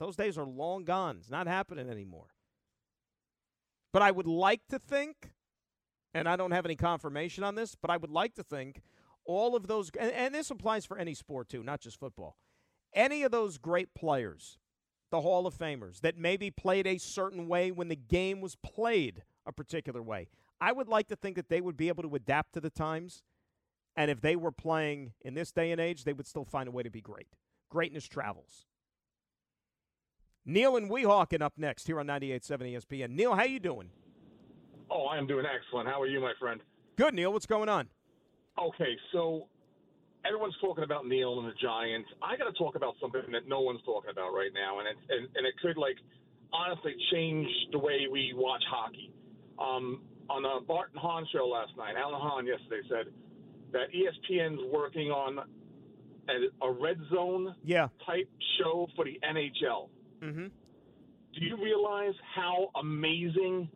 those 0.00 0.16
days 0.16 0.36
are 0.36 0.46
long 0.46 0.84
gone. 0.84 1.18
It's 1.20 1.30
not 1.30 1.46
happening 1.46 1.88
anymore. 1.88 2.28
But 3.92 4.02
I 4.02 4.10
would 4.10 4.26
like 4.26 4.62
to 4.70 4.78
think, 4.78 5.30
and 6.12 6.28
I 6.28 6.34
don't 6.36 6.50
have 6.50 6.64
any 6.64 6.76
confirmation 6.76 7.44
on 7.44 7.54
this, 7.54 7.76
but 7.76 7.90
I 7.90 7.96
would 7.96 8.10
like 8.10 8.34
to 8.34 8.42
think 8.42 8.82
all 9.24 9.54
of 9.54 9.68
those, 9.68 9.90
and, 9.98 10.10
and 10.10 10.34
this 10.34 10.50
applies 10.50 10.84
for 10.84 10.98
any 10.98 11.14
sport 11.14 11.48
too, 11.48 11.62
not 11.62 11.80
just 11.80 12.00
football. 12.00 12.36
Any 12.94 13.22
of 13.22 13.30
those 13.30 13.58
great 13.58 13.94
players, 13.94 14.58
the 15.10 15.20
Hall 15.20 15.46
of 15.46 15.54
Famers, 15.54 16.00
that 16.00 16.16
maybe 16.16 16.50
played 16.50 16.86
a 16.86 16.98
certain 16.98 17.46
way 17.46 17.70
when 17.70 17.88
the 17.88 17.96
game 17.96 18.40
was 18.40 18.56
played 18.56 19.22
a 19.46 19.52
particular 19.52 20.02
way. 20.02 20.28
I 20.60 20.72
would 20.72 20.88
like 20.88 21.08
to 21.08 21.16
think 21.16 21.36
that 21.36 21.48
they 21.48 21.60
would 21.60 21.76
be 21.76 21.88
able 21.88 22.02
to 22.02 22.14
adapt 22.14 22.54
to 22.54 22.60
the 22.60 22.70
times. 22.70 23.22
And 23.96 24.10
if 24.10 24.20
they 24.20 24.36
were 24.36 24.52
playing 24.52 25.12
in 25.22 25.34
this 25.34 25.50
day 25.50 25.72
and 25.72 25.80
age, 25.80 26.04
they 26.04 26.12
would 26.12 26.26
still 26.26 26.44
find 26.44 26.68
a 26.68 26.70
way 26.70 26.82
to 26.82 26.90
be 26.90 27.00
great. 27.00 27.28
Greatness 27.68 28.06
travels. 28.06 28.66
Neil 30.44 30.76
and 30.76 30.90
Weehawken 30.90 31.42
up 31.42 31.54
next 31.56 31.86
here 31.86 32.00
on 32.00 32.06
98.7 32.06 32.74
ESPN. 32.74 33.10
Neil, 33.10 33.34
how 33.34 33.44
you 33.44 33.60
doing? 33.60 33.90
Oh, 34.90 35.04
I 35.06 35.18
am 35.18 35.26
doing 35.26 35.44
excellent. 35.44 35.88
How 35.88 36.00
are 36.00 36.06
you, 36.06 36.20
my 36.20 36.32
friend? 36.40 36.60
Good, 36.96 37.14
Neil. 37.14 37.32
What's 37.32 37.46
going 37.46 37.68
on? 37.68 37.88
Okay, 38.58 38.96
so 39.12 39.48
everyone's 40.24 40.56
talking 40.60 40.84
about 40.84 41.06
Neil 41.06 41.38
and 41.38 41.46
the 41.48 41.54
Giants. 41.60 42.08
I 42.22 42.36
got 42.36 42.44
to 42.44 42.52
talk 42.58 42.76
about 42.76 42.94
something 43.00 43.20
that 43.32 43.46
no 43.46 43.60
one's 43.60 43.82
talking 43.84 44.10
about 44.10 44.32
right 44.32 44.50
now, 44.54 44.78
and 44.78 44.88
it 44.88 44.96
and, 45.10 45.28
and 45.36 45.46
it 45.46 45.54
could 45.60 45.76
like 45.76 45.96
honestly 46.52 46.94
change 47.12 47.46
the 47.72 47.78
way 47.78 48.06
we 48.10 48.32
watch 48.34 48.62
hockey. 48.70 49.12
Um, 49.58 50.00
on 50.28 50.42
the 50.42 50.66
Bart 50.66 50.90
and 50.92 51.00
Hahn 51.00 51.26
show 51.32 51.46
last 51.46 51.76
night, 51.76 51.94
Alan 51.96 52.20
Hahn 52.20 52.46
yesterday 52.46 52.86
said 52.88 53.12
that 53.72 53.88
ESPN's 53.92 54.60
working 54.72 55.10
on 55.10 55.38
a, 56.28 56.66
a 56.66 56.72
red 56.72 56.98
zone 57.10 57.54
yeah. 57.64 57.88
type 58.06 58.28
show 58.58 58.88
for 58.94 59.04
the 59.04 59.18
NHL. 59.24 59.88
Mm-hmm. 60.22 60.46
Do 60.46 61.44
you 61.44 61.56
realize 61.62 62.14
how 62.34 62.70
amazing 62.80 63.68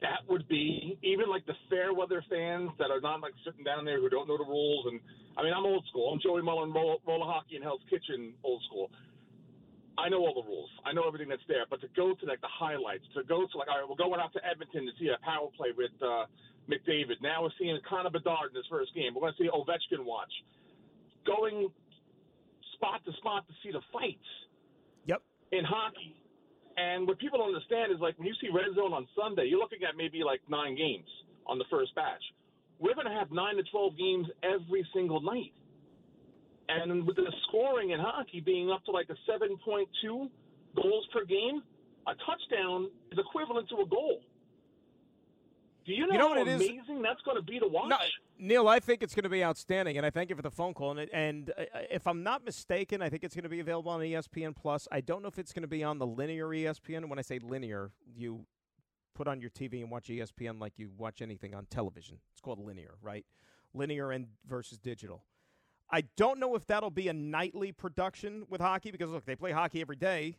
that 0.00 0.20
would 0.28 0.46
be? 0.48 0.98
Even 1.02 1.28
like 1.28 1.46
the 1.46 1.54
fair 1.70 1.94
weather 1.94 2.22
fans 2.28 2.70
that 2.78 2.90
are 2.90 3.00
not 3.00 3.20
like 3.20 3.32
sitting 3.44 3.64
down 3.64 3.84
there 3.84 4.00
who 4.00 4.08
don't 4.08 4.28
know 4.28 4.36
the 4.36 4.44
rules. 4.44 4.86
And 4.90 5.00
I 5.36 5.42
mean, 5.42 5.52
I'm 5.56 5.64
old 5.64 5.84
school. 5.88 6.12
I'm 6.12 6.20
Joey 6.20 6.42
Mullen, 6.42 6.72
roller, 6.72 6.96
roller 7.06 7.26
hockey 7.26 7.56
in 7.56 7.62
Hell's 7.62 7.82
Kitchen, 7.88 8.34
old 8.44 8.62
school. 8.68 8.90
I 9.98 10.08
know 10.08 10.22
all 10.22 10.34
the 10.34 10.46
rules. 10.46 10.70
I 10.86 10.94
know 10.94 11.02
everything 11.06 11.28
that's 11.28 11.42
there. 11.48 11.66
But 11.68 11.82
to 11.82 11.88
go 11.96 12.14
to 12.14 12.24
like 12.26 12.40
the 12.40 12.48
highlights, 12.48 13.02
to 13.18 13.26
go 13.26 13.42
to 13.42 13.54
like, 13.58 13.66
all 13.66 13.82
right, 13.82 13.88
we're 13.88 13.98
going 13.98 14.20
out 14.22 14.32
to 14.38 14.42
Edmonton 14.46 14.86
to 14.86 14.94
see 14.94 15.10
a 15.10 15.18
power 15.26 15.50
play 15.58 15.74
with 15.74 15.90
uh, 15.98 16.30
McDavid. 16.70 17.18
Now 17.20 17.42
we're 17.42 17.56
seeing 17.58 17.74
Connor 17.82 18.10
Bedard 18.10 18.54
in 18.54 18.56
his 18.56 18.66
first 18.70 18.94
game. 18.94 19.12
We're 19.12 19.26
going 19.26 19.34
to 19.34 19.42
see 19.42 19.50
Ovechkin 19.50 20.06
watch. 20.06 20.30
Going 21.26 21.68
spot 22.78 23.02
to 23.04 23.12
spot 23.18 23.42
to 23.50 23.54
see 23.62 23.74
the 23.74 23.82
fights. 23.92 24.30
Yep. 25.10 25.20
In 25.50 25.66
hockey. 25.66 26.14
And 26.78 27.08
what 27.08 27.18
people 27.18 27.42
don't 27.42 27.50
understand 27.50 27.90
is 27.90 27.98
like 27.98 28.14
when 28.22 28.30
you 28.30 28.38
see 28.40 28.54
Red 28.54 28.70
Zone 28.78 28.94
on 28.94 29.10
Sunday, 29.18 29.50
you're 29.50 29.58
looking 29.58 29.82
at 29.82 29.98
maybe 29.98 30.22
like 30.22 30.40
nine 30.46 30.78
games 30.78 31.10
on 31.42 31.58
the 31.58 31.66
first 31.70 31.92
batch. 31.98 32.22
We're 32.78 32.94
going 32.94 33.10
to 33.10 33.18
have 33.18 33.32
nine 33.34 33.56
to 33.56 33.64
12 33.66 33.98
games 33.98 34.26
every 34.46 34.86
single 34.94 35.20
night. 35.20 35.50
And 36.68 37.06
with 37.06 37.16
the 37.16 37.32
scoring 37.48 37.90
in 37.90 38.00
hockey 38.00 38.40
being 38.40 38.70
up 38.70 38.84
to 38.84 38.90
like 38.90 39.08
a 39.10 39.30
7.2 39.30 39.86
goals 40.76 41.06
per 41.12 41.24
game, 41.24 41.62
a 42.06 42.12
touchdown 42.26 42.90
is 43.10 43.18
equivalent 43.18 43.68
to 43.70 43.76
a 43.76 43.86
goal. 43.86 44.20
Do 45.86 45.94
you 45.94 46.06
know, 46.06 46.12
You 46.12 46.18
know 46.18 46.28
how 46.28 46.38
what 46.40 46.48
it 46.48 46.60
is? 46.60 46.60
amazing 46.68 47.00
that's 47.00 47.22
going 47.22 47.38
to 47.38 47.42
be 47.42 47.58
to 47.58 47.66
watch? 47.66 47.88
No, 47.88 47.96
Neil, 48.38 48.68
I 48.68 48.78
think 48.78 49.02
it's 49.02 49.14
going 49.14 49.22
to 49.22 49.30
be 49.30 49.42
outstanding, 49.42 49.96
and 49.96 50.04
I 50.04 50.10
thank 50.10 50.28
you 50.28 50.36
for 50.36 50.42
the 50.42 50.50
phone 50.50 50.74
call. 50.74 50.98
And, 50.98 51.08
and 51.14 51.50
uh, 51.56 51.62
if 51.90 52.06
I'm 52.06 52.22
not 52.22 52.44
mistaken, 52.44 53.00
I 53.00 53.08
think 53.08 53.24
it's 53.24 53.34
going 53.34 53.44
to 53.44 53.48
be 53.48 53.60
available 53.60 53.90
on 53.90 54.00
ESPN 54.00 54.54
Plus. 54.54 54.86
I 54.92 55.00
don't 55.00 55.22
know 55.22 55.28
if 55.28 55.38
it's 55.38 55.54
going 55.54 55.62
to 55.62 55.68
be 55.68 55.82
on 55.82 55.98
the 55.98 56.06
linear 56.06 56.48
ESPN. 56.48 57.08
When 57.08 57.18
I 57.18 57.22
say 57.22 57.38
linear, 57.38 57.90
you 58.14 58.44
put 59.14 59.26
on 59.26 59.40
your 59.40 59.48
TV 59.48 59.80
and 59.80 59.90
watch 59.90 60.08
ESPN 60.08 60.60
like 60.60 60.74
you 60.76 60.90
watch 60.98 61.22
anything 61.22 61.54
on 61.54 61.64
television. 61.70 62.18
It's 62.32 62.42
called 62.42 62.58
linear, 62.58 62.96
right? 63.00 63.24
Linear 63.72 64.12
and 64.12 64.26
versus 64.46 64.78
digital. 64.78 65.24
I 65.90 66.02
don't 66.16 66.38
know 66.38 66.54
if 66.54 66.66
that'll 66.66 66.90
be 66.90 67.08
a 67.08 67.12
nightly 67.12 67.72
production 67.72 68.44
with 68.48 68.60
hockey 68.60 68.90
because 68.90 69.10
look, 69.10 69.24
they 69.24 69.36
play 69.36 69.52
hockey 69.52 69.80
every 69.80 69.96
day. 69.96 70.36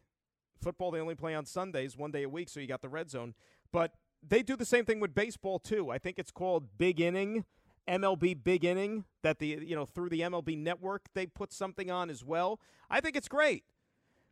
Football 0.62 0.92
they 0.92 1.00
only 1.00 1.16
play 1.16 1.34
on 1.34 1.46
Sundays, 1.46 1.98
one 1.98 2.12
day 2.12 2.24
a 2.24 2.30
week, 2.30 2.50
so 2.50 2.60
you 2.60 2.68
got 2.68 2.82
the 2.82 2.90
red 2.90 3.10
zone. 3.10 3.34
But 3.72 3.94
they 4.28 4.44
do 4.44 4.56
the 4.56 4.66
same 4.66 4.86
thing 4.86 5.00
with 5.00 5.16
baseball 5.16 5.60
too. 5.60 5.90
I 5.90 5.98
think 5.98 6.20
it's 6.20 6.32
called 6.32 6.78
Big 6.78 7.00
Inning, 7.00 7.46
MLB 7.88 8.44
Big 8.44 8.66
Inning. 8.66 9.06
That 9.24 9.40
the 9.40 9.48
you 9.48 9.76
know 9.76 9.86
through 9.86 10.10
the 10.10 10.22
MLB 10.22 10.58
Network 10.58 11.06
they 11.14 11.26
put 11.26 11.54
something 11.54 11.90
on 11.90 12.10
as 12.10 12.24
well. 12.24 12.60
I 12.90 13.00
think 13.00 13.16
it's 13.16 13.28
great 13.28 13.64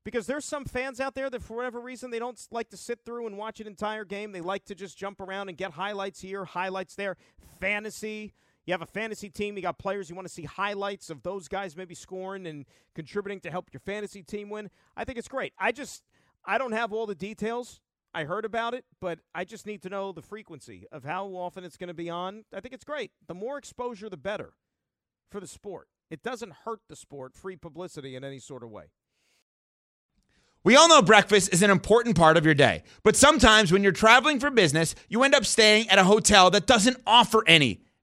because 0.03 0.27
there's 0.27 0.45
some 0.45 0.65
fans 0.65 0.99
out 0.99 1.15
there 1.15 1.29
that 1.29 1.41
for 1.41 1.57
whatever 1.57 1.79
reason 1.79 2.11
they 2.11 2.19
don't 2.19 2.39
like 2.51 2.69
to 2.69 2.77
sit 2.77 2.99
through 3.05 3.27
and 3.27 3.37
watch 3.37 3.59
an 3.59 3.67
entire 3.67 4.05
game. 4.05 4.31
They 4.31 4.41
like 4.41 4.65
to 4.65 4.75
just 4.75 4.97
jump 4.97 5.19
around 5.19 5.49
and 5.49 5.57
get 5.57 5.71
highlights 5.71 6.21
here, 6.21 6.45
highlights 6.45 6.95
there. 6.95 7.17
Fantasy. 7.59 8.33
You 8.67 8.73
have 8.73 8.81
a 8.81 8.85
fantasy 8.85 9.29
team, 9.29 9.55
you 9.55 9.63
got 9.63 9.79
players, 9.79 10.09
you 10.09 10.15
want 10.15 10.27
to 10.27 10.33
see 10.33 10.43
highlights 10.43 11.09
of 11.09 11.23
those 11.23 11.47
guys 11.47 11.77
maybe 11.77 11.95
scoring 11.95 12.45
and 12.45 12.65
contributing 12.93 13.39
to 13.41 13.49
help 13.49 13.69
your 13.71 13.79
fantasy 13.79 14.21
team 14.21 14.49
win. 14.49 14.69
I 14.95 15.05
think 15.05 15.17
it's 15.17 15.29
great. 15.29 15.53
I 15.57 15.71
just 15.71 16.03
I 16.45 16.57
don't 16.57 16.73
have 16.73 16.91
all 16.91 17.05
the 17.05 17.15
details. 17.15 17.79
I 18.13 18.25
heard 18.25 18.43
about 18.43 18.73
it, 18.73 18.83
but 18.99 19.19
I 19.33 19.45
just 19.45 19.65
need 19.65 19.81
to 19.83 19.89
know 19.89 20.11
the 20.11 20.21
frequency 20.21 20.85
of 20.91 21.05
how 21.05 21.27
often 21.27 21.63
it's 21.63 21.77
going 21.77 21.87
to 21.87 21.93
be 21.93 22.09
on. 22.09 22.43
I 22.53 22.59
think 22.59 22.73
it's 22.73 22.83
great. 22.83 23.11
The 23.27 23.33
more 23.33 23.57
exposure, 23.57 24.09
the 24.09 24.17
better 24.17 24.53
for 25.29 25.39
the 25.39 25.47
sport. 25.47 25.87
It 26.09 26.21
doesn't 26.21 26.51
hurt 26.65 26.81
the 26.89 26.95
sport, 26.95 27.35
free 27.35 27.55
publicity 27.55 28.15
in 28.15 28.23
any 28.23 28.39
sort 28.39 28.63
of 28.63 28.69
way. 28.69 28.85
We 30.63 30.75
all 30.75 30.89
know 30.89 31.01
breakfast 31.01 31.53
is 31.53 31.61
an 31.61 31.69
important 31.69 32.17
part 32.17 32.35
of 32.35 32.43
your 32.43 32.53
day, 32.53 32.83
but 33.03 33.15
sometimes 33.15 33.71
when 33.71 33.83
you're 33.83 33.93
traveling 33.93 34.39
for 34.41 34.49
business, 34.51 34.93
you 35.07 35.23
end 35.23 35.35
up 35.35 35.45
staying 35.45 35.87
at 35.89 35.99
a 35.99 36.03
hotel 36.03 36.49
that 36.51 36.65
doesn't 36.65 36.97
offer 37.05 37.43
any. 37.47 37.81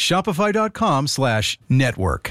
Shopify.com 0.00 1.06
slash 1.06 1.58
network. 1.68 2.30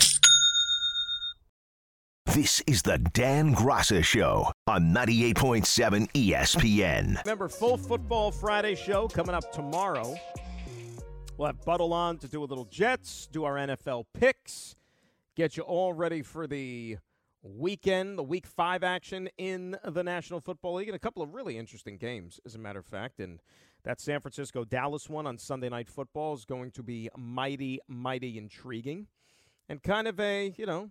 This 2.33 2.61
is 2.67 2.81
the 2.83 2.97
Dan 2.97 3.55
Graca 3.55 4.03
Show 4.03 4.51
on 4.67 4.93
98.7 4.93 6.11
ESPN. 6.11 7.23
Remember, 7.25 7.47
full 7.47 7.77
football 7.77 8.31
Friday 8.31 8.75
show 8.75 9.07
coming 9.07 9.33
up 9.33 9.51
tomorrow. 9.51 10.15
We'll 11.37 11.47
have 11.47 11.63
Buttle 11.63 11.93
on 11.93 12.17
to 12.17 12.27
do 12.27 12.43
a 12.43 12.45
little 12.45 12.65
Jets, 12.65 13.27
do 13.31 13.45
our 13.45 13.55
NFL 13.55 14.05
picks, 14.13 14.75
get 15.35 15.57
you 15.57 15.63
all 15.63 15.93
ready 15.93 16.21
for 16.21 16.47
the 16.47 16.97
weekend, 17.41 18.17
the 18.17 18.23
week 18.23 18.45
five 18.45 18.83
action 18.83 19.29
in 19.37 19.77
the 19.83 20.03
National 20.03 20.39
Football 20.39 20.75
League, 20.75 20.89
and 20.89 20.95
a 20.95 20.99
couple 20.99 21.23
of 21.23 21.33
really 21.33 21.57
interesting 21.57 21.97
games, 21.97 22.39
as 22.45 22.55
a 22.55 22.59
matter 22.59 22.79
of 22.79 22.85
fact. 22.85 23.19
And 23.19 23.39
that 23.83 24.01
San 24.01 24.19
Francisco 24.19 24.63
Dallas 24.63 25.09
one 25.09 25.25
on 25.25 25.37
Sunday 25.37 25.69
Night 25.69 25.89
Football 25.89 26.33
is 26.33 26.45
going 26.45 26.71
to 26.71 26.83
be 26.83 27.09
mighty, 27.17 27.79
mighty 27.87 28.37
intriguing. 28.37 29.07
And 29.67 29.83
kind 29.83 30.07
of 30.07 30.19
a, 30.19 30.53
you 30.57 30.65
know, 30.65 30.89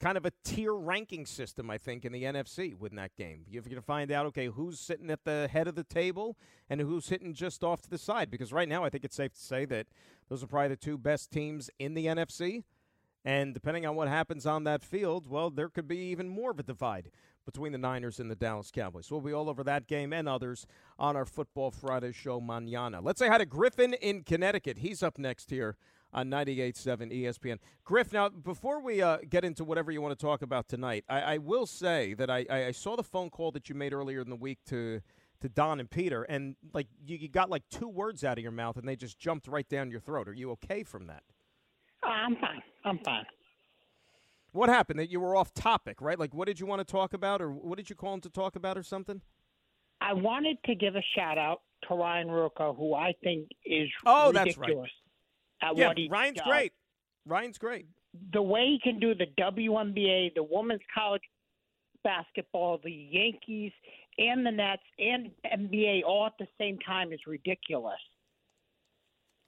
kind 0.00 0.16
of 0.16 0.24
a 0.26 0.32
tier 0.44 0.74
ranking 0.74 1.26
system, 1.26 1.70
I 1.70 1.78
think, 1.78 2.04
in 2.04 2.12
the 2.12 2.22
NFC 2.22 2.74
with 2.78 2.94
that 2.96 3.16
game. 3.16 3.44
You're 3.48 3.62
going 3.62 3.76
to 3.76 3.82
find 3.82 4.12
out, 4.12 4.26
okay, 4.26 4.46
who's 4.46 4.78
sitting 4.78 5.10
at 5.10 5.24
the 5.24 5.48
head 5.50 5.66
of 5.66 5.74
the 5.74 5.84
table 5.84 6.36
and 6.68 6.80
who's 6.80 7.08
hitting 7.08 7.34
just 7.34 7.64
off 7.64 7.82
to 7.82 7.90
the 7.90 7.98
side. 7.98 8.30
Because 8.30 8.52
right 8.52 8.68
now, 8.68 8.84
I 8.84 8.90
think 8.90 9.04
it's 9.04 9.16
safe 9.16 9.32
to 9.32 9.40
say 9.40 9.64
that 9.66 9.86
those 10.28 10.42
are 10.42 10.46
probably 10.46 10.68
the 10.68 10.76
two 10.76 10.98
best 10.98 11.30
teams 11.30 11.70
in 11.78 11.94
the 11.94 12.06
NFC. 12.06 12.64
And 13.24 13.54
depending 13.54 13.84
on 13.84 13.96
what 13.96 14.08
happens 14.08 14.46
on 14.46 14.64
that 14.64 14.84
field, 14.84 15.26
well, 15.28 15.50
there 15.50 15.68
could 15.68 15.88
be 15.88 15.98
even 15.98 16.28
more 16.28 16.52
of 16.52 16.60
a 16.60 16.62
divide 16.62 17.10
between 17.46 17.72
the 17.72 17.78
Niners 17.78 18.20
and 18.20 18.30
the 18.30 18.34
Dallas 18.34 18.70
Cowboys. 18.70 19.10
We'll 19.10 19.22
be 19.22 19.32
all 19.32 19.48
over 19.48 19.64
that 19.64 19.86
game 19.86 20.12
and 20.12 20.28
others 20.28 20.66
on 20.98 21.16
our 21.16 21.24
Football 21.24 21.70
Friday 21.70 22.12
show 22.12 22.40
manana. 22.40 23.00
Let's 23.00 23.18
say 23.20 23.28
hi 23.28 23.38
to 23.38 23.46
Griffin 23.46 23.94
in 23.94 24.24
Connecticut. 24.24 24.78
He's 24.78 25.02
up 25.02 25.16
next 25.16 25.50
here 25.50 25.76
on 26.12 26.28
98.7 26.28 27.12
ESPN. 27.12 27.58
Griff, 27.84 28.12
now, 28.12 28.28
before 28.28 28.82
we 28.82 29.00
uh, 29.00 29.18
get 29.28 29.44
into 29.44 29.64
whatever 29.64 29.92
you 29.92 30.02
want 30.02 30.18
to 30.18 30.22
talk 30.22 30.42
about 30.42 30.68
tonight, 30.68 31.04
I, 31.08 31.20
I 31.20 31.38
will 31.38 31.66
say 31.66 32.14
that 32.14 32.28
I, 32.28 32.46
I, 32.50 32.72
saw 32.72 32.96
the 32.96 33.02
phone 33.02 33.30
call 33.30 33.52
that 33.52 33.68
you 33.68 33.74
made 33.74 33.92
earlier 33.92 34.20
in 34.20 34.28
the 34.28 34.36
week 34.36 34.58
to 34.66 35.00
to 35.42 35.50
Don 35.50 35.80
and 35.80 35.90
Peter, 35.90 36.22
and 36.22 36.56
like 36.72 36.86
you, 37.06 37.28
got 37.28 37.50
like 37.50 37.62
two 37.70 37.88
words 37.88 38.24
out 38.24 38.38
of 38.38 38.42
your 38.42 38.52
mouth, 38.52 38.78
and 38.78 38.88
they 38.88 38.96
just 38.96 39.18
jumped 39.18 39.46
right 39.46 39.68
down 39.68 39.90
your 39.90 40.00
throat. 40.00 40.28
Are 40.28 40.32
you 40.32 40.50
okay 40.52 40.82
from 40.82 41.08
that? 41.08 41.22
Uh, 42.02 42.08
I'm 42.08 42.36
fine. 42.36 42.62
I'm 42.86 42.98
fine. 43.04 43.26
What 44.56 44.68
happened? 44.68 44.98
That 44.98 45.10
you 45.10 45.20
were 45.20 45.36
off 45.36 45.52
topic, 45.52 46.00
right? 46.00 46.18
Like, 46.18 46.32
what 46.32 46.46
did 46.46 46.58
you 46.58 46.66
want 46.66 46.80
to 46.80 46.90
talk 46.90 47.12
about, 47.12 47.42
or 47.42 47.50
what 47.50 47.76
did 47.76 47.90
you 47.90 47.96
call 47.96 48.14
him 48.14 48.20
to 48.22 48.30
talk 48.30 48.56
about, 48.56 48.78
or 48.78 48.82
something? 48.82 49.20
I 50.00 50.14
wanted 50.14 50.56
to 50.64 50.74
give 50.74 50.96
a 50.96 51.02
shout 51.14 51.38
out 51.38 51.60
to 51.88 51.94
Ryan 51.94 52.28
Ruocco, 52.28 52.76
who 52.76 52.94
I 52.94 53.14
think 53.22 53.48
is 53.64 53.88
oh, 54.04 54.28
ridiculous 54.28 54.56
that's 55.60 55.68
right. 55.68 55.70
at 55.70 55.76
yeah, 55.76 55.88
what 55.88 55.98
he 55.98 56.08
Ryan's 56.10 56.38
does. 56.38 56.46
great. 56.46 56.72
Ryan's 57.26 57.58
great. 57.58 57.86
The 58.32 58.42
way 58.42 58.64
he 58.64 58.80
can 58.82 58.98
do 58.98 59.14
the 59.14 59.26
WNBA, 59.38 60.34
the 60.34 60.42
women's 60.42 60.80
college 60.94 61.22
basketball, 62.02 62.80
the 62.82 62.90
Yankees, 62.90 63.72
and 64.18 64.46
the 64.46 64.50
Nets, 64.50 64.82
and 64.98 65.30
NBA 65.44 66.02
all 66.04 66.26
at 66.26 66.32
the 66.38 66.46
same 66.58 66.78
time 66.78 67.12
is 67.12 67.20
ridiculous. 67.26 68.00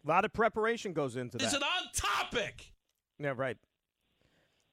A 0.05 0.09
lot 0.09 0.25
of 0.25 0.33
preparation 0.33 0.93
goes 0.93 1.17
into 1.17 1.39
that. 1.39 1.47
Is 1.47 1.55
it 1.55 1.63
on 1.63 1.93
topic? 1.95 2.73
Yeah, 3.19 3.33
right. 3.37 3.57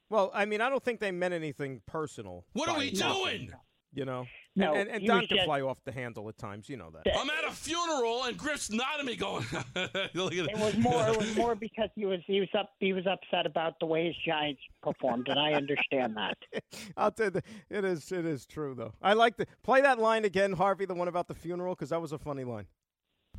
Well, 0.10 0.32
I 0.34 0.46
mean, 0.46 0.62
I 0.62 0.70
don't 0.70 0.84
think 0.84 1.00
they 1.00 1.12
meant 1.12 1.34
anything 1.34 1.82
personal. 1.88 2.46
What 2.54 2.70
are 2.70 2.78
we 2.78 2.88
it. 2.88 2.96
doing? 2.96 3.52
You 3.94 4.04
know, 4.04 4.26
No, 4.58 4.74
and, 4.74 4.90
and, 4.90 4.98
and 4.98 5.08
Don 5.08 5.20
can 5.26 5.38
just- 5.38 5.46
fly 5.46 5.62
off 5.62 5.78
the 5.86 5.92
handle 5.94 6.28
at 6.28 6.38
times. 6.38 6.68
You 6.68 6.76
know 6.76 6.90
that. 6.92 7.18
I'm 7.18 7.30
at 7.30 7.46
a 7.46 7.52
funeral 7.52 8.26
and 8.26 8.38
Griff's 8.38 8.70
nodding 8.70 9.06
me, 9.06 9.16
going. 9.16 9.46
Look 10.14 10.34
at 10.34 10.50
It 10.50 10.58
was 10.60 10.76
more. 10.78 11.08
It 11.08 11.18
was 11.18 11.34
more 11.38 11.56
because 11.56 11.88
he 11.96 12.06
was 12.06 12.20
he 12.28 12.42
was 12.42 12.50
up 12.60 12.72
he 12.82 12.92
was 12.92 13.06
upset 13.08 13.46
about 13.46 13.80
the 13.80 13.86
way 13.86 14.08
his 14.08 14.16
Giants 14.26 14.60
performed, 14.84 15.30
and 15.30 15.40
I 15.40 15.54
understand 15.54 16.18
that. 16.18 16.36
I'll 16.98 17.12
tell 17.12 17.32
you, 17.32 17.42
it 17.70 17.86
is 17.86 18.12
it 18.12 18.26
is 18.26 18.46
true 18.46 18.76
though. 18.76 18.92
I 19.02 19.14
like 19.14 19.38
to 19.38 19.46
play 19.64 19.80
that 19.80 19.98
line 19.98 20.26
again, 20.26 20.52
Harvey, 20.52 20.84
the 20.86 20.94
one 20.94 21.08
about 21.08 21.30
the 21.30 21.36
funeral, 21.36 21.74
because 21.74 21.92
that 21.92 22.02
was 22.02 22.12
a 22.12 22.20
funny 22.20 22.44
line. 22.44 22.66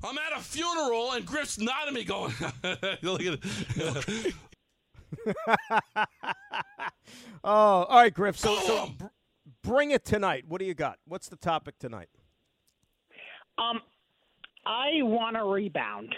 I'm 0.03 0.17
at 0.17 0.33
a 0.39 0.41
funeral 0.41 1.13
and 1.13 1.27
Griff's 1.27 1.59
nodding 1.59 1.93
me, 1.95 2.05
going. 2.05 2.33
Oh, 7.45 7.85
all 7.85 8.01
right, 8.03 8.13
Griff. 8.13 8.37
So, 8.39 8.59
so 8.61 8.89
br- 8.99 9.05
bring 9.63 9.93
it 9.93 10.05
tonight. 10.05 10.45
What 10.49 10.59
do 10.59 10.65
you 10.65 10.75
got? 10.75 10.99
What's 11.07 11.29
the 11.29 11.37
topic 11.37 11.79
tonight? 11.79 12.09
Um, 13.59 13.81
I 14.67 14.89
want 15.03 15.37
to 15.37 15.45
rebound 15.45 16.13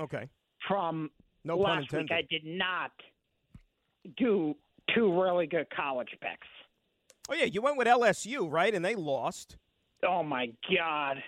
Okay. 0.00 0.28
from 0.66 1.10
No 1.44 1.58
last 1.58 1.92
week. 1.92 2.10
I 2.10 2.22
did 2.30 2.42
not 2.46 2.92
do 4.16 4.54
two 4.94 5.20
really 5.22 5.46
good 5.46 5.66
college 5.76 6.08
picks. 6.22 6.48
Oh 7.28 7.34
yeah, 7.34 7.44
you 7.44 7.60
went 7.60 7.76
with 7.76 7.86
LSU, 7.86 8.50
right? 8.50 8.74
And 8.74 8.82
they 8.82 8.94
lost. 8.94 9.58
Oh 10.02 10.22
my 10.22 10.50
God, 10.74 11.22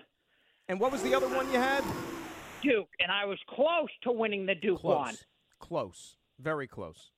And 0.70 0.80
what 0.80 0.90
was 0.90 1.02
the 1.02 1.14
other 1.14 1.28
one 1.28 1.46
you 1.52 1.58
had? 1.58 1.84
Duke, 2.62 2.88
and 3.00 3.12
I 3.12 3.26
was 3.26 3.38
close 3.50 3.90
to 4.04 4.12
winning 4.12 4.46
the 4.46 4.54
Duke 4.54 4.80
Close. 4.80 4.96
one. 4.96 5.14
Close. 5.60 6.16
Very 6.42 6.66
close. 6.66 7.10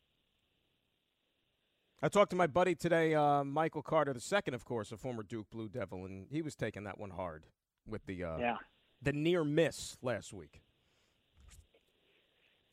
I 2.03 2.09
talked 2.09 2.31
to 2.31 2.37
my 2.37 2.47
buddy 2.47 2.75
today, 2.75 3.15
uh, 3.15 3.43
Michael 3.45 3.81
Carter 3.83 4.13
the 4.13 4.21
second, 4.21 4.53
of 4.53 4.67
course, 4.67 4.93
a 4.93 4.99
former 4.99 5.23
Duke 5.23 5.47
Blue 5.51 5.69
Devil, 5.71 6.05
and 6.05 6.27
he 6.31 6.43
was 6.43 6.55
taking 6.55 6.85
that 6.85 6.99
one 6.99 7.11
hard 7.11 7.45
with 7.87 8.05
the 8.05 8.23
uh, 8.23 8.37
Yeah. 8.39 8.57
the 9.01 9.15
near 9.15 9.43
miss 9.43 9.97
last 10.03 10.35
week. 10.35 10.61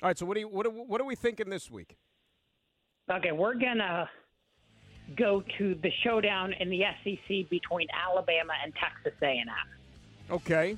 All 0.03 0.09
right, 0.09 0.17
so 0.17 0.25
what 0.25 0.33
do 0.33 0.41
you 0.41 0.49
what 0.49 0.65
are, 0.65 0.71
what 0.71 0.99
are 0.99 1.05
we 1.05 1.15
thinking 1.15 1.49
this 1.49 1.71
week? 1.71 1.95
Okay, 3.09 3.31
we're 3.31 3.53
gonna 3.53 4.09
go 5.15 5.41
to 5.57 5.75
the 5.75 5.91
showdown 6.03 6.51
in 6.53 6.69
the 6.69 6.81
SEC 7.03 7.49
between 7.49 7.87
Alabama 7.93 8.53
and 8.63 8.73
Texas 8.75 9.17
A&M. 9.21 9.47
Okay, 10.29 10.77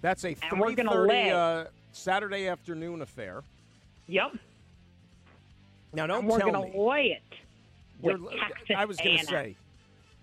that's 0.00 0.24
a 0.24 0.34
three 0.34 0.76
thirty 0.76 1.30
uh, 1.30 1.64
Saturday 1.90 2.46
afternoon 2.46 3.02
affair. 3.02 3.42
Yep. 4.08 4.32
Now 5.92 6.06
don't 6.06 6.20
and 6.20 6.28
we're 6.28 6.38
tell 6.38 6.50
gonna 6.52 6.66
me. 6.68 6.72
lay 6.78 7.04
it 7.12 7.22
with 8.00 8.20
You're- 8.20 8.38
Texas 8.38 8.76
I 8.76 8.84
was 8.84 8.96
going 8.98 9.18
to 9.18 9.24
say. 9.26 9.56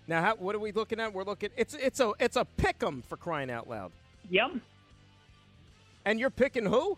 Now, 0.08 0.22
how, 0.22 0.36
what 0.36 0.54
are 0.54 0.60
we 0.60 0.70
looking 0.70 1.00
at? 1.00 1.12
We're 1.12 1.24
looking. 1.24 1.50
It's 1.56 1.74
it's 1.74 1.98
a 1.98 2.12
it's 2.20 2.36
a 2.36 2.44
pick 2.44 2.80
'em 2.82 3.02
for 3.08 3.16
crying 3.16 3.50
out 3.50 3.68
loud. 3.68 3.90
Yep. 4.30 4.52
And 6.04 6.20
you're 6.20 6.30
picking 6.30 6.64
who? 6.66 6.96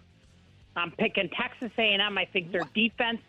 I'm 0.76 0.90
picking 0.92 1.30
Texas 1.30 1.72
A&M. 1.78 2.18
I 2.18 2.26
think 2.26 2.52
their 2.52 2.68
defense 2.74 3.20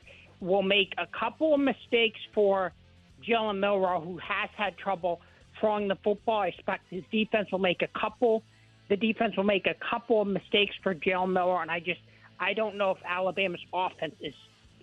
will 0.42 0.62
make 0.62 0.94
a 0.98 1.08
couple 1.08 1.54
of 1.54 1.62
mistakes 1.62 2.20
for 2.34 2.74
Jalen 3.26 3.60
Milrow, 3.60 4.04
who 4.04 4.18
has 4.18 4.50
had 4.56 4.78
trouble 4.78 5.22
throwing 5.60 5.88
the 5.88 5.96
football. 6.04 6.42
I 6.42 6.48
expect 6.48 6.84
his 6.90 7.04
defense 7.12 7.50
will 7.52 7.60
make 7.60 7.82
a 7.82 7.88
couple. 8.00 8.44
The 8.90 8.98
defense 8.98 9.38
will 9.38 9.46
make 9.46 9.66
a 9.66 9.76
couple 9.90 10.22
of 10.22 10.28
mistakes 10.28 10.76
for 10.84 10.94
Jalen 10.94 11.30
Milrow, 11.32 11.62
and 11.62 11.72
I 11.72 11.80
just 11.80 12.02
I 12.40 12.54
don't 12.54 12.78
know 12.78 12.92
if 12.92 12.98
Alabama's 13.06 13.64
offense 13.74 14.16
is 14.22 14.34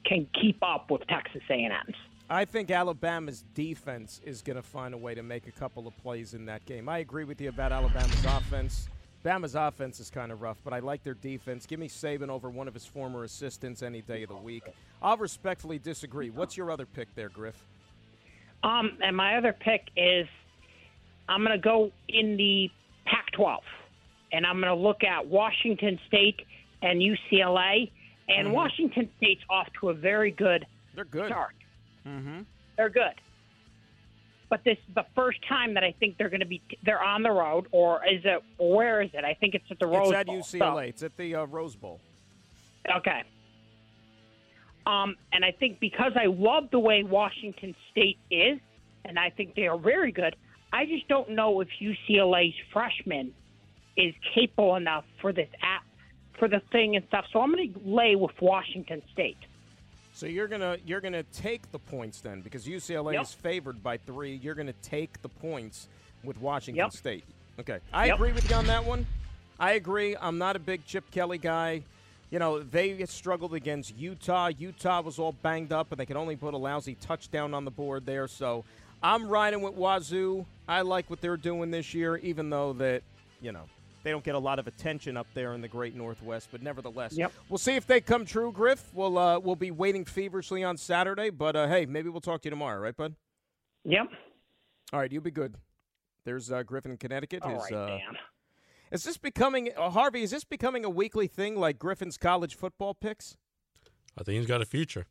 can 0.04 0.26
keep 0.40 0.62
up 0.62 0.90
with 0.90 1.06
Texas 1.08 1.42
A&M's. 1.50 1.96
I 2.28 2.44
think 2.44 2.70
Alabama's 2.70 3.44
defense 3.54 4.20
is 4.24 4.42
going 4.42 4.56
to 4.56 4.62
find 4.62 4.94
a 4.94 4.96
way 4.96 5.14
to 5.14 5.22
make 5.22 5.46
a 5.46 5.52
couple 5.52 5.86
of 5.86 5.96
plays 5.98 6.34
in 6.34 6.46
that 6.46 6.64
game. 6.64 6.88
I 6.88 6.98
agree 6.98 7.24
with 7.24 7.40
you 7.40 7.48
about 7.48 7.72
Alabama's 7.72 8.24
offense. 8.24 8.88
Bama's 9.24 9.54
offense 9.54 9.98
is 9.98 10.10
kind 10.10 10.30
of 10.30 10.42
rough, 10.42 10.58
but 10.62 10.72
I 10.72 10.78
like 10.78 11.02
their 11.02 11.14
defense. 11.14 11.66
Give 11.66 11.80
me 11.80 11.88
Saban 11.88 12.28
over 12.28 12.48
one 12.50 12.68
of 12.68 12.74
his 12.74 12.86
former 12.86 13.24
assistants 13.24 13.82
any 13.82 14.00
day 14.00 14.22
of 14.22 14.28
the 14.28 14.36
week. 14.36 14.64
I'll 15.02 15.16
respectfully 15.16 15.78
disagree. 15.78 16.30
What's 16.30 16.56
your 16.56 16.70
other 16.70 16.86
pick 16.86 17.12
there, 17.14 17.28
Griff? 17.28 17.64
Um, 18.62 18.98
and 19.02 19.16
my 19.16 19.36
other 19.36 19.52
pick 19.52 19.82
is 19.96 20.26
I'm 21.28 21.44
going 21.44 21.52
to 21.56 21.62
go 21.62 21.90
in 22.08 22.36
the 22.36 22.70
Pac-12, 23.04 23.58
and 24.32 24.46
I'm 24.46 24.60
going 24.60 24.74
to 24.74 24.80
look 24.80 25.02
at 25.02 25.26
Washington 25.26 25.98
State 26.06 26.40
and 26.82 27.00
UCLA. 27.02 27.90
And 28.28 28.48
Mhm. 28.48 28.52
Washington 28.52 29.08
State's 29.18 29.42
off 29.48 29.68
to 29.80 29.90
a 29.90 29.94
very 29.94 30.30
good 30.30 30.66
They're 30.94 31.04
good. 31.04 31.26
start. 31.28 31.54
Mm-hmm. 32.06 32.42
They're 32.76 32.88
good. 32.90 33.14
But 34.48 34.62
this 34.64 34.78
is 34.88 34.94
the 34.94 35.04
first 35.14 35.42
time 35.48 35.74
that 35.74 35.82
I 35.84 35.92
think 35.92 36.16
they're 36.18 36.28
going 36.28 36.40
to 36.40 36.46
be 36.46 36.60
they're 36.82 37.02
on 37.02 37.22
the 37.22 37.30
road, 37.32 37.66
or 37.72 38.04
is 38.06 38.24
it? 38.24 38.42
Where 38.58 39.00
is 39.02 39.10
it? 39.12 39.24
I 39.24 39.34
think 39.34 39.54
it's 39.54 39.68
at 39.70 39.78
the 39.80 39.86
Rose 39.86 40.08
It's 40.10 40.16
at 40.18 40.26
Bowl. 40.26 40.42
So- 40.42 40.58
UCLA. 40.58 40.88
It's 40.88 41.02
at 41.02 41.16
the 41.16 41.34
uh, 41.34 41.44
Rose 41.46 41.74
Bowl. 41.76 42.00
Okay. 42.88 43.22
Um, 44.86 45.16
and 45.32 45.44
I 45.44 45.50
think 45.50 45.80
because 45.80 46.12
I 46.14 46.26
love 46.26 46.70
the 46.70 46.78
way 46.78 47.02
Washington 47.02 47.74
State 47.90 48.18
is, 48.30 48.60
and 49.04 49.18
I 49.18 49.30
think 49.30 49.56
they 49.56 49.66
are 49.66 49.78
very 49.78 50.12
good, 50.12 50.36
I 50.72 50.86
just 50.86 51.08
don't 51.08 51.30
know 51.30 51.60
if 51.60 51.68
UCLA's 51.80 52.54
freshman 52.72 53.34
is 53.96 54.14
capable 54.32 54.76
enough 54.76 55.04
for 55.20 55.32
this 55.32 55.48
app, 55.60 55.82
for 56.38 56.48
the 56.48 56.60
thing 56.72 56.96
and 56.96 57.04
stuff. 57.08 57.24
So 57.32 57.40
I'm 57.40 57.52
going 57.52 57.72
to 57.72 57.80
lay 57.84 58.14
with 58.16 58.32
Washington 58.40 59.02
State. 59.12 59.38
So 60.12 60.24
you're 60.24 60.48
gonna 60.48 60.78
you're 60.86 61.02
gonna 61.02 61.24
take 61.24 61.70
the 61.72 61.78
points 61.78 62.22
then 62.22 62.40
because 62.40 62.66
UCLA 62.66 63.12
Yep. 63.14 63.22
is 63.22 63.34
favored 63.34 63.82
by 63.82 63.98
three. 63.98 64.34
You're 64.36 64.54
gonna 64.54 64.72
take 64.80 65.20
the 65.20 65.28
points 65.28 65.88
with 66.24 66.40
Washington 66.40 66.84
Yep. 66.84 66.92
State. 66.92 67.24
Okay, 67.60 67.80
I 67.92 68.06
Yep. 68.06 68.14
agree 68.14 68.32
with 68.32 68.48
you 68.48 68.56
on 68.56 68.66
that 68.66 68.82
one. 68.86 69.04
I 69.60 69.72
agree. 69.72 70.16
I'm 70.18 70.38
not 70.38 70.56
a 70.56 70.58
big 70.58 70.86
Chip 70.86 71.10
Kelly 71.10 71.38
guy. 71.38 71.82
you 72.30 72.38
know, 72.40 72.58
they 72.60 73.04
struggled 73.06 73.54
against 73.54 73.94
Utah. 73.96 74.48
Utah 74.48 75.00
was 75.00 75.18
all 75.18 75.30
banged 75.32 75.72
up, 75.72 75.92
and 75.92 76.00
they 76.00 76.04
could 76.06 76.16
only 76.16 76.34
put 76.34 76.54
a 76.54 76.56
lousy 76.56 76.96
touchdown 76.96 77.54
on 77.54 77.64
the 77.64 77.70
board 77.70 78.04
there. 78.04 78.26
So 78.26 78.64
I'm 79.00 79.28
riding 79.28 79.60
with 79.62 79.74
Wazzu. 79.76 80.44
I 80.66 80.80
like 80.80 81.08
what 81.08 81.20
they're 81.20 81.36
doing 81.36 81.70
this 81.70 81.94
year, 81.94 82.16
even 82.16 82.50
though 82.50 82.72
that, 82.74 83.04
you 83.40 83.52
know, 83.52 83.66
they 84.06 84.12
don't 84.12 84.22
get 84.22 84.36
a 84.36 84.38
lot 84.38 84.60
of 84.60 84.68
attention 84.68 85.16
up 85.16 85.26
there 85.34 85.52
in 85.54 85.60
the 85.60 85.66
great 85.66 85.96
Northwest, 85.96 86.50
but 86.52 86.62
nevertheless, 86.62 87.14
Yep. 87.18 87.32
we'll 87.48 87.58
see 87.58 87.74
if 87.74 87.88
they 87.88 88.00
come 88.00 88.24
true. 88.24 88.52
Griff, 88.52 88.94
we'll 88.94 89.18
uh, 89.18 89.40
we'll 89.40 89.56
be 89.56 89.72
waiting 89.72 90.04
feverishly 90.04 90.62
on 90.62 90.76
Saturday, 90.76 91.28
but 91.30 91.56
uh, 91.56 91.66
hey, 91.66 91.86
maybe 91.86 92.08
we'll 92.08 92.20
talk 92.20 92.40
to 92.42 92.46
you 92.46 92.50
tomorrow, 92.50 92.78
right, 92.78 92.96
bud? 92.96 93.16
Yep. 93.84 94.06
All 94.92 95.00
right, 95.00 95.10
you'll 95.10 95.24
be 95.24 95.32
good. 95.32 95.56
There's 96.24 96.52
uh, 96.52 96.62
Griffin 96.62 96.92
in 96.92 96.98
Connecticut. 96.98 97.42
All 97.42 97.50
His, 97.50 97.62
right, 97.64 97.72
uh, 97.72 97.86
man. 97.86 98.00
Is 98.92 99.02
this 99.02 99.16
becoming 99.16 99.70
uh, 99.76 99.90
Harvey? 99.90 100.22
Is 100.22 100.30
this 100.30 100.44
becoming 100.44 100.84
a 100.84 100.90
weekly 100.90 101.26
thing 101.26 101.56
like 101.56 101.76
Griffin's 101.76 102.16
college 102.16 102.54
football 102.54 102.94
picks? 102.94 103.36
I 104.16 104.22
think 104.22 104.38
he's 104.38 104.46
got 104.46 104.62
a 104.62 104.66
future. 104.66 105.06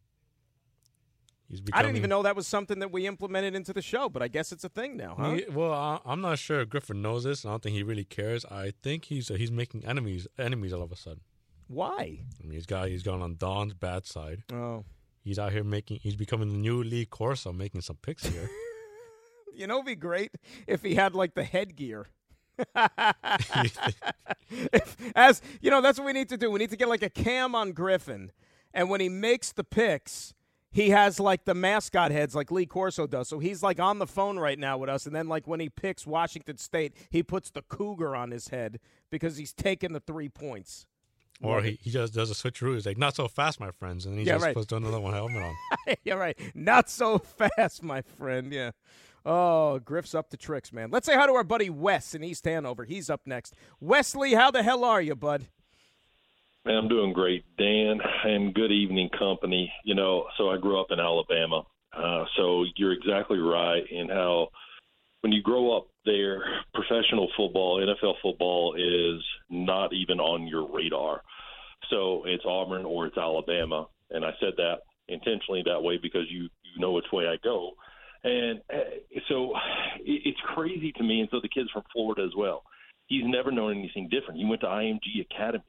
He's 1.50 1.62
I 1.74 1.84
didn't 1.84 1.98
even 1.98 2.10
know 2.10 2.24
that 2.24 2.36
was 2.36 2.48
something 2.48 2.80
that 2.80 2.92
we 2.92 3.06
implemented 3.06 3.56
into 3.56 3.72
the 3.72 3.82
show, 3.82 4.10
but 4.10 4.24
I 4.24 4.28
guess 4.28 4.52
it's 4.52 4.64
a 4.64 4.70
thing 4.70 4.98
now, 4.98 5.16
huh? 5.20 5.34
He- 5.34 5.46
well, 5.50 5.72
I, 5.74 6.00
I'm 6.06 6.20
not 6.22 6.40
sure 6.40 6.62
if 6.62 6.70
Griffin 6.70 7.02
knows 7.04 7.24
this. 7.24 7.46
I 7.46 7.50
don't 7.50 7.62
think 7.62 7.76
he 7.76 7.84
really 7.84 8.04
cares. 8.04 8.46
I 8.46 8.74
think 8.82 9.06
he's 9.06 9.30
uh, 9.30 9.36
he's 9.36 9.52
making 9.52 9.86
enemies 9.86 10.28
enemies 10.40 10.74
all 10.74 10.82
of 10.82 10.92
a 10.92 10.96
sudden. 10.96 11.22
Why? 11.68 12.20
I 12.40 12.44
mean, 12.44 12.54
he's 12.54 12.66
got 12.66 12.88
he's 12.90 13.04
gone 13.04 13.22
on 13.22 13.36
Don's 13.38 13.74
bad 13.74 14.06
side. 14.06 14.44
Oh, 14.52 14.86
He's 15.24 15.40
out 15.40 15.52
here 15.52 15.64
making. 15.64 16.00
He's 16.02 16.16
becoming 16.16 16.52
the 16.52 16.58
new 16.60 16.84
Lee 16.84 17.06
Corso, 17.06 17.52
making 17.52 17.82
some 17.82 17.96
picks 17.98 18.26
here. 18.28 18.50
you 19.54 19.66
know, 19.68 19.82
be 19.84 19.96
great 19.96 20.32
if 20.68 20.82
he 20.84 20.96
had 20.96 21.14
like 21.16 21.34
the 21.36 21.44
headgear. 21.44 22.08
If- 24.50 24.96
as 25.16 25.42
you 25.62 25.72
know, 25.72 25.82
that's 25.82 25.98
what 26.00 26.06
we 26.06 26.14
need 26.14 26.30
to 26.30 26.38
do. 26.38 26.52
We 26.52 26.60
need 26.60 26.70
to 26.70 26.78
get 26.78 26.88
like 26.88 27.02
a 27.04 27.10
cam 27.10 27.56
on 27.56 27.72
Griffin, 27.72 28.32
and 28.74 28.90
when 28.90 29.02
he 29.02 29.10
makes 29.10 29.52
the 29.52 29.64
picks, 29.64 30.34
he 30.76 30.90
has 30.90 31.20
like 31.20 31.46
the 31.46 31.56
mascot 31.56 32.12
heads 32.12 32.36
like 32.36 32.52
Lee 32.52 32.66
Corso 32.66 33.08
does. 33.08 33.30
So 33.30 33.40
he's 33.40 33.64
like 33.64 33.80
on 33.80 33.98
the 33.98 34.06
phone 34.06 34.38
right 34.38 34.60
now 34.60 34.78
with 34.78 34.90
us, 34.90 35.06
and 35.06 35.16
then 35.16 35.28
like 35.30 35.48
when 35.48 35.60
he 35.62 35.70
picks 35.70 36.06
Washington 36.06 36.58
State, 36.58 36.94
he 37.10 37.24
puts 37.24 37.50
the 37.50 37.62
cougar 37.64 38.14
on 38.16 38.32
his 38.32 38.50
head 38.50 38.80
because 39.10 39.38
he's 39.38 39.54
taking 39.54 39.94
the 39.94 40.02
three 40.02 40.28
points. 40.30 40.86
or 41.42 41.62
he, 41.62 41.80
he 41.82 41.90
just 41.90 42.14
does 42.14 42.30
a 42.30 42.34
switcheroo. 42.34 42.74
He's 42.76 42.86
like, 42.86 42.98
"Not 42.98 43.16
so 43.16 43.28
fast, 43.30 43.60
my 43.60 43.72
friends," 43.72 44.06
and 44.06 44.14
then 44.14 44.20
he 44.20 44.26
Yeah, 44.28 44.34
just 44.34 44.46
right. 44.46 44.56
puts 44.56 44.72
another 44.74 45.00
one 45.00 45.14
helmet 45.14 45.42
on. 45.44 45.96
yeah, 46.04 46.16
right. 46.16 46.38
Not 46.54 46.90
so 46.90 47.18
fast, 47.20 47.82
my 47.82 48.02
friend. 48.02 48.52
Yeah. 48.52 48.72
Oh, 49.26 49.80
Griff's 49.80 50.14
up 50.14 50.30
to 50.30 50.38
tricks, 50.38 50.72
man. 50.72 50.92
Let's 50.92 51.06
say 51.08 51.16
hi 51.16 51.26
to 51.26 51.34
our 51.34 51.44
buddy 51.44 51.70
Wes 51.70 52.14
in 52.14 52.24
East 52.24 52.46
Hanover. 52.46 52.84
He's 52.84 53.10
up 53.10 53.22
next. 53.26 53.56
Wesley, 53.80 54.34
how 54.36 54.52
the 54.52 54.62
hell 54.62 54.84
are 54.84 55.02
you, 55.02 55.16
bud? 55.16 55.48
Man, 56.66 56.78
I'm 56.78 56.88
doing 56.88 57.14
great, 57.14 57.46
Dan, 57.60 58.00
and 58.24 58.52
good 58.52 58.72
evening, 58.72 59.10
company. 59.20 59.72
You 59.84 59.94
know, 59.94 60.26
so 60.36 60.50
I 60.50 60.58
grew 60.58 60.82
up 60.82 60.88
in 60.90 61.00
Alabama. 61.00 61.62
Uh, 61.96 62.26
so 62.36 62.66
you're 62.76 62.92
exactly 62.92 63.38
right 63.38 63.84
in 63.92 64.10
how 64.10 64.48
when 65.22 65.32
you 65.32 65.44
grow 65.44 65.78
up 65.78 65.86
there, 66.06 66.44
professional 66.74 67.30
football, 67.38 67.86
NFL 67.86 68.16
football 68.20 68.74
is 68.74 69.24
not 69.48 69.94
even 69.94 70.20
on 70.20 70.48
your 70.48 70.68
radar. 70.74 71.22
So 71.92 72.24
it's 72.26 72.44
Auburn 72.48 72.84
or 72.84 73.06
it's 73.06 73.18
Alabama, 73.18 73.86
and 74.10 74.26
I 74.26 74.32
said 74.40 74.54
that 74.58 74.78
intentionally 75.08 75.62
that 75.68 75.84
way 75.84 76.00
because 76.02 76.26
you 76.32 76.50
you 76.64 76.82
know 76.82 76.94
which 76.94 77.06
way 77.14 77.28
I 77.28 77.36
go. 77.44 77.74
And 78.24 78.60
uh, 78.74 79.22
so 79.30 79.54
it's 80.04 80.40
crazy 80.56 80.92
to 80.94 81.04
me, 81.04 81.20
and 81.20 81.30
so 81.30 81.40
the 81.40 81.50
kid's 81.50 81.70
from 81.70 81.84
Florida 81.94 82.24
as 82.24 82.36
well. 82.36 82.64
He's 83.06 83.24
never 83.24 83.52
known 83.52 83.78
anything 83.78 84.10
different. 84.10 84.40
He 84.40 84.46
went 84.46 84.62
to 84.62 84.68
IMG 84.68 85.22
Academy 85.30 85.64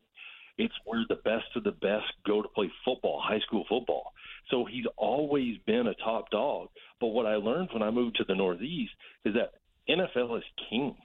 it's 0.59 0.75
where 0.85 1.05
the 1.09 1.17
best 1.17 1.55
of 1.55 1.65
the 1.65 1.73
best 1.73 2.07
go 2.27 2.43
to 2.43 2.49
play 2.49 2.71
football, 2.85 3.21
high 3.23 3.41
school 3.41 3.65
football. 3.69 4.13
So 4.51 4.65
he's 4.65 4.87
always 4.97 5.59
been 5.67 5.87
a 5.87 5.95
top 5.95 6.31
dog. 6.31 6.69
But 7.01 7.09
what 7.09 7.27
I 7.27 7.35
learned 7.37 7.71
when 7.73 7.83
I 7.83 7.91
moved 7.91 8.17
to 8.17 8.25
the 8.25 8.35
Northeast 8.35 8.93
is 9.25 9.35
that 9.35 9.53
NFL 9.89 10.39
is 10.39 10.45
king. 10.71 10.97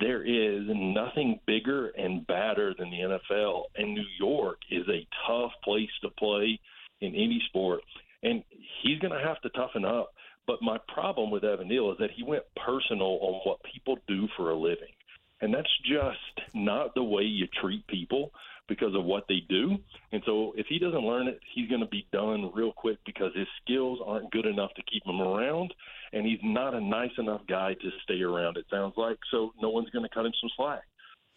There 0.00 0.22
is 0.22 0.64
nothing 0.68 1.40
bigger 1.46 1.88
and 1.88 2.26
badder 2.26 2.74
than 2.76 2.90
the 2.90 2.96
NFL, 2.96 3.64
and 3.76 3.94
New 3.94 4.06
York 4.18 4.58
is 4.70 4.88
a 4.88 5.06
tough 5.26 5.52
place 5.62 5.90
to 6.02 6.10
play 6.10 6.58
in 7.00 7.14
any 7.14 7.42
sport. 7.48 7.82
And 8.22 8.42
he's 8.82 8.98
going 8.98 9.12
to 9.12 9.26
have 9.26 9.40
to 9.42 9.48
toughen 9.50 9.84
up. 9.84 10.12
But 10.46 10.60
my 10.60 10.78
problem 10.92 11.30
with 11.30 11.44
Evan 11.44 11.68
Neal 11.68 11.92
is 11.92 11.98
that 11.98 12.10
he 12.10 12.24
went 12.24 12.42
personal 12.56 13.18
on 13.20 13.40
what 13.44 13.62
people 13.72 13.98
do 14.08 14.26
for 14.36 14.50
a 14.50 14.56
living. 14.56 14.92
And 15.40 15.52
that's 15.54 15.70
just 15.84 16.54
not 16.54 16.94
the 16.94 17.02
way 17.02 17.22
you 17.22 17.46
treat 17.60 17.86
people 17.86 18.32
because 18.68 18.94
of 18.94 19.04
what 19.04 19.24
they 19.28 19.40
do. 19.48 19.76
And 20.12 20.22
so 20.24 20.52
if 20.56 20.66
he 20.68 20.78
doesn't 20.78 21.00
learn 21.04 21.28
it, 21.28 21.40
he's 21.54 21.68
going 21.68 21.80
to 21.80 21.86
be 21.86 22.06
done 22.12 22.50
real 22.54 22.72
quick 22.72 22.98
because 23.04 23.32
his 23.34 23.46
skills 23.62 23.98
aren't 24.04 24.30
good 24.30 24.46
enough 24.46 24.72
to 24.74 24.82
keep 24.90 25.04
him 25.04 25.20
around. 25.20 25.74
And 26.12 26.26
he's 26.26 26.38
not 26.42 26.74
a 26.74 26.80
nice 26.80 27.10
enough 27.18 27.42
guy 27.48 27.74
to 27.74 27.90
stay 28.04 28.20
around, 28.22 28.56
it 28.56 28.66
sounds 28.70 28.94
like. 28.96 29.18
So 29.30 29.52
no 29.60 29.70
one's 29.70 29.90
going 29.90 30.04
to 30.04 30.14
cut 30.14 30.26
him 30.26 30.32
some 30.40 30.50
slack. 30.56 30.82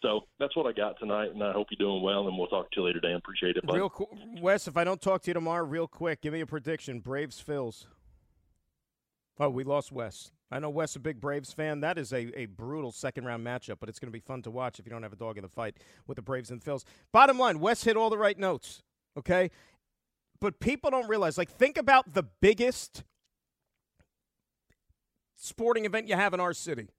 So 0.02 0.20
that's 0.38 0.54
what 0.54 0.66
I 0.66 0.72
got 0.72 0.98
tonight, 1.00 1.30
and 1.32 1.42
I 1.42 1.52
hope 1.52 1.68
you're 1.70 1.84
doing 1.84 2.02
well. 2.02 2.28
And 2.28 2.36
we'll 2.36 2.48
talk 2.48 2.70
to 2.72 2.80
you 2.80 2.86
later, 2.86 3.00
Dan. 3.00 3.16
Appreciate 3.16 3.56
it. 3.56 3.66
Bud. 3.66 3.74
Real 3.74 3.88
qu- 3.88 4.08
Wes, 4.40 4.68
if 4.68 4.76
I 4.76 4.84
don't 4.84 5.00
talk 5.00 5.22
to 5.22 5.30
you 5.30 5.34
tomorrow, 5.34 5.64
real 5.64 5.88
quick, 5.88 6.20
give 6.20 6.32
me 6.34 6.40
a 6.40 6.46
prediction. 6.46 7.00
Braves, 7.00 7.42
Phils. 7.46 7.86
Oh, 9.40 9.48
we 9.48 9.64
lost 9.64 9.92
Wes. 9.92 10.32
I 10.50 10.60
know 10.60 10.70
Wes 10.70 10.94
a 10.94 11.00
big 11.00 11.20
Braves 11.20 11.52
fan. 11.52 11.80
That 11.80 11.98
is 11.98 12.12
a, 12.12 12.38
a 12.38 12.46
brutal 12.46 12.92
second 12.92 13.24
round 13.24 13.44
matchup, 13.44 13.76
but 13.80 13.88
it's 13.88 13.98
going 13.98 14.08
to 14.08 14.12
be 14.12 14.20
fun 14.20 14.42
to 14.42 14.50
watch 14.50 14.78
if 14.78 14.86
you 14.86 14.90
don't 14.90 15.02
have 15.02 15.12
a 15.12 15.16
dog 15.16 15.38
in 15.38 15.42
the 15.42 15.48
fight 15.48 15.76
with 16.06 16.16
the 16.16 16.22
Braves 16.22 16.50
and 16.50 16.62
Phils. 16.62 16.84
Bottom 17.12 17.38
line, 17.38 17.58
Wes 17.58 17.82
hit 17.82 17.96
all 17.96 18.10
the 18.10 18.18
right 18.18 18.38
notes. 18.38 18.82
Okay, 19.18 19.50
but 20.40 20.60
people 20.60 20.90
don't 20.90 21.08
realize. 21.08 21.36
Like, 21.36 21.50
think 21.50 21.76
about 21.76 22.14
the 22.14 22.22
biggest 22.22 23.02
sporting 25.34 25.84
event 25.84 26.08
you 26.08 26.14
have 26.14 26.32
in 26.34 26.40
our 26.40 26.52
city. 26.52 26.90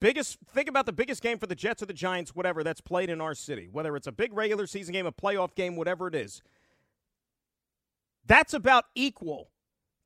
Biggest 0.00 0.38
think 0.48 0.68
about 0.68 0.86
the 0.86 0.92
biggest 0.92 1.22
game 1.22 1.38
for 1.38 1.46
the 1.48 1.56
Jets 1.56 1.82
or 1.82 1.86
the 1.86 1.92
Giants, 1.92 2.34
whatever 2.34 2.62
that's 2.62 2.80
played 2.80 3.10
in 3.10 3.20
our 3.20 3.34
city, 3.34 3.68
whether 3.70 3.96
it's 3.96 4.06
a 4.06 4.12
big 4.12 4.32
regular 4.32 4.66
season 4.66 4.92
game, 4.92 5.06
a 5.06 5.12
playoff 5.12 5.54
game, 5.54 5.74
whatever 5.74 6.06
it 6.06 6.14
is. 6.14 6.40
That's 8.24 8.54
about 8.54 8.84
equal 8.94 9.50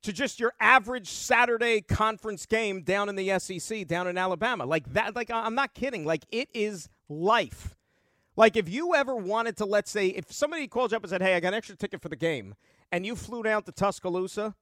to 0.03 0.13
just 0.13 0.39
your 0.39 0.53
average 0.59 1.07
Saturday 1.07 1.81
conference 1.81 2.45
game 2.45 2.81
down 2.81 3.09
in 3.09 3.15
the 3.15 3.39
SEC, 3.39 3.87
down 3.87 4.07
in 4.07 4.17
Alabama. 4.17 4.65
Like 4.65 4.93
that 4.93 5.15
like 5.15 5.31
I'm 5.31 5.55
not 5.55 5.73
kidding. 5.73 6.05
Like 6.05 6.25
it 6.31 6.49
is 6.53 6.89
life. 7.09 7.75
Like 8.35 8.55
if 8.55 8.69
you 8.69 8.95
ever 8.95 9.15
wanted 9.15 9.57
to 9.57 9.65
let's 9.65 9.89
say 9.89 10.07
if 10.07 10.31
somebody 10.31 10.67
called 10.67 10.91
you 10.91 10.97
up 10.97 11.03
and 11.03 11.09
said, 11.09 11.21
"Hey, 11.21 11.35
I 11.35 11.39
got 11.39 11.49
an 11.49 11.53
extra 11.55 11.75
ticket 11.75 12.01
for 12.01 12.09
the 12.09 12.15
game." 12.15 12.55
And 12.91 13.05
you 13.05 13.15
flew 13.15 13.41
down 13.41 13.63
to 13.63 13.71
Tuscaloosa 13.71 14.55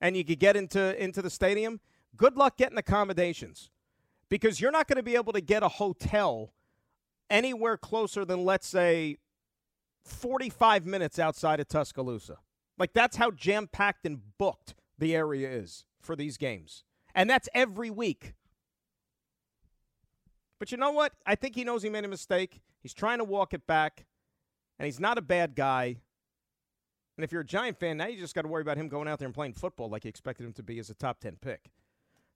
and 0.00 0.16
you 0.16 0.24
could 0.24 0.38
get 0.38 0.56
into 0.56 1.02
into 1.02 1.22
the 1.22 1.30
stadium, 1.30 1.80
good 2.16 2.36
luck 2.36 2.56
getting 2.56 2.78
accommodations 2.78 3.70
because 4.28 4.60
you're 4.60 4.72
not 4.72 4.88
going 4.88 4.96
to 4.96 5.02
be 5.02 5.14
able 5.14 5.32
to 5.32 5.40
get 5.40 5.62
a 5.62 5.68
hotel 5.68 6.52
anywhere 7.30 7.76
closer 7.76 8.24
than 8.24 8.44
let's 8.44 8.66
say 8.66 9.18
45 10.04 10.86
minutes 10.86 11.18
outside 11.18 11.60
of 11.60 11.68
Tuscaloosa. 11.68 12.38
Like 12.78 12.92
that's 12.92 13.16
how 13.16 13.30
jam 13.30 13.68
packed 13.70 14.06
and 14.06 14.20
booked 14.38 14.74
the 14.98 15.14
area 15.14 15.50
is 15.50 15.84
for 16.00 16.16
these 16.16 16.36
games. 16.36 16.84
And 17.14 17.28
that's 17.28 17.48
every 17.54 17.90
week. 17.90 18.34
But 20.58 20.70
you 20.70 20.78
know 20.78 20.90
what? 20.90 21.12
I 21.26 21.34
think 21.34 21.54
he 21.54 21.64
knows 21.64 21.82
he 21.82 21.90
made 21.90 22.04
a 22.04 22.08
mistake. 22.08 22.60
He's 22.80 22.94
trying 22.94 23.18
to 23.18 23.24
walk 23.24 23.52
it 23.52 23.66
back, 23.66 24.06
and 24.78 24.86
he's 24.86 25.00
not 25.00 25.18
a 25.18 25.22
bad 25.22 25.54
guy. 25.54 25.96
And 27.16 27.24
if 27.24 27.32
you're 27.32 27.42
a 27.42 27.46
Giant 27.46 27.78
fan, 27.78 27.96
now 27.96 28.06
you 28.06 28.18
just 28.18 28.34
got 28.34 28.42
to 28.42 28.48
worry 28.48 28.62
about 28.62 28.76
him 28.76 28.88
going 28.88 29.08
out 29.08 29.18
there 29.18 29.26
and 29.26 29.34
playing 29.34 29.54
football 29.54 29.88
like 29.88 30.04
you 30.04 30.08
expected 30.08 30.44
him 30.44 30.52
to 30.54 30.62
be 30.62 30.78
as 30.78 30.90
a 30.90 30.94
top 30.94 31.20
10 31.20 31.38
pick. 31.40 31.70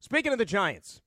Speaking 0.00 0.32
of 0.32 0.38
the 0.38 0.46
Giants, 0.46 1.02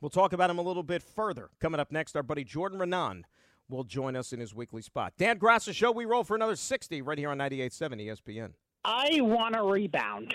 we'll 0.00 0.10
talk 0.10 0.32
about 0.34 0.50
him 0.50 0.58
a 0.58 0.62
little 0.62 0.82
bit 0.82 1.02
further. 1.02 1.50
Coming 1.60 1.80
up 1.80 1.90
next, 1.90 2.14
our 2.14 2.22
buddy 2.22 2.44
Jordan 2.44 2.78
Raanan 2.78 3.24
will 3.68 3.84
join 3.84 4.16
us 4.16 4.32
in 4.32 4.40
his 4.40 4.54
weekly 4.54 4.82
spot. 4.82 5.14
Dan 5.18 5.38
Graca 5.38 5.74
Show, 5.74 5.92
we 5.92 6.04
roll 6.04 6.24
for 6.24 6.36
another 6.36 6.56
60 6.56 7.02
right 7.02 7.18
here 7.18 7.30
on 7.30 7.38
98.7 7.38 8.06
ESPN. 8.06 8.50
I 8.84 9.20
want 9.22 9.54
to 9.54 9.62
rebound. 9.62 10.34